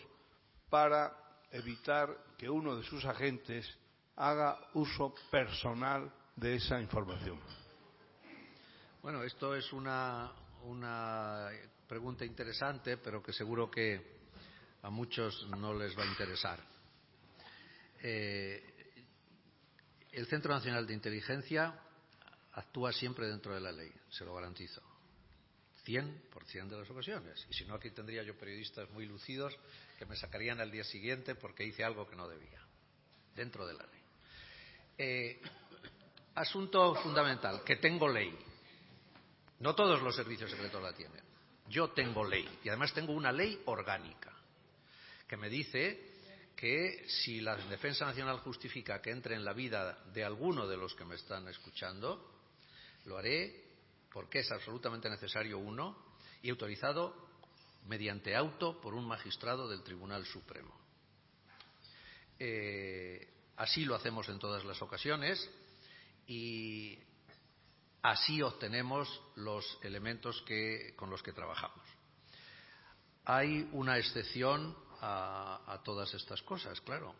para 0.70 1.12
evitar 1.50 2.08
que 2.38 2.48
uno 2.48 2.76
de 2.76 2.82
sus 2.82 3.04
agentes 3.04 3.68
haga 4.16 4.58
uso 4.74 5.14
personal 5.30 6.12
de 6.36 6.54
esa 6.56 6.80
información. 6.80 7.38
Bueno, 9.02 9.22
esto 9.22 9.54
es 9.54 9.72
una, 9.72 10.30
pregunta 11.88 12.24
interesante, 12.24 12.96
pero 12.96 13.22
que 13.22 13.32
seguro 13.32 13.70
que 13.70 14.20
a 14.82 14.90
muchos 14.90 15.46
no 15.58 15.74
les 15.74 15.96
va 15.98 16.04
a 16.04 16.06
interesar. 16.06 16.58
Eh, 18.02 18.71
el 20.12 20.26
Centro 20.26 20.52
Nacional 20.52 20.86
de 20.86 20.94
Inteligencia 20.94 21.74
actúa 22.52 22.92
siempre 22.92 23.26
dentro 23.26 23.54
de 23.54 23.60
la 23.60 23.72
ley, 23.72 23.90
se 24.10 24.24
lo 24.24 24.34
garantizo. 24.34 24.82
100% 25.86 26.68
de 26.68 26.78
las 26.78 26.90
ocasiones. 26.90 27.44
Y 27.50 27.54
si 27.54 27.64
no, 27.64 27.74
aquí 27.74 27.90
tendría 27.90 28.22
yo 28.22 28.36
periodistas 28.36 28.88
muy 28.90 29.06
lucidos 29.06 29.56
que 29.98 30.06
me 30.06 30.16
sacarían 30.16 30.60
al 30.60 30.70
día 30.70 30.84
siguiente 30.84 31.34
porque 31.34 31.64
hice 31.64 31.82
algo 31.82 32.08
que 32.08 32.14
no 32.14 32.28
debía, 32.28 32.60
dentro 33.34 33.66
de 33.66 33.74
la 33.74 33.84
ley. 33.84 34.00
Eh, 34.98 35.40
asunto 36.34 36.94
fundamental, 36.96 37.64
que 37.64 37.76
tengo 37.76 38.08
ley. 38.08 38.36
No 39.60 39.74
todos 39.74 40.02
los 40.02 40.14
servicios 40.14 40.50
secretos 40.50 40.82
la 40.82 40.92
tienen. 40.92 41.22
Yo 41.68 41.90
tengo 41.90 42.24
ley 42.24 42.46
y 42.62 42.68
además 42.68 42.92
tengo 42.92 43.12
una 43.12 43.32
ley 43.32 43.62
orgánica 43.66 44.32
que 45.26 45.36
me 45.36 45.48
dice 45.48 46.11
que 46.56 47.04
si 47.08 47.40
la 47.40 47.56
Defensa 47.56 48.04
Nacional 48.04 48.38
justifica 48.38 49.00
que 49.00 49.10
entre 49.10 49.34
en 49.34 49.44
la 49.44 49.52
vida 49.52 50.04
de 50.12 50.24
alguno 50.24 50.66
de 50.66 50.76
los 50.76 50.94
que 50.94 51.04
me 51.04 51.16
están 51.16 51.48
escuchando, 51.48 52.30
lo 53.04 53.18
haré 53.18 53.62
porque 54.12 54.40
es 54.40 54.52
absolutamente 54.52 55.08
necesario 55.08 55.58
uno 55.58 55.96
y 56.42 56.50
autorizado 56.50 57.30
mediante 57.86 58.36
auto 58.36 58.80
por 58.80 58.94
un 58.94 59.06
magistrado 59.06 59.68
del 59.68 59.82
Tribunal 59.82 60.24
Supremo. 60.26 60.72
Eh, 62.38 63.28
así 63.56 63.84
lo 63.84 63.94
hacemos 63.94 64.28
en 64.28 64.38
todas 64.38 64.64
las 64.64 64.80
ocasiones 64.82 65.48
y 66.26 66.98
así 68.02 68.42
obtenemos 68.42 69.08
los 69.36 69.78
elementos 69.82 70.44
con 70.96 71.10
los 71.10 71.22
que 71.22 71.32
trabajamos. 71.32 71.86
Hay 73.24 73.68
una 73.72 73.98
excepción 73.98 74.76
a, 75.02 75.80
todas 75.84 76.12
estas 76.14 76.40
cosas, 76.42 76.80
claro. 76.80 77.14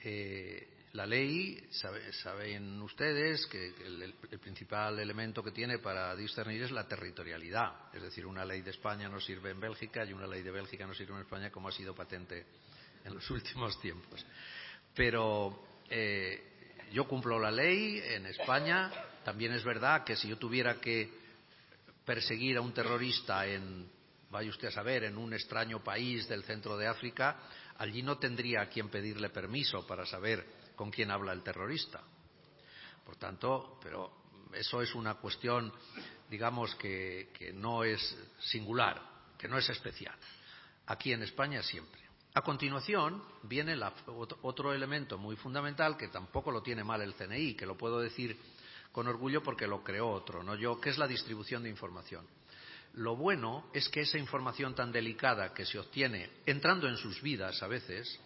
Eh, 0.00 0.78
la 0.92 1.06
ley, 1.06 1.68
saben 1.70 2.80
ustedes 2.80 3.46
que 3.46 3.68
el, 3.68 4.14
principal 4.40 4.98
elemento 4.98 5.42
que 5.42 5.50
tiene 5.50 5.78
para 5.78 6.14
discernir 6.16 6.62
es 6.62 6.70
la 6.70 6.86
territorialidad. 6.86 7.94
Es 7.94 8.02
decir, 8.02 8.26
una 8.26 8.44
ley 8.44 8.62
de 8.62 8.70
España 8.70 9.08
no 9.08 9.20
sirve 9.20 9.50
en 9.50 9.60
Bélgica 9.60 10.04
y 10.04 10.12
una 10.12 10.26
ley 10.26 10.42
de 10.42 10.50
Bélgica 10.50 10.86
no 10.86 10.94
sirve 10.94 11.14
en 11.14 11.20
España, 11.20 11.50
como 11.50 11.68
ha 11.68 11.72
sido 11.72 11.94
patente 11.94 12.46
en 13.04 13.14
los 13.14 13.30
últimos 13.30 13.80
tiempos. 13.80 14.24
Pero 14.94 15.62
eh, 15.90 16.42
yo 16.92 17.06
cumplo 17.06 17.38
la 17.38 17.50
ley 17.50 18.00
en 18.02 18.26
España. 18.26 18.90
También 19.24 19.52
es 19.52 19.64
verdad 19.64 20.04
que 20.04 20.16
si 20.16 20.28
yo 20.28 20.38
tuviera 20.38 20.80
que 20.80 21.10
perseguir 22.04 22.56
a 22.56 22.62
un 22.62 22.72
terrorista 22.72 23.46
en, 23.46 23.90
vaya 24.30 24.50
usted 24.50 24.68
a 24.68 24.72
saber, 24.72 25.04
en 25.04 25.16
un 25.16 25.32
extraño 25.32 25.82
país 25.82 26.28
del 26.28 26.44
centro 26.44 26.76
de 26.76 26.86
África, 26.86 27.36
allí 27.78 28.02
no 28.02 28.18
tendría 28.18 28.62
a 28.62 28.68
quien 28.68 28.88
pedirle 28.88 29.30
permiso 29.30 29.86
para 29.86 30.04
saber 30.04 30.44
con 30.76 30.90
quién 30.90 31.10
habla 31.10 31.32
el 31.32 31.42
terrorista. 31.42 32.02
Por 33.04 33.16
tanto, 33.16 33.78
pero 33.82 34.12
eso 34.52 34.82
es 34.82 34.94
una 34.94 35.14
cuestión, 35.14 35.72
digamos, 36.30 36.74
que, 36.74 37.52
no 37.54 37.84
es 37.84 38.16
singular, 38.38 39.00
que 39.38 39.48
no 39.48 39.58
es 39.58 39.68
especial. 39.70 40.14
Aquí 40.86 41.12
en 41.12 41.22
España 41.22 41.62
siempre. 41.62 42.00
A 42.34 42.42
continuación 42.42 43.22
viene 43.42 43.76
otro 44.42 44.72
elemento 44.72 45.18
muy 45.18 45.36
fundamental 45.36 45.96
que 45.96 46.08
tampoco 46.08 46.50
lo 46.50 46.62
tiene 46.62 46.84
mal 46.84 47.00
el 47.00 47.14
CNI, 47.14 47.54
que 47.54 47.66
lo 47.66 47.76
puedo 47.76 47.98
decir 47.98 48.38
con 48.92 49.06
orgullo 49.06 49.42
porque 49.42 49.66
lo 49.66 49.82
creó 49.82 50.08
otro, 50.08 50.42
no 50.42 50.54
yo, 50.54 50.80
que 50.80 50.90
es 50.90 50.98
la 50.98 51.06
distribución 51.06 51.62
de 51.62 51.70
información. 51.70 52.26
Lo 52.98 53.14
bueno 53.14 53.70
es 53.72 53.88
que 53.88 54.00
esa 54.00 54.18
información 54.18 54.74
tan 54.74 54.90
delicada 54.90 55.54
que 55.54 55.64
se 55.64 55.78
obtiene 55.78 56.30
entrando 56.46 56.88
en 56.88 56.96
sus 56.96 57.22
vidas 57.22 57.62
a 57.62 57.68
veces, 57.68 58.18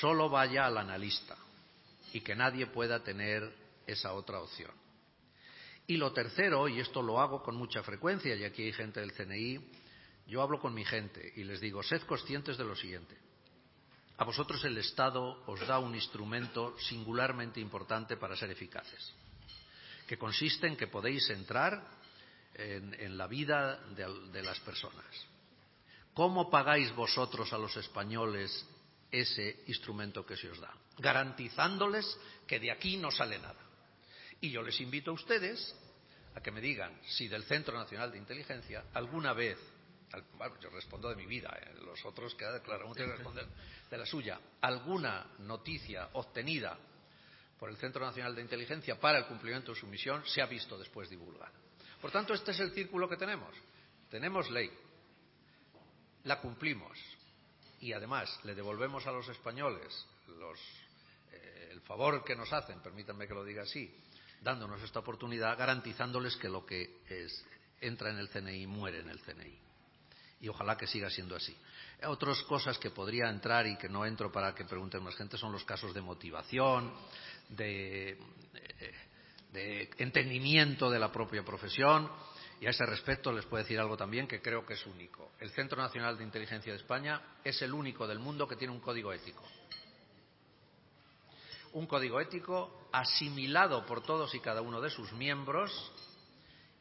solo 0.00 0.28
vaya 0.28 0.66
al 0.66 0.76
analista 0.78 1.36
y 2.12 2.20
que 2.20 2.34
nadie 2.34 2.66
pueda 2.66 3.04
tener 3.04 3.48
esa 3.86 4.12
otra 4.14 4.40
opción. 4.40 4.72
Y 5.86 5.98
lo 5.98 6.12
tercero, 6.12 6.66
y 6.66 6.80
esto 6.80 7.00
lo 7.00 7.20
hago 7.20 7.44
con 7.44 7.54
mucha 7.54 7.84
frecuencia, 7.84 8.34
y 8.34 8.42
aquí 8.42 8.64
hay 8.64 8.72
gente 8.72 8.98
del 8.98 9.12
CNI, 9.12 9.60
yo 10.26 10.42
hablo 10.42 10.58
con 10.58 10.74
mi 10.74 10.84
gente 10.84 11.32
y 11.36 11.44
les 11.44 11.60
digo, 11.60 11.80
sed 11.84 12.02
conscientes 12.02 12.58
de 12.58 12.64
lo 12.64 12.74
siguiente. 12.74 13.16
A 14.18 14.24
vosotros 14.24 14.64
el 14.64 14.76
Estado 14.78 15.44
os 15.46 15.64
da 15.64 15.78
un 15.78 15.94
instrumento 15.94 16.76
singularmente 16.80 17.60
importante 17.60 18.16
para 18.16 18.34
ser 18.34 18.50
eficaces, 18.50 19.14
que 20.08 20.18
consiste 20.18 20.66
en 20.66 20.76
que 20.76 20.88
podéis 20.88 21.30
entrar 21.30 22.04
en, 22.58 23.16
la 23.16 23.26
vida 23.26 23.76
de 23.94 24.42
las 24.42 24.58
personas. 24.60 25.04
¿Cómo 26.14 26.50
pagáis 26.50 26.94
vosotros 26.94 27.52
a 27.52 27.58
los 27.58 27.76
españoles 27.76 28.66
ese 29.10 29.64
instrumento 29.66 30.24
que 30.24 30.36
se 30.36 30.50
os 30.50 30.60
da, 30.60 30.72
garantizándoles 30.98 32.18
que 32.46 32.58
de 32.58 32.70
aquí 32.70 32.96
no 32.96 33.10
sale 33.10 33.38
nada. 33.38 33.60
Y 34.40 34.50
yo 34.50 34.62
les 34.62 34.80
invito 34.80 35.10
a 35.10 35.14
ustedes 35.14 35.74
a 36.34 36.40
que 36.40 36.50
me 36.50 36.60
digan 36.60 37.00
si 37.02 37.28
del 37.28 37.44
Centro 37.44 37.76
Nacional 37.76 38.12
de 38.12 38.18
Inteligencia 38.18 38.84
alguna 38.92 39.32
vez, 39.32 39.58
yo 40.60 40.70
respondo 40.70 41.08
de 41.08 41.16
mi 41.16 41.26
vida, 41.26 41.50
¿eh? 41.60 41.74
los 41.84 42.04
otros 42.04 42.34
que 42.34 42.44
claro, 42.62 42.92
responder 42.92 43.46
de 43.90 43.98
la 43.98 44.06
suya, 44.06 44.40
alguna 44.60 45.26
noticia 45.38 46.10
obtenida 46.14 46.78
por 47.58 47.70
el 47.70 47.76
Centro 47.78 48.04
Nacional 48.04 48.34
de 48.34 48.42
Inteligencia 48.42 49.00
para 49.00 49.18
el 49.18 49.26
cumplimiento 49.26 49.72
de 49.72 49.80
su 49.80 49.86
misión 49.86 50.22
se 50.26 50.42
ha 50.42 50.46
visto 50.46 50.78
después 50.78 51.08
divulgada. 51.08 51.52
Por 52.00 52.10
tanto, 52.10 52.34
este 52.34 52.50
es 52.50 52.60
el 52.60 52.72
círculo 52.72 53.08
que 53.08 53.16
tenemos. 53.16 53.54
Tenemos 54.10 54.50
ley, 54.50 54.70
la 56.24 56.40
cumplimos, 56.40 56.98
y 57.80 57.92
además 57.92 58.38
le 58.44 58.54
devolvemos 58.54 59.06
a 59.06 59.12
los 59.12 59.28
españoles 59.28 60.06
eh, 61.32 61.68
el 61.72 61.80
favor 61.82 62.24
que 62.24 62.36
nos 62.36 62.52
hacen, 62.52 62.80
permítanme 62.80 63.26
que 63.26 63.34
lo 63.34 63.44
diga 63.44 63.62
así, 63.62 63.92
dándonos 64.40 64.82
esta 64.82 65.00
oportunidad, 65.00 65.58
garantizándoles 65.58 66.36
que 66.36 66.48
lo 66.48 66.64
que 66.64 67.00
entra 67.80 68.10
en 68.10 68.18
el 68.18 68.28
CNI 68.28 68.66
muere 68.66 69.00
en 69.00 69.10
el 69.10 69.20
CNI. 69.20 69.58
Y 70.40 70.48
ojalá 70.48 70.76
que 70.76 70.86
siga 70.86 71.08
siendo 71.08 71.34
así. 71.34 71.56
Otras 72.04 72.42
cosas 72.42 72.78
que 72.78 72.90
podría 72.90 73.30
entrar 73.30 73.66
y 73.66 73.76
que 73.76 73.88
no 73.88 74.04
entro 74.04 74.30
para 74.30 74.54
que 74.54 74.64
pregunten 74.64 75.02
más 75.02 75.16
gente 75.16 75.38
son 75.38 75.52
los 75.52 75.64
casos 75.64 75.94
de 75.94 76.02
motivación, 76.02 76.92
de 77.48 78.10
eh, 78.10 78.94
entendimiento 79.56 80.90
de 80.90 80.98
la 80.98 81.10
propia 81.10 81.44
profesión 81.44 82.10
y 82.60 82.66
a 82.66 82.70
ese 82.70 82.86
respecto 82.86 83.32
les 83.32 83.44
puedo 83.44 83.62
decir 83.62 83.78
algo 83.78 83.96
también 83.96 84.26
que 84.26 84.40
creo 84.40 84.64
que 84.64 84.74
es 84.74 84.86
único. 84.86 85.32
El 85.40 85.50
Centro 85.50 85.80
Nacional 85.80 86.16
de 86.16 86.24
Inteligencia 86.24 86.72
de 86.72 86.78
España 86.78 87.20
es 87.44 87.60
el 87.62 87.72
único 87.72 88.06
del 88.06 88.18
mundo 88.18 88.48
que 88.48 88.56
tiene 88.56 88.72
un 88.72 88.80
código 88.80 89.12
ético. 89.12 89.44
Un 91.72 91.86
código 91.86 92.20
ético 92.20 92.88
asimilado 92.92 93.84
por 93.84 94.02
todos 94.02 94.34
y 94.34 94.40
cada 94.40 94.62
uno 94.62 94.80
de 94.80 94.88
sus 94.88 95.12
miembros 95.12 95.92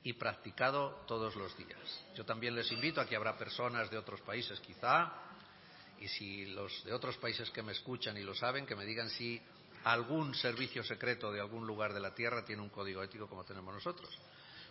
y 0.03 0.13
practicado 0.13 1.03
todos 1.07 1.35
los 1.35 1.57
días. 1.57 2.05
Yo 2.15 2.23
también 2.23 2.55
les 2.55 2.71
invito 2.71 3.01
a 3.01 3.05
que 3.05 3.15
habrá 3.15 3.37
personas 3.37 3.89
de 3.89 3.97
otros 3.97 4.21
países 4.21 4.59
quizá, 4.61 5.11
y 5.99 6.07
si 6.07 6.45
los 6.45 6.83
de 6.85 6.93
otros 6.93 7.17
países 7.17 7.49
que 7.49 7.63
me 7.63 7.71
escuchan 7.71 8.15
y 8.17 8.21
lo 8.21 8.35
saben, 8.35 8.65
que 8.65 8.75
me 8.75 8.85
digan 8.85 9.09
si 9.09 9.41
algún 9.85 10.33
servicio 10.33 10.83
secreto 10.83 11.31
de 11.31 11.39
algún 11.39 11.65
lugar 11.67 11.93
de 11.93 11.99
la 11.99 12.13
Tierra 12.13 12.43
tiene 12.43 12.61
un 12.61 12.69
código 12.69 13.03
ético 13.03 13.27
como 13.27 13.43
tenemos 13.43 13.73
nosotros. 13.73 14.09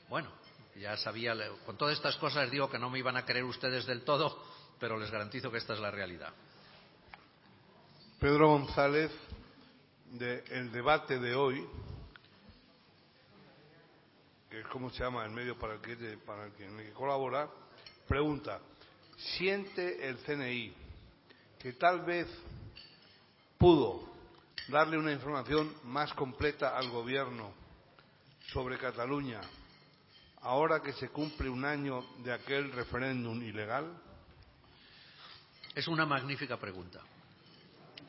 Bueno, 0.09 0.29
ya 0.77 0.97
sabía, 0.97 1.35
con 1.65 1.77
todas 1.77 1.97
estas 1.97 2.17
cosas 2.17 2.51
digo 2.51 2.69
que 2.69 2.81
no 2.81 2.91
me 2.91 2.99
iban 2.99 3.17
a 3.17 3.25
creer 3.25 3.45
ustedes 3.45 3.87
del 3.87 4.03
todo, 4.03 4.43
pero 4.81 4.99
les 4.99 5.11
garantizo 5.11 5.53
que 5.53 5.59
esta 5.59 5.75
es 5.75 5.79
la 5.79 5.93
realidad. 5.93 6.33
Pedro 8.19 8.49
González, 8.49 9.13
del 10.11 10.73
debate 10.73 11.21
de 11.21 11.35
hoy, 11.35 11.65
que 14.51 14.61
es 14.61 14.67
como 14.67 14.91
se 14.91 15.05
llama 15.05 15.25
el 15.25 15.31
medio 15.31 15.57
para 15.57 15.75
el 15.75 15.81
que, 15.81 16.19
para 16.27 16.47
el 16.47 16.53
que 16.53 16.93
colabora, 16.93 17.49
pregunta, 18.09 18.61
¿siente 19.17 20.09
el 20.09 20.19
CNI 20.19 20.75
que 21.61 21.73
tal 21.75 22.01
vez 22.05 22.27
pudo 23.57 24.14
darle 24.69 24.99
una 24.99 25.13
información 25.13 25.75
más 25.85 26.13
completa 26.15 26.77
al 26.77 26.89
Gobierno 26.91 27.55
sobre 28.53 28.79
Cataluña, 28.79 29.41
ahora 30.41 30.83
que 30.83 30.93
se 30.93 31.09
cumple 31.09 31.49
un 31.49 31.65
año 31.65 32.05
de 32.23 32.33
aquel 32.33 32.73
referéndum 32.73 33.43
ilegal? 33.43 34.01
Es 35.75 35.89
una 35.89 36.07
magnífica 36.07 36.59
pregunta. 36.59 37.01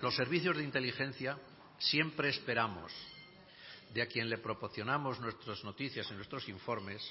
Los 0.01 0.16
servicios 0.16 0.58
de 0.58 0.64
inteligencia 0.64 1.38
siempre 1.80 2.30
esperamos 2.30 2.91
de 3.93 4.01
a 4.01 4.08
quien 4.08 4.30
le 4.30 4.38
proporcionamos 4.38 5.20
nuestras 5.20 5.64
noticias 5.64 6.10
y 6.12 6.14
nuestros 6.14 6.47
informes 6.49 7.01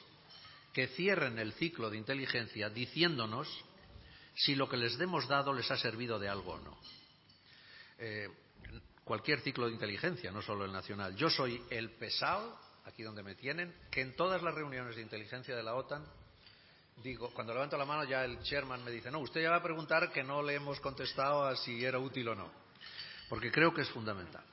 que 0.72 0.88
cierren 0.88 1.38
el 1.38 1.53
ciclo 1.55 1.88
de 1.88 1.97
inteligencia 1.97 2.68
diciéndonos 2.68 3.49
si 4.36 4.55
lo 4.55 4.68
que 4.68 4.76
les 4.76 4.99
hemos 5.01 5.26
dado 5.28 5.53
les 5.53 5.70
ha 5.70 5.76
servido 5.76 6.18
de 6.18 6.28
algo 6.28 6.53
o 6.53 6.61
no. 6.61 6.78
Eh, 7.99 8.28
cualquier 9.05 9.40
ciclo 9.40 9.66
de 9.66 9.72
inteligencia, 9.72 10.30
no 10.30 10.42
solo 10.42 10.64
el 10.64 10.72
nacional. 10.72 11.14
Yo 11.14 11.28
soy 11.30 11.62
el 11.70 11.90
pesado, 11.92 12.59
aquí 12.84 13.02
donde 13.02 13.22
me 13.22 13.34
tienen, 13.34 13.74
que 13.90 14.00
en 14.00 14.16
todas 14.16 14.42
las 14.42 14.55
reuniones 14.55 14.96
de 14.96 15.02
inteligencia 15.02 15.55
de 15.55 15.62
la 15.62 15.74
OTAN 15.74 16.05
digo, 17.02 17.30
cuando 17.34 17.52
levanto 17.52 17.76
la 17.76 17.84
mano 17.84 18.05
ya 18.05 18.24
el 18.24 18.40
chairman 18.42 18.84
me 18.84 18.90
dice, 18.90 19.11
no, 19.11 19.18
usted 19.20 19.42
ya 19.42 19.50
va 19.50 19.57
a 19.57 19.62
preguntar 19.62 20.12
que 20.12 20.22
no 20.22 20.42
le 20.42 20.55
hemos 20.55 20.80
contestado 20.80 21.44
a 21.44 21.57
si 21.57 21.84
era 21.84 21.98
útil 21.98 22.28
o 22.28 22.34
no, 22.34 22.50
porque 23.28 23.50
creo 23.50 23.72
que 23.74 23.82
es 23.82 23.90
fundamental. 23.90 24.44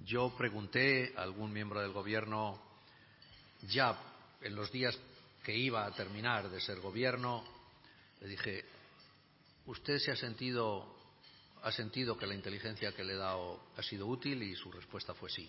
Yo 0.00 0.34
pregunté 0.36 1.14
a 1.16 1.22
algún 1.22 1.52
miembro 1.52 1.80
del 1.80 1.92
gobierno 1.92 2.60
ya 3.68 3.98
en 4.40 4.54
los 4.54 4.70
días 4.70 4.98
que 5.42 5.56
iba 5.56 5.84
a 5.84 5.90
terminar 5.92 6.50
de 6.50 6.60
ser 6.60 6.80
gobierno, 6.80 7.44
le 8.20 8.28
dije, 8.28 8.64
¿usted 9.66 9.98
se 9.98 10.12
ha 10.12 10.16
sentido, 10.16 10.93
ha 11.64 11.72
sentido 11.72 12.16
que 12.16 12.26
la 12.26 12.34
inteligencia 12.34 12.92
que 12.92 13.02
le 13.02 13.14
he 13.14 13.16
dado 13.16 13.58
ha 13.76 13.82
sido 13.82 14.06
útil? 14.06 14.42
Y 14.42 14.54
su 14.54 14.70
respuesta 14.70 15.14
fue 15.14 15.30
sí. 15.30 15.48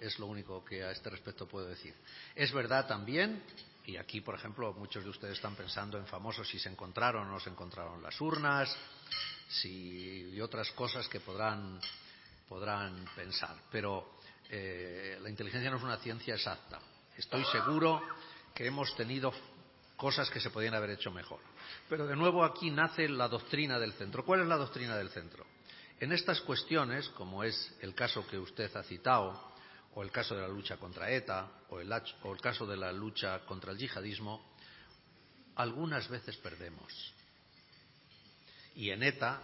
Es 0.00 0.18
lo 0.18 0.26
único 0.26 0.64
que 0.64 0.84
a 0.84 0.92
este 0.92 1.10
respecto 1.10 1.46
puedo 1.46 1.66
decir. 1.66 1.94
Es 2.34 2.52
verdad 2.52 2.86
también, 2.86 3.42
y 3.84 3.96
aquí, 3.96 4.20
por 4.20 4.36
ejemplo, 4.36 4.72
muchos 4.74 5.02
de 5.02 5.10
ustedes 5.10 5.34
están 5.34 5.56
pensando 5.56 5.98
en 5.98 6.06
famosos 6.06 6.48
si 6.48 6.58
se 6.58 6.68
encontraron 6.68 7.26
o 7.26 7.32
no 7.32 7.40
se 7.40 7.50
encontraron 7.50 8.00
las 8.02 8.20
urnas, 8.20 8.74
si, 9.48 10.30
y 10.32 10.40
otras 10.40 10.70
cosas 10.70 11.08
que 11.08 11.20
podrán, 11.20 11.80
podrán 12.48 13.04
pensar. 13.16 13.56
Pero 13.72 14.18
eh, 14.48 15.18
la 15.20 15.28
inteligencia 15.28 15.68
no 15.68 15.78
es 15.78 15.82
una 15.82 15.98
ciencia 15.98 16.34
exacta. 16.34 16.80
Estoy 17.16 17.44
seguro 17.46 18.00
que 18.54 18.66
hemos 18.66 18.94
tenido 18.96 19.32
cosas 19.96 20.30
que 20.30 20.40
se 20.40 20.50
podían 20.50 20.74
haber 20.74 20.90
hecho 20.90 21.10
mejor. 21.10 21.40
Pero 21.88 22.06
de 22.06 22.16
nuevo 22.16 22.44
aquí 22.44 22.70
nace 22.70 23.08
la 23.08 23.28
doctrina 23.28 23.78
del 23.78 23.92
centro. 23.92 24.24
¿Cuál 24.24 24.42
es 24.42 24.46
la 24.46 24.56
doctrina 24.56 24.96
del 24.96 25.10
centro? 25.10 25.46
En 26.00 26.12
estas 26.12 26.40
cuestiones, 26.40 27.08
como 27.10 27.44
es 27.44 27.74
el 27.80 27.94
caso 27.94 28.26
que 28.26 28.38
usted 28.38 28.74
ha 28.76 28.82
citado, 28.82 29.52
o 29.94 30.02
el 30.02 30.10
caso 30.10 30.34
de 30.34 30.42
la 30.42 30.48
lucha 30.48 30.76
contra 30.76 31.10
ETA, 31.10 31.48
o 31.70 31.80
el, 31.80 31.92
o 32.22 32.32
el 32.32 32.40
caso 32.40 32.66
de 32.66 32.76
la 32.76 32.92
lucha 32.92 33.44
contra 33.46 33.72
el 33.72 33.78
yihadismo, 33.78 34.54
algunas 35.56 36.08
veces 36.08 36.36
perdemos. 36.38 37.14
Y 38.74 38.90
en 38.90 39.04
ETA, 39.04 39.40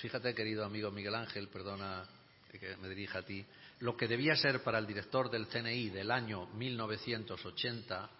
fíjate, 0.00 0.34
querido 0.34 0.64
amigo 0.64 0.90
Miguel 0.90 1.14
Ángel, 1.14 1.48
perdona 1.48 2.06
que 2.50 2.76
me 2.78 2.88
dirija 2.88 3.18
a 3.18 3.22
ti, 3.22 3.44
lo 3.80 3.96
que 3.96 4.08
debía 4.08 4.34
ser 4.34 4.62
para 4.62 4.78
el 4.78 4.86
director 4.86 5.30
del 5.30 5.46
CNI 5.46 5.90
del 5.90 6.10
año 6.10 6.46
1980 6.46 8.10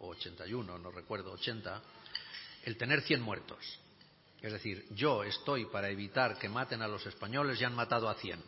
o 0.00 0.08
81, 0.08 0.78
no 0.78 0.90
recuerdo, 0.90 1.32
80, 1.32 1.82
el 2.64 2.76
tener 2.76 3.02
100 3.02 3.22
muertos. 3.22 3.78
Es 4.42 4.52
decir, 4.52 4.86
yo 4.90 5.22
estoy 5.22 5.66
para 5.66 5.90
evitar 5.90 6.38
que 6.38 6.48
maten 6.48 6.82
a 6.82 6.88
los 6.88 7.04
españoles 7.06 7.60
y 7.60 7.64
han 7.64 7.74
matado 7.74 8.08
a 8.08 8.14
100. 8.14 8.42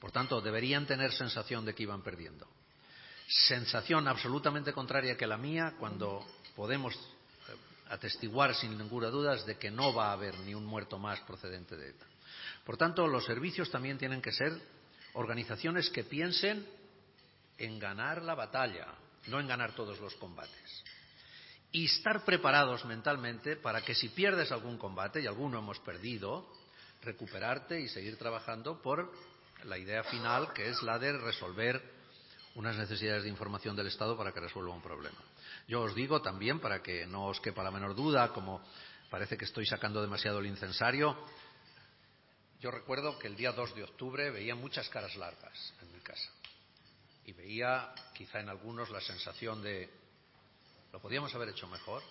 Por 0.00 0.10
tanto, 0.10 0.40
deberían 0.40 0.86
tener 0.86 1.12
sensación 1.12 1.64
de 1.64 1.74
que 1.74 1.84
iban 1.84 2.02
perdiendo. 2.02 2.48
Sensación 3.28 4.08
absolutamente 4.08 4.72
contraria 4.72 5.16
que 5.16 5.26
la 5.26 5.36
mía 5.36 5.74
cuando 5.78 6.26
podemos 6.56 6.94
eh, 6.94 6.98
atestiguar 7.90 8.54
sin 8.54 8.76
ninguna 8.76 9.08
duda 9.08 9.36
de 9.36 9.58
que 9.58 9.70
no 9.70 9.94
va 9.94 10.08
a 10.08 10.12
haber 10.12 10.36
ni 10.40 10.54
un 10.54 10.64
muerto 10.64 10.98
más 10.98 11.20
procedente 11.20 11.76
de 11.76 11.90
ETA. 11.90 12.06
Por 12.64 12.76
tanto, 12.76 13.06
los 13.06 13.24
servicios 13.24 13.70
también 13.70 13.98
tienen 13.98 14.22
que 14.22 14.32
ser 14.32 14.52
organizaciones 15.14 15.90
que 15.90 16.04
piensen 16.04 16.66
en 17.58 17.78
ganar 17.78 18.22
la 18.22 18.34
batalla, 18.34 18.88
no 19.26 19.40
en 19.40 19.46
ganar 19.46 19.72
todos 19.72 20.00
los 20.00 20.14
combates. 20.16 20.84
Y 21.70 21.86
estar 21.86 22.24
preparados 22.24 22.84
mentalmente 22.84 23.56
para 23.56 23.80
que 23.82 23.94
si 23.94 24.08
pierdes 24.10 24.52
algún 24.52 24.76
combate, 24.76 25.20
y 25.20 25.26
alguno 25.26 25.58
hemos 25.58 25.78
perdido, 25.80 26.46
recuperarte 27.02 27.80
y 27.80 27.88
seguir 27.88 28.16
trabajando 28.18 28.80
por 28.82 29.12
la 29.64 29.78
idea 29.78 30.04
final, 30.04 30.52
que 30.52 30.68
es 30.68 30.82
la 30.82 30.98
de 30.98 31.12
resolver 31.12 31.82
unas 32.54 32.76
necesidades 32.76 33.22
de 33.22 33.30
información 33.30 33.74
del 33.74 33.86
Estado 33.86 34.16
para 34.16 34.32
que 34.32 34.40
resuelva 34.40 34.74
un 34.74 34.82
problema. 34.82 35.18
Yo 35.66 35.82
os 35.82 35.94
digo 35.94 36.20
también, 36.20 36.60
para 36.60 36.82
que 36.82 37.06
no 37.06 37.26
os 37.26 37.40
quepa 37.40 37.62
la 37.62 37.70
menor 37.70 37.94
duda, 37.94 38.28
como 38.28 38.62
parece 39.10 39.38
que 39.38 39.46
estoy 39.46 39.64
sacando 39.64 40.02
demasiado 40.02 40.40
el 40.40 40.46
incensario, 40.46 41.16
yo 42.60 42.70
recuerdo 42.70 43.18
que 43.18 43.28
el 43.28 43.36
día 43.36 43.52
2 43.52 43.74
de 43.74 43.84
octubre 43.84 44.30
veía 44.30 44.54
muchas 44.54 44.88
caras 44.88 45.16
largas 45.16 45.74
en 45.80 45.92
mi 45.92 46.00
casa 46.00 46.30
y 47.24 47.32
veía 47.32 47.94
quizá 48.14 48.40
en 48.40 48.48
algunos 48.48 48.90
la 48.90 49.00
sensación 49.00 49.62
de 49.62 49.90
lo 50.92 51.00
podíamos 51.00 51.34
haber 51.34 51.50
hecho 51.50 51.66
mejor 51.68 52.02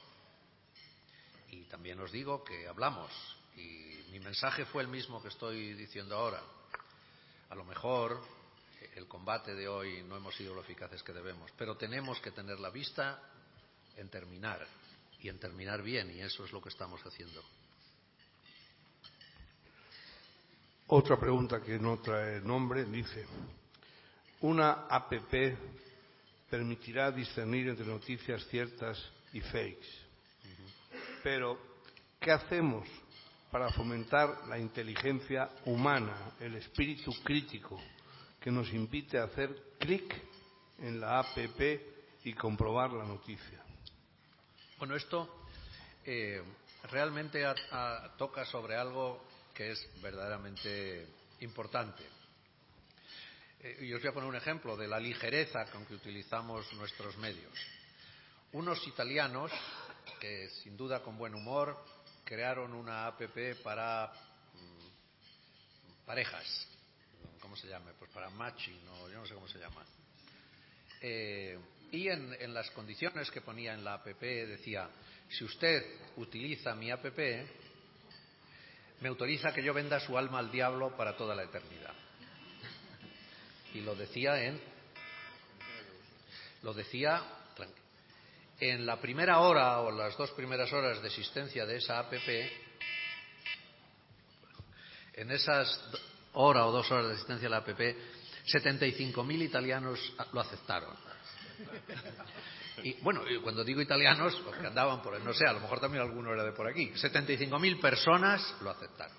y 1.49 1.63
también 1.65 1.99
os 1.99 2.11
digo 2.11 2.43
que 2.43 2.67
hablamos 2.67 3.11
y 3.55 4.05
mi 4.11 4.19
mensaje 4.19 4.65
fue 4.65 4.83
el 4.83 4.87
mismo 4.87 5.21
que 5.21 5.27
estoy 5.27 5.73
diciendo 5.73 6.15
ahora. 6.15 6.41
A 7.49 7.55
lo 7.55 7.65
mejor 7.65 8.21
el 8.95 9.07
combate 9.07 9.53
de 9.53 9.67
hoy 9.67 10.03
no 10.03 10.17
hemos 10.17 10.35
sido 10.35 10.53
lo 10.53 10.61
eficaces 10.61 11.03
que 11.03 11.13
debemos, 11.13 11.51
pero 11.57 11.77
tenemos 11.77 12.19
que 12.19 12.31
tener 12.31 12.59
la 12.59 12.69
vista 12.69 13.21
en 13.97 14.09
terminar 14.09 14.65
y 15.19 15.29
en 15.29 15.39
terminar 15.39 15.81
bien 15.81 16.11
y 16.15 16.21
eso 16.21 16.45
es 16.45 16.51
lo 16.51 16.61
que 16.61 16.69
estamos 16.69 17.01
haciendo. 17.05 17.43
Otra 20.87 21.17
pregunta 21.17 21.61
que 21.61 21.79
no 21.79 21.99
trae 21.99 22.41
nombre 22.41 22.83
dice, 22.85 23.25
una 24.41 24.87
APP 24.89 25.57
permitirá 26.49 27.11
discernir 27.11 27.69
entre 27.69 27.85
noticias 27.85 28.45
ciertas 28.47 29.01
y 29.33 29.41
fakes. 29.41 29.87
Pero, 31.23 31.57
¿qué 32.19 32.31
hacemos 32.31 32.87
para 33.51 33.69
fomentar 33.71 34.47
la 34.47 34.57
inteligencia 34.57 35.49
humana, 35.65 36.33
el 36.39 36.55
espíritu 36.55 37.11
crítico, 37.23 37.79
que 38.39 38.51
nos 38.51 38.71
invite 38.73 39.19
a 39.19 39.25
hacer 39.25 39.75
clic 39.79 40.13
en 40.79 40.99
la 40.99 41.19
APP 41.19 41.61
y 42.23 42.33
comprobar 42.33 42.91
la 42.91 43.05
noticia? 43.05 43.63
Bueno, 44.79 44.95
esto 44.95 45.45
eh, 46.03 46.41
realmente 46.89 47.43
toca 48.17 48.45
sobre 48.45 48.75
algo 48.75 49.23
que 49.53 49.71
es 49.71 50.01
verdaderamente 50.01 51.07
importante. 51.41 52.20
Eh, 53.63 53.77
y 53.81 53.93
os 53.93 54.01
voy 54.01 54.09
a 54.09 54.13
poner 54.13 54.29
un 54.29 54.35
ejemplo 54.35 54.75
de 54.75 54.87
la 54.87 54.99
ligereza 54.99 55.65
con 55.65 55.85
que 55.85 55.93
utilizamos 55.93 56.71
nuestros 56.73 57.15
medios. 57.17 57.53
Unos 58.53 58.85
italianos, 58.87 59.51
que 60.19 60.49
sin 60.63 60.75
duda 60.75 61.01
con 61.03 61.17
buen 61.17 61.35
humor, 61.35 61.77
crearon 62.25 62.73
una 62.73 63.05
APP 63.07 63.61
para 63.63 64.11
mm, 64.53 66.05
parejas. 66.05 66.67
¿Cómo 67.39 67.55
se 67.55 67.67
llama? 67.67 67.91
Pues 67.99 68.09
para 68.11 68.29
matching, 68.31 68.83
no, 68.85 69.09
yo 69.09 69.19
no 69.19 69.25
sé 69.27 69.35
cómo 69.35 69.47
se 69.47 69.59
llama. 69.59 69.85
Eh, 71.01 71.59
y 71.91 72.07
en, 72.07 72.33
en, 72.39 72.53
las 72.53 72.71
condiciones 72.71 73.29
que 73.29 73.41
ponía 73.41 73.73
en 73.73 73.83
la 73.83 73.95
APP 73.95 74.21
decía, 74.21 74.89
si 75.29 75.43
usted 75.43 75.83
utiliza 76.15 76.73
mi 76.73 76.89
APP, 76.89 77.19
me 79.01 79.09
autoriza 79.09 79.53
que 79.53 79.63
yo 79.63 79.73
venda 79.73 79.99
su 79.99 80.17
alma 80.17 80.39
al 80.39 80.51
diablo 80.51 80.95
para 80.95 81.15
toda 81.15 81.35
la 81.35 81.43
eternidad. 81.43 82.00
Y 83.73 83.81
lo 83.81 83.95
decía 83.95 84.43
en. 84.43 84.59
Lo 86.63 86.73
decía 86.73 87.23
en 88.61 88.85
la 88.85 89.01
primera 89.01 89.39
hora 89.39 89.79
o 89.79 89.91
las 89.91 90.15
dos 90.15 90.31
primeras 90.31 90.71
horas 90.71 91.01
de 91.01 91.07
existencia 91.07 91.65
de 91.65 91.77
esa 91.77 91.97
APP, 91.97 92.29
en 95.15 95.31
esas 95.31 95.81
hora 96.33 96.67
o 96.67 96.71
dos 96.71 96.89
horas 96.91 97.07
de 97.07 97.13
existencia 97.13 97.47
de 97.47 97.49
la 97.49 97.57
APP, 97.57 97.79
75.000 98.45 99.41
italianos 99.41 100.13
lo 100.31 100.41
aceptaron. 100.41 100.95
Y 102.83 102.93
bueno, 103.01 103.21
cuando 103.43 103.63
digo 103.63 103.81
italianos, 103.81 104.39
los 104.41 104.55
que 104.55 104.67
andaban 104.67 105.01
por, 105.01 105.19
no 105.19 105.33
sé, 105.33 105.45
a 105.45 105.53
lo 105.53 105.59
mejor 105.59 105.79
también 105.79 106.03
alguno 106.03 106.31
era 106.31 106.43
de 106.43 106.51
por 106.51 106.67
aquí, 106.67 106.91
75.000 106.91 107.81
personas 107.81 108.55
lo 108.61 108.69
aceptaron. 108.69 109.17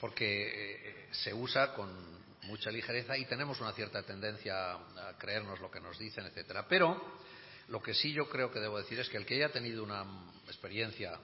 Porque 0.00 0.48
eh, 0.48 1.08
se 1.12 1.32
usa 1.32 1.72
con 1.72 1.88
mucha 2.50 2.70
ligereza 2.70 3.16
y 3.16 3.24
tenemos 3.24 3.60
una 3.60 3.72
cierta 3.72 4.02
tendencia 4.02 4.72
a 4.72 5.16
creernos 5.18 5.60
lo 5.60 5.70
que 5.70 5.80
nos 5.80 5.98
dicen, 5.98 6.26
etcétera. 6.26 6.66
Pero 6.68 7.18
lo 7.68 7.80
que 7.80 7.94
sí 7.94 8.12
yo 8.12 8.28
creo 8.28 8.50
que 8.50 8.58
debo 8.58 8.78
decir 8.78 8.98
es 8.98 9.08
que 9.08 9.16
el 9.16 9.24
que 9.24 9.36
haya 9.36 9.50
tenido 9.50 9.82
una 9.84 10.04
experiencia 10.46 11.18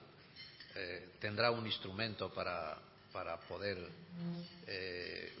eh, 0.75 1.09
tendrá 1.19 1.51
un 1.51 1.65
instrumento 1.65 2.33
para, 2.33 2.77
para 3.11 3.37
poder 3.41 3.77
eh, 4.65 5.33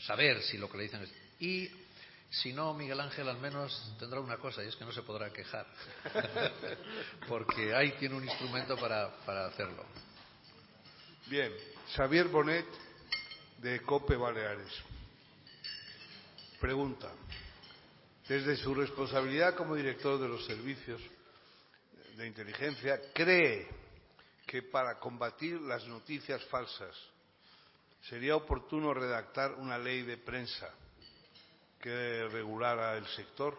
saber 0.00 0.42
si 0.42 0.58
lo 0.58 0.68
que 0.70 0.78
le 0.78 0.82
dicen 0.84 1.02
es. 1.02 1.12
Y 1.38 1.70
si 2.30 2.52
no, 2.52 2.74
Miguel 2.74 3.00
Ángel 3.00 3.28
al 3.28 3.38
menos 3.38 3.94
tendrá 3.98 4.20
una 4.20 4.36
cosa, 4.36 4.62
y 4.64 4.68
es 4.68 4.76
que 4.76 4.84
no 4.84 4.92
se 4.92 5.02
podrá 5.02 5.32
quejar, 5.32 5.66
porque 7.28 7.74
ahí 7.74 7.92
tiene 7.92 8.16
un 8.16 8.24
instrumento 8.24 8.76
para, 8.76 9.10
para 9.24 9.46
hacerlo. 9.46 9.84
Bien, 11.26 11.52
Xavier 11.94 12.28
Bonet, 12.28 12.66
de 13.58 13.80
COPE 13.82 14.16
Baleares. 14.16 14.72
Pregunta. 16.60 17.10
Desde 18.28 18.56
su 18.56 18.74
responsabilidad 18.74 19.54
como 19.54 19.74
director 19.74 20.20
de 20.20 20.28
los 20.28 20.44
servicios 20.44 21.00
de 22.16 22.26
inteligencia, 22.26 23.00
¿cree 23.14 23.66
que 24.46 24.62
para 24.62 24.98
combatir 24.98 25.60
las 25.60 25.86
noticias 25.86 26.44
falsas 26.46 26.94
sería 28.02 28.36
oportuno 28.36 28.92
redactar 28.92 29.54
una 29.54 29.78
ley 29.78 30.02
de 30.02 30.18
prensa 30.18 30.68
que 31.80 32.28
regulara 32.28 32.96
el 32.96 33.06
sector? 33.08 33.56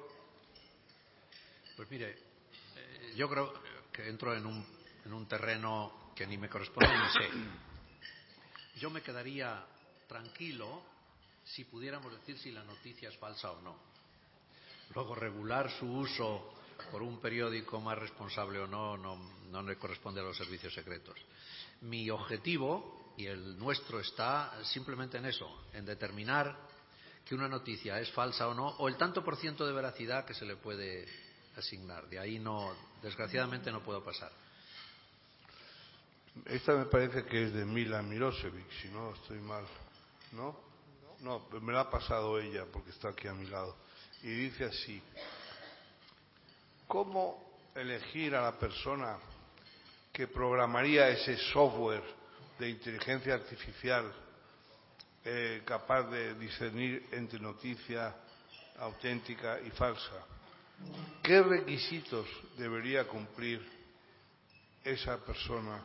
Pues 1.75 1.89
mire, 1.89 2.11
eh, 2.75 3.13
yo 3.15 3.29
creo 3.29 3.53
que 3.91 4.07
entro 4.07 4.35
en 4.35 4.45
un, 4.45 4.65
en 5.05 5.13
un 5.13 5.27
terreno 5.27 6.11
que 6.15 6.27
ni 6.27 6.37
me 6.37 6.49
corresponde 6.49 6.89
ni 6.89 7.09
sé. 7.11 8.79
Yo 8.79 8.89
me 8.89 9.01
quedaría 9.01 9.65
tranquilo 10.09 10.81
si 11.45 11.63
pudiéramos 11.63 12.11
decir 12.11 12.37
si 12.37 12.51
la 12.51 12.63
noticia 12.63 13.07
es 13.07 13.17
falsa 13.17 13.51
o 13.51 13.61
no. 13.61 13.77
Luego, 14.93 15.15
regular 15.15 15.71
su 15.71 15.85
uso 15.85 16.53
por 16.91 17.01
un 17.01 17.21
periódico 17.21 17.79
más 17.79 17.97
responsable 17.97 18.59
o 18.59 18.67
no, 18.67 18.97
no, 18.97 19.15
no 19.49 19.61
le 19.61 19.77
corresponde 19.77 20.19
a 20.19 20.23
los 20.23 20.37
servicios 20.37 20.73
secretos. 20.73 21.17
Mi 21.81 22.09
objetivo 22.09 23.13
y 23.17 23.27
el 23.27 23.57
nuestro 23.57 23.99
está 23.99 24.53
simplemente 24.63 25.17
en 25.17 25.25
eso, 25.25 25.65
en 25.73 25.85
determinar 25.85 26.57
que 27.25 27.35
una 27.35 27.47
noticia 27.47 27.99
es 27.99 28.11
falsa 28.11 28.47
o 28.47 28.53
no, 28.53 28.67
o 28.79 28.87
el 28.87 28.97
tanto 28.97 29.23
por 29.23 29.37
ciento 29.37 29.67
de 29.67 29.73
veracidad 29.73 30.25
que 30.25 30.33
se 30.33 30.45
le 30.45 30.55
puede 30.55 31.07
asignar. 31.55 32.07
De 32.07 32.17
ahí 32.17 32.39
no, 32.39 32.73
desgraciadamente 33.03 33.71
no 33.71 33.83
puedo 33.83 34.03
pasar. 34.03 34.31
Esta 36.45 36.73
me 36.73 36.85
parece 36.85 37.25
que 37.25 37.43
es 37.43 37.53
de 37.53 37.65
Mila 37.65 38.01
Mirosevic, 38.01 38.71
si 38.81 38.87
no 38.87 39.13
estoy 39.13 39.39
mal. 39.39 39.65
¿No? 40.31 40.55
No, 41.21 41.47
me 41.61 41.73
la 41.73 41.81
ha 41.81 41.89
pasado 41.89 42.39
ella 42.39 42.65
porque 42.71 42.91
está 42.91 43.09
aquí 43.09 43.27
a 43.27 43.33
mi 43.33 43.45
lado. 43.47 43.75
Y 44.23 44.27
dice 44.27 44.65
así, 44.65 45.01
¿cómo 46.87 47.59
elegir 47.75 48.35
a 48.35 48.43
la 48.43 48.57
persona 48.57 49.17
que 50.13 50.27
programaría 50.27 51.09
ese 51.09 51.37
software 51.37 52.03
de 52.57 52.69
inteligencia 52.69 53.33
artificial 53.33 54.13
eh, 55.25 55.61
capaz 55.65 56.03
de 56.03 56.35
discernir 56.35 57.07
entre 57.11 57.39
noticia 57.39 58.15
auténtica 58.79 59.59
y 59.59 59.71
falsa? 59.71 60.25
¿Qué 61.21 61.41
requisitos 61.41 62.27
debería 62.57 63.05
cumplir 63.07 63.61
esa 64.83 65.17
persona, 65.17 65.83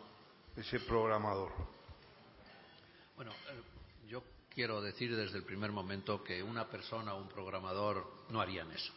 ese 0.56 0.78
programador? 0.80 1.52
Bueno, 3.16 3.32
quiero 4.54 4.80
decir 4.80 5.14
desde 5.14 5.38
el 5.38 5.44
primer 5.44 5.72
momento 5.72 6.22
que 6.22 6.42
una 6.42 6.68
persona 6.68 7.14
o 7.14 7.20
un 7.20 7.28
programador 7.28 8.24
no 8.30 8.40
harían 8.40 8.70
eso. 8.70 8.92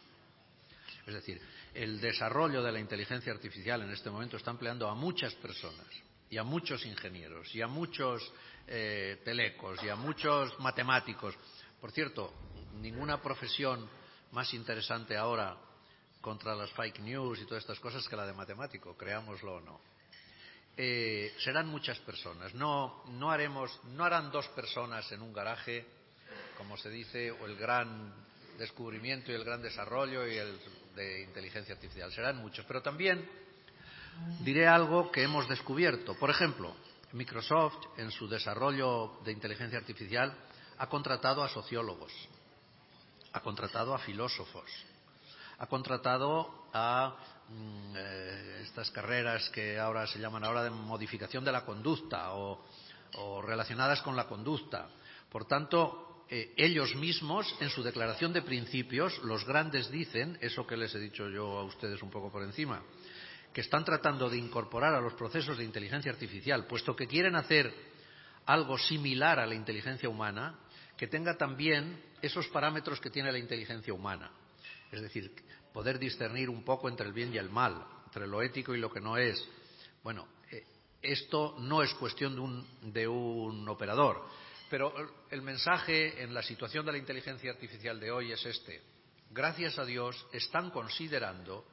Es 1.06 1.14
decir, 1.14 1.40
el 1.74 2.00
desarrollo 2.00 2.62
de 2.62 2.72
la 2.72 2.80
inteligencia 2.80 3.32
artificial 3.32 3.82
en 3.82 3.90
este 3.90 4.10
momento 4.10 4.36
está 4.36 4.50
empleando 4.50 4.88
a 4.88 4.94
muchas 4.94 5.34
personas 5.34 5.86
y 6.30 6.36
a 6.36 6.44
muchos 6.44 6.84
ingenieros 6.84 7.54
y 7.54 7.62
a 7.62 7.66
muchos 7.66 8.30
eh, 8.66 9.20
telecos 9.24 9.82
y 9.82 9.88
a 9.88 9.96
muchos 9.96 10.58
matemáticos. 10.60 11.34
Por 11.80 11.90
cierto, 11.92 12.32
ninguna 12.80 13.20
profesión 13.20 13.88
más 14.32 14.52
interesante 14.52 15.16
ahora 15.16 15.56
contra 16.20 16.54
las 16.54 16.70
fake 16.72 17.00
news 17.00 17.40
y 17.40 17.46
todas 17.46 17.62
estas 17.62 17.80
cosas 17.80 18.06
que 18.06 18.16
la 18.16 18.26
de 18.26 18.34
matemático, 18.34 18.96
creámoslo 18.96 19.56
o 19.56 19.60
no. 19.60 19.80
Eh, 20.80 21.34
serán 21.38 21.66
muchas 21.66 21.98
personas. 21.98 22.54
No, 22.54 23.02
no, 23.08 23.32
haremos, 23.32 23.80
no 23.96 24.04
harán 24.04 24.30
dos 24.30 24.46
personas 24.50 25.10
en 25.10 25.22
un 25.22 25.32
garaje, 25.32 25.84
como 26.56 26.76
se 26.76 26.88
dice, 26.88 27.32
o 27.32 27.46
el 27.46 27.56
gran 27.56 28.14
descubrimiento 28.56 29.32
y 29.32 29.34
el 29.34 29.42
gran 29.42 29.60
desarrollo 29.60 30.24
y 30.28 30.36
el 30.36 30.56
de 30.94 31.22
inteligencia 31.22 31.74
artificial. 31.74 32.12
Serán 32.12 32.36
muchos. 32.36 32.64
Pero 32.64 32.80
también 32.80 33.28
diré 34.44 34.68
algo 34.68 35.10
que 35.10 35.24
hemos 35.24 35.48
descubierto. 35.48 36.14
Por 36.14 36.30
ejemplo, 36.30 36.72
Microsoft, 37.10 37.98
en 37.98 38.12
su 38.12 38.28
desarrollo 38.28 39.18
de 39.24 39.32
inteligencia 39.32 39.80
artificial, 39.80 40.32
ha 40.78 40.88
contratado 40.88 41.42
a 41.42 41.48
sociólogos, 41.48 42.12
ha 43.32 43.40
contratado 43.40 43.96
a 43.96 43.98
filósofos, 43.98 44.70
ha 45.58 45.66
contratado 45.66 46.68
a 46.72 47.16
estas 48.62 48.90
carreras 48.90 49.48
que 49.50 49.78
ahora 49.78 50.06
se 50.06 50.18
llaman 50.18 50.44
ahora 50.44 50.62
de 50.62 50.70
modificación 50.70 51.44
de 51.44 51.52
la 51.52 51.64
conducta 51.64 52.32
o, 52.34 52.62
relacionadas 53.42 54.02
con 54.02 54.14
la 54.14 54.26
conducta. 54.26 54.88
Por 55.30 55.46
tanto, 55.46 56.24
eh, 56.28 56.52
ellos 56.56 56.94
mismos, 56.94 57.54
en 57.60 57.70
su 57.70 57.82
declaración 57.82 58.32
de 58.32 58.42
principios, 58.42 59.18
los 59.24 59.44
grandes 59.46 59.90
dicen, 59.90 60.38
eso 60.42 60.66
que 60.66 60.76
les 60.76 60.94
he 60.94 60.98
dicho 60.98 61.28
yo 61.28 61.58
a 61.58 61.64
ustedes 61.64 62.02
un 62.02 62.10
poco 62.10 62.30
por 62.30 62.42
encima, 62.42 62.82
que 63.52 63.62
están 63.62 63.84
tratando 63.84 64.28
de 64.28 64.36
incorporar 64.36 64.94
a 64.94 65.00
los 65.00 65.14
procesos 65.14 65.56
de 65.56 65.64
inteligencia 65.64 66.12
artificial, 66.12 66.66
puesto 66.66 66.94
que 66.94 67.06
quieren 67.06 67.34
hacer 67.34 67.72
algo 68.44 68.78
similar 68.78 69.40
a 69.40 69.46
la 69.46 69.54
inteligencia 69.54 70.08
humana, 70.08 70.58
que 70.96 71.06
tenga 71.06 71.36
también 71.36 72.02
esos 72.20 72.46
parámetros 72.48 73.00
que 73.00 73.10
tiene 73.10 73.32
la 73.32 73.38
inteligencia 73.38 73.94
humana. 73.94 74.30
Es 74.90 75.02
decir, 75.02 75.32
poder 75.72 75.98
discernir 75.98 76.50
un 76.50 76.64
poco 76.64 76.88
entre 76.88 77.06
el 77.06 77.12
bien 77.12 77.32
y 77.32 77.38
el 77.38 77.50
mal, 77.50 77.84
entre 78.06 78.26
lo 78.26 78.42
ético 78.42 78.74
y 78.74 78.78
lo 78.78 78.90
que 78.90 79.00
no 79.00 79.16
es. 79.16 79.46
Bueno, 80.02 80.26
eh, 80.50 80.64
esto 81.02 81.56
no 81.58 81.82
es 81.82 81.92
cuestión 81.94 82.34
de 82.34 82.40
un, 82.40 82.92
de 82.92 83.08
un 83.08 83.68
operador, 83.68 84.24
pero 84.70 84.92
el 85.30 85.42
mensaje 85.42 86.22
en 86.22 86.34
la 86.34 86.42
situación 86.42 86.84
de 86.84 86.92
la 86.92 86.98
inteligencia 86.98 87.50
artificial 87.50 87.98
de 87.98 88.10
hoy 88.10 88.32
es 88.32 88.44
este. 88.44 88.82
Gracias 89.30 89.78
a 89.78 89.84
Dios 89.84 90.26
están 90.32 90.70
considerando 90.70 91.64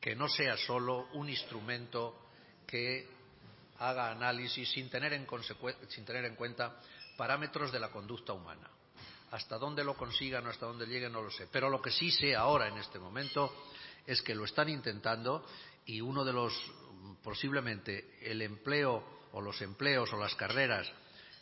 que 0.00 0.14
no 0.14 0.28
sea 0.28 0.56
solo 0.56 1.08
un 1.14 1.30
instrumento 1.30 2.28
que 2.66 3.08
haga 3.78 4.10
análisis 4.10 4.70
sin 4.70 4.90
tener 4.90 5.12
en, 5.12 5.26
sin 5.88 6.04
tener 6.04 6.24
en 6.24 6.36
cuenta 6.36 6.78
parámetros 7.16 7.72
de 7.72 7.80
la 7.80 7.90
conducta 7.90 8.32
humana. 8.32 8.68
Hasta 9.34 9.58
dónde 9.58 9.82
lo 9.82 9.96
consigan 9.96 10.46
o 10.46 10.50
hasta 10.50 10.66
dónde 10.66 10.86
lleguen 10.86 11.12
no 11.12 11.20
lo 11.20 11.30
sé. 11.30 11.48
Pero 11.50 11.68
lo 11.68 11.82
que 11.82 11.90
sí 11.90 12.12
sé 12.12 12.36
ahora 12.36 12.68
en 12.68 12.78
este 12.78 13.00
momento 13.00 13.52
es 14.06 14.22
que 14.22 14.32
lo 14.32 14.44
están 14.44 14.68
intentando 14.68 15.44
y 15.86 16.00
uno 16.00 16.24
de 16.24 16.32
los 16.32 16.54
posiblemente 17.20 18.16
el 18.22 18.42
empleo 18.42 19.02
o 19.32 19.40
los 19.40 19.60
empleos 19.60 20.12
o 20.12 20.18
las 20.18 20.36
carreras 20.36 20.86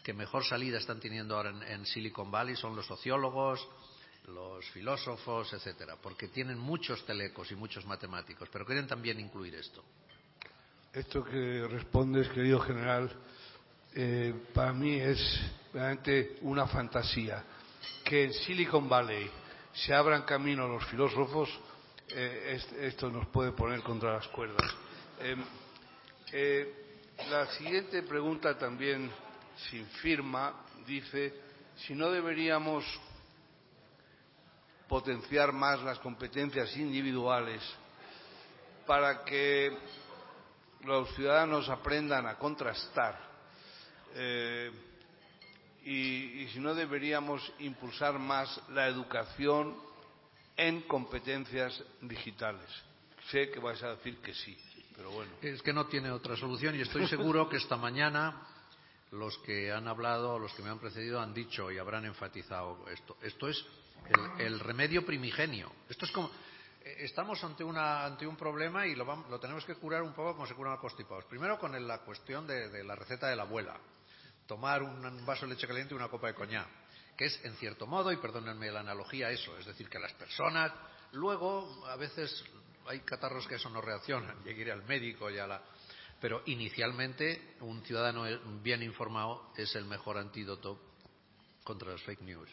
que 0.02 0.14
mejor 0.14 0.42
salida 0.42 0.78
están 0.78 1.00
teniendo 1.00 1.36
ahora 1.36 1.52
en, 1.68 1.84
Silicon 1.84 2.30
Valley 2.30 2.56
son 2.56 2.74
los 2.74 2.86
sociólogos, 2.86 3.68
los 4.28 4.64
filósofos, 4.70 5.52
etcétera, 5.52 5.96
porque 6.00 6.28
tienen 6.28 6.58
muchos 6.58 7.04
telecos 7.04 7.52
y 7.52 7.56
muchos 7.56 7.84
matemáticos, 7.84 8.48
pero 8.50 8.64
quieren 8.64 8.86
también 8.86 9.20
incluir 9.20 9.54
esto. 9.54 9.84
Esto 10.94 11.22
que 11.22 11.68
respondes, 11.68 12.28
querido 12.30 12.58
general, 12.60 13.12
eh, 13.94 14.34
para 14.54 14.72
mí 14.72 14.94
es 14.94 15.20
realmente 15.74 16.38
una 16.40 16.66
fantasía 16.66 17.44
que 18.04 18.24
en 18.24 18.32
Silicon 18.32 18.88
Valley 18.88 19.30
se 19.72 19.94
abran 19.94 20.22
camino 20.22 20.68
los 20.68 20.84
filósofos, 20.86 21.48
eh, 22.08 22.60
esto 22.80 23.10
nos 23.10 23.26
puede 23.28 23.52
poner 23.52 23.82
contra 23.82 24.14
las 24.14 24.28
cuerdas. 24.28 24.70
Em, 25.20 25.42
eh, 26.32 26.74
la 27.30 27.46
siguiente 27.52 28.02
pregunta 28.02 28.58
también 28.58 29.10
sin 29.70 29.86
firma 29.86 30.64
dice 30.86 31.34
si 31.76 31.94
no 31.94 32.10
deberíamos 32.10 32.84
potenciar 34.88 35.52
más 35.52 35.80
las 35.82 35.98
competencias 36.00 36.76
individuales 36.76 37.62
para 38.86 39.24
que 39.24 39.74
los 40.84 41.14
ciudadanos 41.14 41.68
aprendan 41.68 42.26
a 42.26 42.36
contrastar 42.36 43.18
eh, 44.14 44.70
y, 45.84 46.48
si 46.52 46.60
no 46.60 46.74
deberíamos 46.74 47.52
impulsar 47.58 48.18
más 48.18 48.60
la 48.70 48.86
educación 48.86 49.76
en 50.56 50.82
competencias 50.82 51.82
digitales. 52.00 52.68
Sé 53.30 53.50
que 53.50 53.60
vais 53.60 53.82
a 53.82 53.94
decir 53.96 54.18
que 54.18 54.34
sí, 54.34 54.56
pero 54.94 55.10
bueno. 55.10 55.32
Es 55.40 55.62
que 55.62 55.72
no 55.72 55.86
tiene 55.86 56.10
otra 56.10 56.36
solución 56.36 56.76
y 56.76 56.82
estoy 56.82 57.06
seguro 57.06 57.48
que 57.48 57.56
esta 57.56 57.76
mañana 57.76 58.46
los 59.12 59.38
que 59.38 59.70
han 59.70 59.86
hablado, 59.88 60.38
los 60.38 60.52
que 60.54 60.62
me 60.62 60.70
han 60.70 60.78
precedido, 60.78 61.20
han 61.20 61.34
dicho 61.34 61.70
y 61.70 61.78
habrán 61.78 62.04
enfatizado 62.04 62.84
esto. 62.88 63.16
Esto 63.22 63.48
es 63.48 63.64
el, 64.38 64.58
remedio 64.60 65.04
primigenio. 65.04 65.70
Esto 65.88 66.06
es 66.06 66.12
como 66.12 66.30
eh, 66.84 66.96
estamos 67.00 67.42
ante, 67.44 67.64
ante 67.64 68.26
un 68.26 68.36
problema 68.36 68.86
y 68.86 68.94
lo, 68.94 69.38
tenemos 69.38 69.64
que 69.64 69.74
curar 69.74 70.02
un 70.02 70.12
poco 70.12 70.34
como 70.34 70.46
se 70.46 70.54
curan 70.54 70.72
los 70.72 70.80
constipados. 70.80 71.24
Primero 71.26 71.58
con 71.58 71.86
la 71.86 71.98
cuestión 71.98 72.46
de, 72.46 72.82
la 72.84 72.94
receta 72.94 73.28
de 73.28 73.36
la 73.36 73.42
abuela. 73.42 73.76
Tomar 74.46 74.82
un 74.82 75.24
vaso 75.24 75.46
de 75.46 75.54
leche 75.54 75.66
caliente 75.66 75.94
y 75.94 75.96
una 75.96 76.08
copa 76.08 76.28
de 76.28 76.34
coñac. 76.34 76.68
Que 77.16 77.26
es, 77.26 77.44
en 77.44 77.54
cierto 77.56 77.86
modo, 77.86 78.10
y 78.10 78.16
perdónenme 78.16 78.70
la 78.70 78.80
analogía, 78.80 79.30
eso. 79.30 79.56
Es 79.58 79.66
decir, 79.66 79.88
que 79.88 79.98
las 79.98 80.12
personas 80.14 80.72
luego, 81.12 81.86
a 81.86 81.96
veces 81.96 82.44
hay 82.86 83.00
catarros 83.00 83.46
que 83.46 83.56
eso 83.56 83.70
no 83.70 83.80
reaccionan. 83.80 84.42
Llegue 84.44 84.70
al 84.72 84.84
médico 84.84 85.30
y 85.30 85.38
a 85.38 85.46
la 85.46 85.62
pero 86.22 86.40
inicialmente 86.46 87.56
un 87.62 87.82
ciudadano 87.82 88.22
bien 88.62 88.80
informado 88.80 89.50
es 89.56 89.74
el 89.74 89.86
mejor 89.86 90.16
antídoto 90.18 90.78
contra 91.64 91.90
las 91.90 92.02
fake 92.02 92.20
news. 92.20 92.48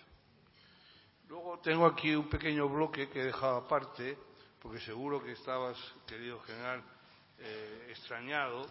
Luego 1.28 1.60
tengo 1.60 1.86
aquí 1.86 2.16
un 2.16 2.28
pequeño 2.28 2.68
bloque 2.68 3.10
que 3.10 3.22
he 3.22 3.26
dejado 3.26 3.58
aparte, 3.58 4.18
porque 4.60 4.80
seguro 4.80 5.24
que 5.24 5.34
estabas, 5.34 5.78
querido 6.08 6.40
general, 6.40 6.82
eh, 7.38 7.90
extrañado 7.92 8.66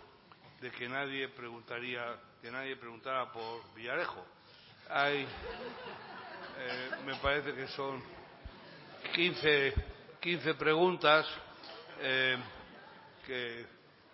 de 0.61 0.73
que 0.73 0.89
nadie 0.89 1.29
preguntaría, 1.29 2.19
que 2.41 2.51
nadie 2.51 2.77
preguntara 2.77 3.31
por 3.33 3.75
Villarejo. 3.75 4.25
Hay, 4.91 5.23
eh, 5.23 6.91
me 7.05 7.17
parece 7.17 7.53
que 7.55 7.67
son 7.69 8.03
15, 9.15 9.75
15 10.21 10.55
preguntas 10.55 11.27
eh, 12.01 12.39
que 13.27 13.67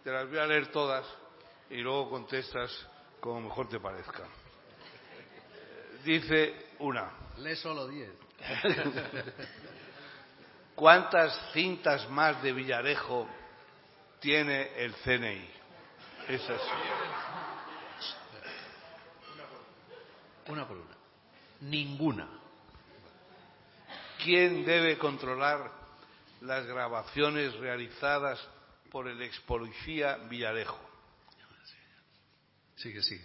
te 0.02 0.10
las 0.10 0.28
voy 0.28 0.38
a 0.38 0.46
leer 0.46 0.68
todas 0.68 1.06
y 1.70 1.78
luego 1.78 2.10
contestas 2.10 2.70
como 3.20 3.42
mejor 3.42 3.68
te 3.68 3.78
parezca. 3.78 4.24
Dice 6.04 6.68
una. 6.80 7.10
Lee 7.38 7.56
solo 7.56 7.86
diez. 7.88 8.10
¿Cuántas 10.74 11.52
cintas 11.52 12.08
más 12.10 12.42
de 12.42 12.52
Villarejo 12.52 13.28
tiene 14.20 14.72
el 14.76 14.94
CNI? 14.96 15.50
Esas. 16.28 16.60
Una 20.48 20.66
por 20.66 20.76
una. 20.76 20.96
Ninguna. 21.60 22.28
¿Quién 24.22 24.64
debe 24.64 24.98
controlar 24.98 25.70
las 26.44 26.66
grabaciones 26.66 27.54
realizadas 27.54 28.40
por 28.90 29.08
el 29.08 29.20
ex 29.22 29.40
policía 29.40 30.16
Villarejo. 30.28 30.78
Sigue, 32.76 33.02
sigue. 33.02 33.24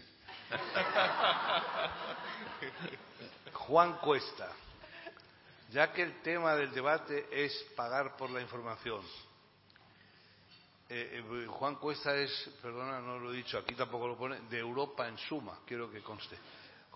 Juan 3.54 3.98
Cuesta, 3.98 4.52
ya 5.70 5.92
que 5.92 6.02
el 6.02 6.22
tema 6.22 6.56
del 6.56 6.72
debate 6.72 7.28
es 7.32 7.54
pagar 7.76 8.18
por 8.18 8.32
la 8.32 8.42
información. 8.42 9.02
Eh, 10.90 11.22
eh, 11.24 11.46
Juan 11.48 11.76
Cuesta 11.76 12.16
es, 12.16 12.50
perdona, 12.64 13.00
no 13.00 13.20
lo 13.20 13.32
he 13.32 13.36
dicho, 13.36 13.60
aquí 13.60 13.76
tampoco 13.76 14.08
lo 14.08 14.18
pone, 14.18 14.40
de 14.50 14.58
Europa 14.58 15.08
en 15.08 15.20
suma, 15.20 15.60
quiero 15.68 15.92
que 15.92 16.02
conste. 16.02 16.36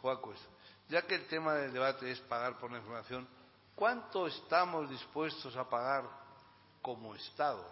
Cuesta, 0.04 0.48
ya 0.90 1.02
que 1.04 1.16
el 1.16 1.28
tema 1.28 1.54
del 1.54 1.74
debate 1.74 2.12
es 2.12 2.20
pagar 2.22 2.60
por 2.60 2.72
la 2.72 2.78
información, 2.78 3.28
¿cuánto 3.74 4.28
estamos 4.28 4.90
dispuestos 4.90 5.56
a 5.56 5.68
pagar 5.70 6.04
como 6.84 7.16
Estado 7.16 7.66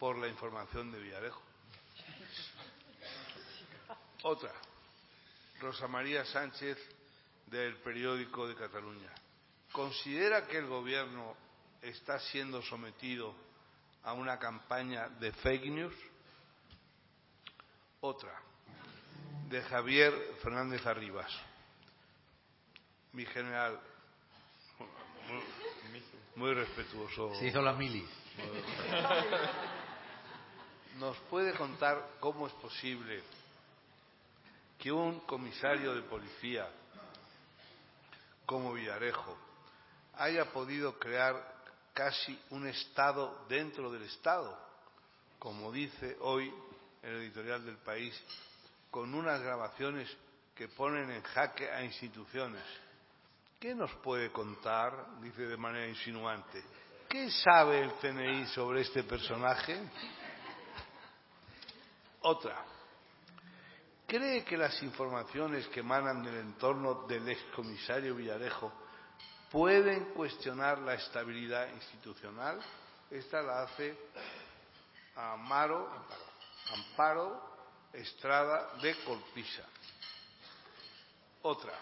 por 0.00 0.18
la 0.18 0.26
información 0.26 0.90
de 0.90 0.98
Villarejo. 0.98 1.40
Otra, 4.22 4.52
Rosa 5.60 5.86
María 5.86 6.24
Sánchez 6.24 6.76
del 7.46 7.76
periódico 7.76 8.48
de 8.48 8.56
Cataluña. 8.56 9.10
¿Considera 9.72 10.46
que 10.46 10.58
el 10.58 10.66
gobierno 10.66 11.36
está 11.80 12.18
siendo 12.18 12.62
sometido 12.62 13.34
a 14.02 14.14
una 14.14 14.38
campaña 14.38 15.08
de 15.08 15.32
fake 15.32 15.66
news? 15.66 15.94
Otra, 18.00 18.42
de 19.50 19.62
Javier 19.62 20.12
Fernández 20.44 20.86
Arribas. 20.86 21.28
Mi 23.12 23.26
general, 23.26 23.80
muy, 26.36 26.54
respetuoso. 26.54 27.34
Se 27.34 27.48
hizo 27.48 27.60
la 27.60 27.72
mili. 27.72 28.08
¿Nos 30.98 31.16
puede 31.28 31.52
contar 31.54 32.12
cómo 32.20 32.46
es 32.46 32.52
posible 32.54 33.24
que 34.78 34.92
un 34.92 35.18
comisario 35.20 35.96
de 35.96 36.02
policía 36.02 36.68
como 38.46 38.72
Villarejo 38.72 39.36
haya 40.14 40.44
podido 40.52 40.96
crear 40.96 41.64
casi 41.92 42.40
un 42.50 42.68
Estado 42.68 43.46
dentro 43.48 43.90
del 43.90 44.04
Estado, 44.04 44.56
como 45.40 45.72
dice 45.72 46.16
hoy 46.20 46.54
el 47.02 47.16
editorial 47.16 47.66
del 47.66 47.78
país, 47.78 48.14
con 48.90 49.14
unas 49.14 49.40
grabaciones 49.40 50.08
que 50.54 50.68
ponen 50.68 51.10
en 51.10 51.22
jaque 51.22 51.70
a 51.70 51.82
instituciones? 51.82 52.64
¿Qué 53.58 53.74
nos 53.74 53.92
puede 53.96 54.30
contar? 54.32 55.20
Dice 55.20 55.46
de 55.46 55.56
manera 55.56 55.86
insinuante. 55.86 56.62
¿Qué 57.08 57.30
sabe 57.30 57.82
el 57.82 57.92
CNI 57.94 58.46
sobre 58.46 58.82
este 58.82 59.02
personaje? 59.02 59.78
Otra. 62.22 62.64
¿Cree 64.06 64.44
que 64.44 64.56
las 64.56 64.82
informaciones 64.82 65.68
que 65.68 65.80
emanan 65.80 66.22
del 66.22 66.36
entorno 66.36 67.06
del 67.06 67.28
excomisario 67.28 68.14
Villarejo 68.14 68.72
pueden 69.50 70.06
cuestionar 70.14 70.78
la 70.78 70.94
estabilidad 70.94 71.68
institucional? 71.74 72.60
Esta 73.10 73.42
la 73.42 73.62
hace 73.62 73.96
Amaro, 75.14 75.88
Amparo 76.72 77.49
Estrada 77.92 78.74
de 78.80 78.94
Colpisa. 79.04 79.64
Otra. 81.42 81.72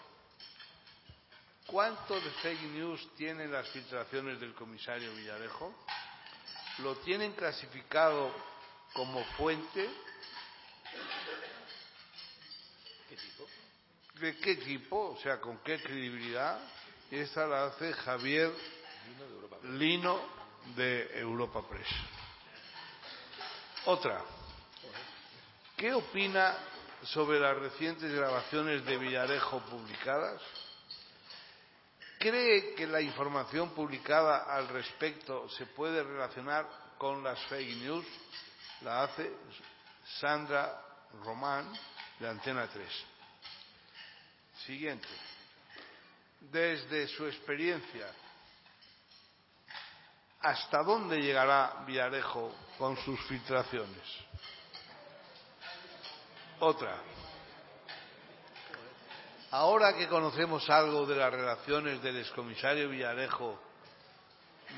¿Cuánto 1.67 2.19
de 2.19 2.29
fake 2.41 2.61
news 2.71 3.15
tienen 3.15 3.51
las 3.51 3.67
filtraciones 3.69 4.39
del 4.39 4.53
comisario 4.53 5.13
Villarejo? 5.13 5.73
¿Lo 6.79 6.95
tienen 6.97 7.33
clasificado 7.33 8.33
como 8.93 9.23
fuente 9.35 9.89
¿De 14.19 14.35
qué 14.37 14.55
tipo? 14.55 15.11
O 15.11 15.17
sea, 15.17 15.39
¿con 15.39 15.59
qué 15.59 15.81
credibilidad? 15.81 16.59
Y 17.09 17.17
esta 17.17 17.47
la 17.47 17.67
hace 17.67 17.93
Javier 17.93 18.53
Lino 19.63 20.19
de 20.75 21.19
Europa 21.19 21.65
Press. 21.67 21.87
Otra. 23.85 24.38
¿Qué 25.79 25.93
opina 25.93 26.57
sobre 27.03 27.39
las 27.39 27.55
recientes 27.55 28.11
grabaciones 28.11 28.83
de 28.83 28.97
Villarejo 28.97 29.61
publicadas? 29.61 30.41
¿Cree 32.19 32.75
que 32.75 32.85
la 32.85 32.99
información 32.99 33.69
publicada 33.69 34.39
al 34.53 34.67
respecto 34.67 35.47
se 35.47 35.67
puede 35.67 36.03
relacionar 36.03 36.67
con 36.97 37.23
las 37.23 37.39
fake 37.45 37.77
news? 37.77 38.05
La 38.81 39.03
hace 39.03 39.31
Sandra 40.19 40.81
Román 41.23 41.71
de 42.19 42.27
Antena 42.27 42.67
3. 42.67 42.85
Siguiente. 44.65 45.07
Desde 46.41 47.07
su 47.07 47.25
experiencia, 47.25 48.13
¿hasta 50.41 50.83
dónde 50.83 51.21
llegará 51.21 51.85
Villarejo 51.87 52.53
con 52.77 52.97
sus 52.97 53.17
filtraciones? 53.27 54.28
Otra. 56.59 56.97
Ahora 59.51 59.95
que 59.95 60.07
conocemos 60.07 60.69
algo 60.69 61.05
de 61.05 61.15
las 61.15 61.31
relaciones 61.31 62.01
del 62.03 62.17
excomisario 62.17 62.89
Villarejo, 62.89 63.59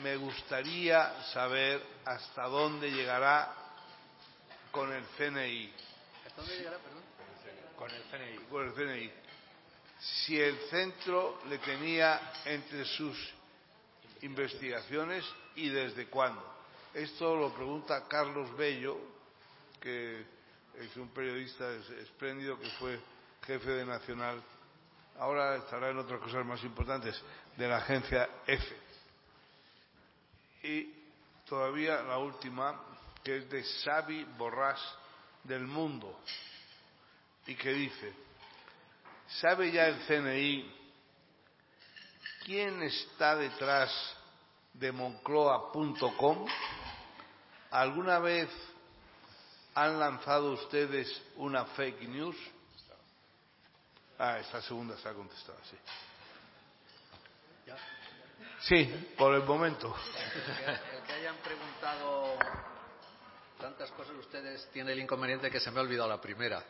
me 0.01 0.15
gustaría 0.15 1.23
saber 1.33 1.83
hasta 2.05 2.43
dónde 2.47 2.91
llegará 2.91 3.53
con 4.71 4.93
el 4.93 5.03
CNI. 5.17 5.73
¿Hasta 6.25 6.41
dónde 6.41 6.57
llegará, 6.57 6.77
perdón? 6.77 7.03
Con 7.77 7.91
el 7.91 8.03
CNI. 8.03 8.45
Con 8.49 8.67
el 8.67 8.73
CNI 8.73 9.21
si 10.01 10.39
el 10.39 10.57
centro 10.69 11.41
le 11.47 11.59
tenía 11.59 12.33
entre 12.45 12.85
sus 12.85 13.17
investigaciones 14.21 15.23
y 15.55 15.69
desde 15.69 16.07
cuándo. 16.07 16.43
Esto 16.93 17.35
lo 17.35 17.53
pregunta 17.53 18.07
Carlos 18.07 18.55
Bello, 18.57 18.97
que 19.79 20.25
es 20.77 20.95
un 20.97 21.09
periodista 21.09 21.69
espléndido 22.01 22.59
que 22.59 22.69
fue 22.71 22.99
jefe 23.45 23.69
de 23.71 23.85
Nacional, 23.85 24.41
ahora 25.17 25.55
estará 25.55 25.89
en 25.89 25.97
otras 25.97 26.19
cosas 26.19 26.45
más 26.45 26.63
importantes, 26.63 27.21
de 27.57 27.67
la 27.67 27.77
agencia 27.77 28.29
EFE. 28.47 28.77
Y 30.63 30.93
todavía 31.47 32.01
la 32.03 32.17
última, 32.17 32.79
que 33.23 33.37
es 33.37 33.49
de 33.49 33.63
Xavi 33.63 34.23
Borrás 34.37 34.79
del 35.43 35.65
Mundo, 35.67 36.19
y 37.47 37.55
que 37.55 37.71
dice, 37.71 38.13
¿Sabe 39.39 39.71
ya 39.71 39.87
el 39.87 40.05
CNI 40.05 40.81
quién 42.43 42.81
está 42.83 43.35
detrás 43.35 43.91
de 44.73 44.91
moncloa.com. 44.91 46.45
¿Alguna 47.71 48.19
vez 48.19 48.49
han 49.75 49.99
lanzado 49.99 50.53
ustedes 50.53 51.21
una 51.37 51.65
fake 51.65 52.01
news? 52.07 52.35
Ah, 54.19 54.39
esta 54.39 54.61
segunda 54.61 54.95
está 54.95 55.13
contestada, 55.13 55.57
sí. 55.69 55.77
Sí, 58.61 59.13
por 59.17 59.33
el 59.33 59.43
momento. 59.43 59.95
El 60.67 61.01
que 61.03 61.13
hayan 61.13 61.35
preguntado 61.37 62.37
tantas 63.59 63.89
cosas 63.91 64.15
ustedes 64.15 64.69
tiene 64.71 64.91
el 64.91 64.99
inconveniente 64.99 65.49
que 65.49 65.59
se 65.59 65.71
me 65.71 65.79
ha 65.79 65.81
olvidado 65.81 66.09
la 66.09 66.21
primera. 66.21 66.63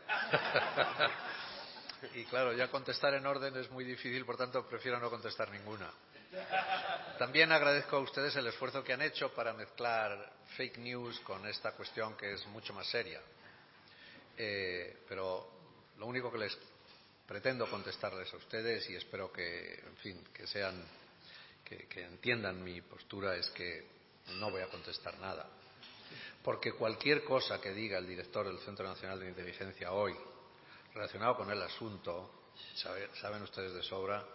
Y 2.15 2.25
claro, 2.25 2.53
ya 2.53 2.69
contestar 2.69 3.13
en 3.13 3.25
orden 3.25 3.55
es 3.57 3.69
muy 3.71 3.83
difícil, 3.83 4.25
por 4.25 4.37
tanto 4.37 4.65
prefiero 4.65 4.99
no 4.99 5.09
contestar 5.09 5.49
ninguna. 5.51 5.91
También 7.17 7.51
agradezco 7.51 7.97
a 7.97 7.99
ustedes 7.99 8.35
el 8.37 8.47
esfuerzo 8.47 8.83
que 8.83 8.93
han 8.93 9.01
hecho 9.01 9.33
para 9.33 9.53
mezclar 9.53 10.31
fake 10.55 10.77
news 10.77 11.19
con 11.21 11.45
esta 11.45 11.73
cuestión 11.73 12.15
que 12.15 12.33
es 12.33 12.45
mucho 12.47 12.73
más 12.73 12.87
seria. 12.87 13.21
Eh, 14.37 15.03
pero 15.07 15.49
lo 15.97 16.05
único 16.05 16.31
que 16.31 16.37
les 16.37 16.57
pretendo 17.27 17.69
contestarles 17.69 18.33
a 18.33 18.37
ustedes 18.37 18.89
y 18.89 18.95
espero 18.95 19.31
que, 19.31 19.73
en 19.73 19.97
fin, 19.97 20.23
que 20.33 20.47
sean, 20.47 20.83
que, 21.65 21.87
que 21.87 22.03
entiendan 22.03 22.63
mi 22.63 22.81
postura 22.81 23.35
es 23.35 23.49
que 23.49 23.85
no 24.39 24.49
voy 24.49 24.61
a 24.61 24.67
contestar 24.67 25.17
nada. 25.19 25.47
Porque 26.41 26.71
cualquier 26.71 27.23
cosa 27.23 27.61
que 27.61 27.71
diga 27.71 27.97
el 27.97 28.07
director 28.07 28.47
del 28.47 28.59
Centro 28.59 28.87
Nacional 28.87 29.19
de 29.19 29.29
Inteligencia 29.29 29.91
hoy 29.91 30.15
relacionado 30.93 31.35
con 31.37 31.49
el 31.51 31.61
asunto, 31.61 32.49
sabe- 32.75 33.09
saben 33.19 33.41
ustedes 33.43 33.73
de 33.73 33.83
sobra 33.83 34.25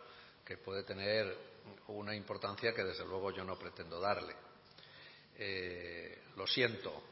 que 0.44 0.56
puede 0.58 0.82
tener 0.84 1.36
una 1.88 2.14
importancia 2.14 2.72
que 2.72 2.84
desde 2.84 3.04
luego 3.04 3.30
yo 3.32 3.44
no 3.44 3.58
pretendo 3.58 4.00
darle. 4.00 4.34
Eh, 5.38 6.22
lo 6.36 6.46
siento, 6.46 7.02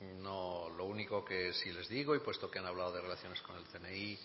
no, 0.00 0.70
lo 0.70 0.84
único 0.86 1.24
que 1.24 1.52
sí 1.52 1.70
les 1.72 1.88
digo, 1.88 2.14
y 2.14 2.20
puesto 2.20 2.50
que 2.50 2.58
han 2.58 2.66
hablado 2.66 2.92
de 2.92 3.00
relaciones 3.02 3.40
con 3.42 3.56
el 3.56 3.64
CNI, 3.66 4.18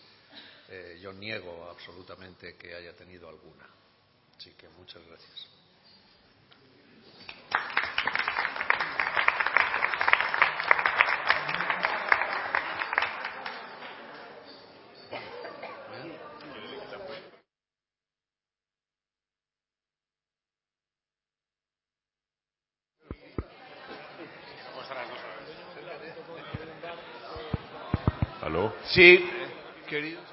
eh, 0.69 0.99
yo 1.01 1.13
niego 1.13 1.69
absolutamente 1.69 2.55
que 2.55 2.73
haya 2.73 2.95
tenido 2.95 3.29
alguna. 3.29 3.67
Así 4.37 4.51
que 4.53 4.67
muchas 4.69 5.05
gracias. 5.05 5.47
Sí, 28.95 29.29
queridos 29.89 30.23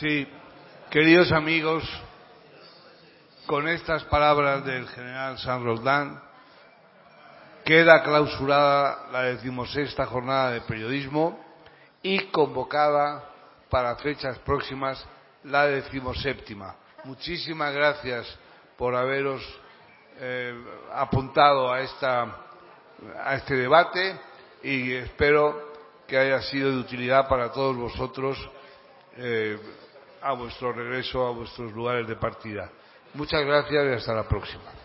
Sí, 0.00 0.26
queridos 0.90 1.30
amigos, 1.30 1.84
con 3.46 3.68
estas 3.68 4.02
palabras 4.06 4.64
del 4.64 4.88
general 4.88 5.38
San 5.38 5.62
Roldán 5.62 6.20
queda 7.64 8.02
clausurada 8.02 9.06
la 9.12 9.22
decimosexta 9.22 10.04
jornada 10.06 10.50
de 10.50 10.62
periodismo 10.62 11.38
y 12.02 12.26
convocada 12.32 13.30
para 13.70 13.94
fechas 13.94 14.36
próximas 14.40 15.06
la 15.44 15.66
decimoséptima. 15.66 16.76
Muchísimas 17.04 17.72
gracias 17.74 18.26
por 18.76 18.94
haberos 18.94 19.42
eh, 20.18 20.54
apuntado 20.92 21.72
a, 21.72 21.80
esta, 21.80 22.22
a 23.22 23.34
este 23.34 23.54
debate 23.56 24.18
y 24.62 24.92
espero 24.92 25.72
que 26.06 26.18
haya 26.18 26.40
sido 26.42 26.70
de 26.70 26.78
utilidad 26.78 27.28
para 27.28 27.52
todos 27.52 27.76
vosotros 27.76 28.38
eh, 29.16 29.58
a 30.22 30.32
vuestro 30.32 30.72
regreso 30.72 31.26
a 31.26 31.30
vuestros 31.30 31.72
lugares 31.72 32.06
de 32.08 32.16
partida. 32.16 32.70
Muchas 33.14 33.44
gracias 33.44 33.84
y 33.84 33.92
hasta 33.92 34.14
la 34.14 34.24
próxima. 34.24 34.83